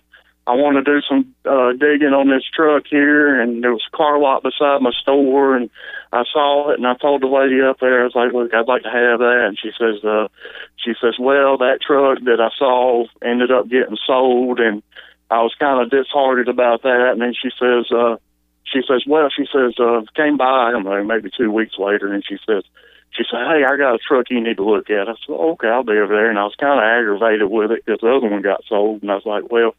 I 0.49 0.53
want 0.53 0.77
to 0.77 0.83
do 0.83 0.99
some 1.07 1.35
uh, 1.45 1.73
digging 1.73 2.17
on 2.17 2.27
this 2.27 2.41
truck 2.49 2.85
here. 2.89 3.39
And 3.39 3.63
there 3.63 3.69
was 3.71 3.85
a 3.85 3.95
car 3.95 4.17
lot 4.17 4.41
beside 4.41 4.81
my 4.81 4.89
store, 4.99 5.55
and 5.55 5.69
I 6.11 6.23
saw 6.33 6.71
it, 6.71 6.79
and 6.79 6.87
I 6.87 6.95
told 6.95 7.21
the 7.21 7.27
lady 7.27 7.61
up 7.61 7.77
there, 7.79 8.01
I 8.01 8.09
was 8.09 8.15
like, 8.15 8.33
look, 8.33 8.51
I'd 8.51 8.67
like 8.67 8.81
to 8.81 8.89
have 8.89 9.19
that. 9.19 9.45
And 9.45 9.59
she 9.61 9.69
says, 9.77 10.03
uh, 10.03 10.27
she 10.75 10.93
says, 10.99 11.19
well, 11.19 11.59
that 11.59 11.85
truck 11.85 12.17
that 12.25 12.41
I 12.41 12.49
saw 12.57 13.05
ended 13.21 13.51
up 13.51 13.69
getting 13.69 13.97
sold, 14.07 14.59
and 14.59 14.81
I 15.29 15.43
was 15.45 15.53
kind 15.59 15.83
of 15.83 15.91
disheartened 15.93 16.49
about 16.49 16.81
that. 16.81 17.09
And 17.13 17.21
then 17.21 17.35
she 17.37 17.53
says, 17.53 17.85
uh, 17.93 18.17
she 18.65 18.81
says, 18.89 19.05
well, 19.05 19.29
she 19.29 19.45
says, 19.53 19.77
uh, 19.77 20.01
came 20.15 20.37
by, 20.37 20.69
I 20.69 20.71
don't 20.71 20.83
know, 20.83 21.03
maybe 21.03 21.29
two 21.29 21.51
weeks 21.51 21.77
later, 21.77 22.11
and 22.11 22.25
she 22.25 22.37
says, 22.49 22.63
she 23.11 23.23
said, 23.29 23.45
hey, 23.45 23.65
I 23.65 23.77
got 23.77 23.95
a 23.95 23.99
truck 23.99 24.29
you 24.29 24.41
need 24.41 24.57
to 24.57 24.65
look 24.65 24.89
at. 24.89 25.09
I 25.09 25.13
said, 25.25 25.33
okay, 25.33 25.67
I'll 25.67 25.83
be 25.83 25.93
over 25.93 26.13
there. 26.13 26.29
And 26.29 26.37
I 26.37 26.43
was 26.43 26.55
kind 26.59 26.77
of 26.77 26.85
aggravated 26.85 27.49
with 27.49 27.71
it 27.71 27.85
because 27.85 28.01
the 28.01 28.09
other 28.09 28.29
one 28.29 28.41
got 28.41 28.63
sold, 28.67 29.01
and 29.01 29.11
I 29.11 29.15
was 29.15 29.25
like, 29.25 29.51
well, 29.51 29.75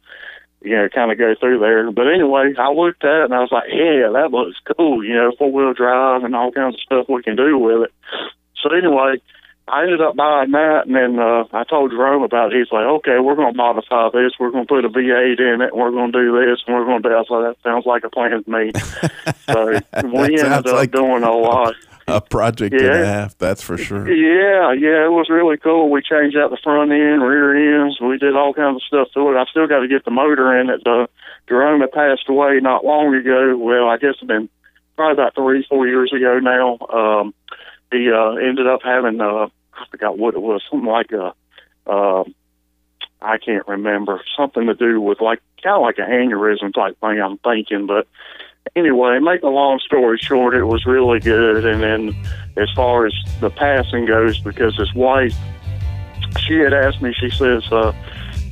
you 0.61 0.75
know, 0.75 0.89
kind 0.89 1.11
of 1.11 1.17
go 1.17 1.33
through 1.39 1.59
there. 1.59 1.91
But 1.91 2.07
anyway, 2.07 2.53
I 2.57 2.71
looked 2.71 3.03
at 3.03 3.21
it, 3.21 3.25
and 3.25 3.33
I 3.33 3.39
was 3.39 3.51
like, 3.51 3.69
yeah, 3.69 4.09
that 4.13 4.31
looks 4.31 4.57
cool, 4.77 5.03
you 5.03 5.13
know, 5.15 5.31
four-wheel 5.37 5.73
drive 5.73 6.23
and 6.23 6.35
all 6.35 6.51
kinds 6.51 6.75
of 6.75 6.81
stuff 6.81 7.09
we 7.09 7.23
can 7.23 7.35
do 7.35 7.57
with 7.57 7.83
it. 7.83 7.93
So 8.61 8.69
anyway, 8.75 9.21
I 9.67 9.83
ended 9.83 10.01
up 10.01 10.15
buying 10.15 10.51
that, 10.51 10.85
and 10.85 10.95
then 10.95 11.19
uh, 11.19 11.45
I 11.53 11.63
told 11.63 11.91
Jerome 11.91 12.23
about 12.23 12.53
it. 12.53 12.59
He's 12.59 12.71
like, 12.71 12.85
okay, 12.85 13.19
we're 13.19 13.35
going 13.35 13.53
to 13.53 13.57
modify 13.57 14.09
this. 14.09 14.33
We're 14.39 14.51
going 14.51 14.65
to 14.65 14.67
put 14.67 14.85
a 14.85 14.89
V8 14.89 15.39
in 15.39 15.61
it, 15.61 15.71
and 15.71 15.79
we're 15.81 15.91
going 15.91 16.11
to 16.11 16.19
do 16.19 16.45
this, 16.45 16.59
and 16.67 16.75
we're 16.75 16.85
going 16.85 17.01
to 17.01 17.09
do 17.09 17.15
that. 17.15 17.31
Like, 17.31 17.55
that 17.55 17.63
sounds 17.63 17.85
like 17.85 18.03
a 18.03 18.09
plan 18.09 18.43
to 18.43 18.49
me. 18.49 18.71
so 19.47 19.79
we 20.09 20.37
ended 20.37 20.51
up 20.51 20.65
like- 20.65 20.91
doing 20.91 21.23
a 21.23 21.31
lot. 21.31 21.75
A 22.07 22.19
project 22.19 22.73
and 22.73 22.85
a 22.85 23.05
half, 23.05 23.37
that's 23.37 23.61
for 23.61 23.77
sure. 23.77 24.09
Yeah, 24.11 24.73
yeah, 24.73 25.05
it 25.05 25.11
was 25.11 25.29
really 25.29 25.57
cool. 25.57 25.89
We 25.89 26.01
changed 26.01 26.35
out 26.35 26.49
the 26.49 26.57
front 26.57 26.91
end, 26.91 27.21
rear 27.21 27.83
ends. 27.83 27.99
We 28.01 28.17
did 28.17 28.35
all 28.35 28.53
kinds 28.53 28.77
of 28.77 28.83
stuff 28.83 29.07
to 29.13 29.31
it. 29.31 29.37
I 29.37 29.45
still 29.45 29.67
got 29.67 29.79
to 29.79 29.87
get 29.87 30.03
the 30.03 30.11
motor 30.11 30.59
in 30.59 30.69
it. 30.69 30.85
Uh, 30.85 31.07
Jerome 31.47 31.81
had 31.81 31.91
passed 31.91 32.27
away 32.27 32.59
not 32.59 32.83
long 32.83 33.13
ago. 33.13 33.55
Well, 33.57 33.87
I 33.87 33.97
guess 33.97 34.15
it's 34.19 34.27
been 34.27 34.49
probably 34.95 35.13
about 35.13 35.35
three, 35.35 35.65
four 35.69 35.87
years 35.87 36.11
ago 36.11 36.39
now. 36.39 36.77
Um, 36.91 37.33
he 37.91 38.09
uh, 38.11 38.31
ended 38.31 38.67
up 38.67 38.81
having, 38.83 39.21
uh, 39.21 39.47
I 39.73 39.85
forgot 39.91 40.17
what 40.17 40.33
it 40.33 40.41
was, 40.41 40.61
something 40.69 40.89
like 40.89 41.11
a, 41.11 41.33
um, 41.91 42.33
I 43.21 43.37
can't 43.37 43.67
remember, 43.67 44.21
something 44.35 44.65
to 44.65 44.73
do 44.73 44.99
with 44.99 45.21
like 45.21 45.39
kind 45.61 45.75
of 45.75 45.81
like 45.81 45.99
a 45.99 46.09
aneurysm 46.09 46.73
type 46.73 46.99
thing. 46.99 47.21
I'm 47.21 47.37
thinking, 47.37 47.85
but 47.85 48.07
anyway, 48.75 49.19
make 49.19 49.43
a 49.43 49.47
long 49.47 49.79
story 49.79 50.17
short, 50.17 50.55
it 50.55 50.65
was 50.65 50.85
really 50.85 51.19
good. 51.19 51.65
And 51.65 51.81
then 51.81 52.15
as 52.57 52.69
far 52.75 53.05
as 53.05 53.13
the 53.39 53.49
passing 53.49 54.05
goes, 54.05 54.39
because 54.39 54.75
his 54.75 54.93
wife, 54.93 55.35
she 56.39 56.55
had 56.55 56.73
asked 56.73 57.01
me, 57.01 57.13
she 57.13 57.29
says, 57.29 57.63
uh, 57.71 57.93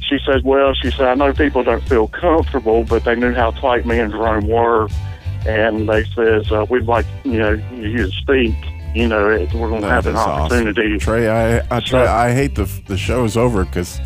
she 0.01 0.17
said, 0.25 0.43
well, 0.43 0.73
she 0.73 0.91
said, 0.91 1.07
I 1.07 1.13
know 1.13 1.33
people 1.33 1.63
don't 1.63 1.83
feel 1.83 2.07
comfortable, 2.07 2.83
but 2.83 3.03
they 3.03 3.15
knew 3.15 3.33
how 3.33 3.51
tight 3.51 3.85
me 3.85 3.99
and 3.99 4.11
Jerome 4.11 4.47
were. 4.47 4.87
And 5.45 5.87
they 5.87 6.03
says, 6.15 6.51
uh, 6.51 6.65
we'd 6.69 6.85
like, 6.85 7.05
you 7.23 7.37
know, 7.37 7.51
you 7.73 7.97
to 8.07 8.11
speak. 8.11 8.55
you 8.93 9.07
know, 9.07 9.29
it, 9.29 9.53
we're 9.53 9.69
going 9.69 9.81
to 9.81 9.87
have 9.87 10.05
an 10.05 10.13
is 10.13 10.19
awesome. 10.19 10.67
opportunity. 10.67 10.97
Trey, 10.97 11.29
I, 11.29 11.65
I, 11.75 11.79
Trey, 11.79 12.05
I 12.05 12.33
hate 12.33 12.55
the 12.55 12.65
the 12.87 12.97
show 12.97 13.23
is 13.23 13.37
over 13.37 13.63
because 13.65 13.99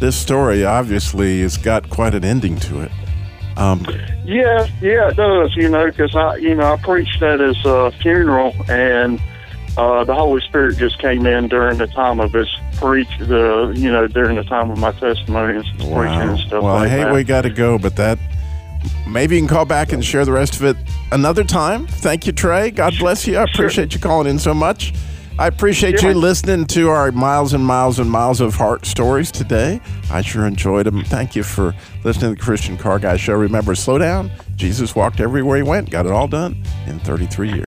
this 0.00 0.16
story 0.16 0.64
obviously 0.64 1.42
has 1.42 1.56
got 1.56 1.90
quite 1.90 2.14
an 2.14 2.24
ending 2.24 2.56
to 2.60 2.80
it. 2.80 2.90
Um, 3.56 3.84
Yeah, 4.24 4.66
yeah, 4.80 5.08
it 5.08 5.16
does. 5.16 5.54
You 5.56 5.68
know, 5.68 5.86
because 5.86 6.14
I, 6.14 6.36
you 6.36 6.54
know, 6.54 6.72
I 6.72 6.76
preached 6.76 7.22
at 7.22 7.40
his 7.40 7.64
uh, 7.64 7.90
funeral, 8.02 8.54
and 8.68 9.20
uh, 9.76 10.04
the 10.04 10.14
Holy 10.14 10.40
Spirit 10.42 10.76
just 10.76 10.98
came 10.98 11.26
in 11.26 11.48
during 11.48 11.78
the 11.78 11.86
time 11.86 12.20
of 12.20 12.32
his 12.32 12.48
preach. 12.76 13.08
The, 13.18 13.72
you 13.74 13.90
know, 13.90 14.06
during 14.06 14.36
the 14.36 14.44
time 14.44 14.70
of 14.70 14.78
my 14.78 14.92
testimony 14.92 15.58
and 15.58 15.64
preaching 15.78 15.96
and 15.96 16.38
stuff 16.38 16.62
well, 16.62 16.74
like 16.74 16.86
I 16.86 16.88
hate 16.88 17.04
that. 17.04 17.14
we 17.14 17.24
got 17.24 17.42
to 17.42 17.50
go, 17.50 17.78
but 17.78 17.96
that 17.96 18.18
maybe 19.06 19.36
you 19.36 19.42
can 19.42 19.48
call 19.48 19.64
back 19.64 19.92
and 19.92 20.04
share 20.04 20.24
the 20.24 20.32
rest 20.32 20.56
of 20.56 20.64
it 20.64 20.76
another 21.10 21.44
time. 21.44 21.86
Thank 21.86 22.26
you, 22.26 22.32
Trey. 22.32 22.70
God 22.70 22.94
bless 22.98 23.26
you. 23.26 23.36
I 23.36 23.44
appreciate 23.44 23.94
you 23.94 24.00
calling 24.00 24.28
in 24.28 24.38
so 24.38 24.54
much. 24.54 24.92
I 25.42 25.48
appreciate 25.48 26.00
you 26.02 26.14
listening 26.14 26.66
to 26.66 26.88
our 26.88 27.10
miles 27.10 27.52
and 27.52 27.66
miles 27.66 27.98
and 27.98 28.08
miles 28.08 28.40
of 28.40 28.54
heart 28.54 28.86
stories 28.86 29.32
today. 29.32 29.80
I 30.08 30.22
sure 30.22 30.46
enjoyed 30.46 30.86
them. 30.86 31.02
Thank 31.02 31.34
you 31.34 31.42
for 31.42 31.74
listening 32.04 32.36
to 32.36 32.38
the 32.38 32.44
Christian 32.44 32.78
Car 32.78 33.00
Guy 33.00 33.16
Show. 33.16 33.32
Remember, 33.32 33.74
slow 33.74 33.98
down. 33.98 34.30
Jesus 34.54 34.94
walked 34.94 35.18
everywhere 35.18 35.56
he 35.56 35.64
went, 35.64 35.90
got 35.90 36.06
it 36.06 36.12
all 36.12 36.28
done 36.28 36.62
in 36.86 37.00
33 37.00 37.54
years. 37.54 37.58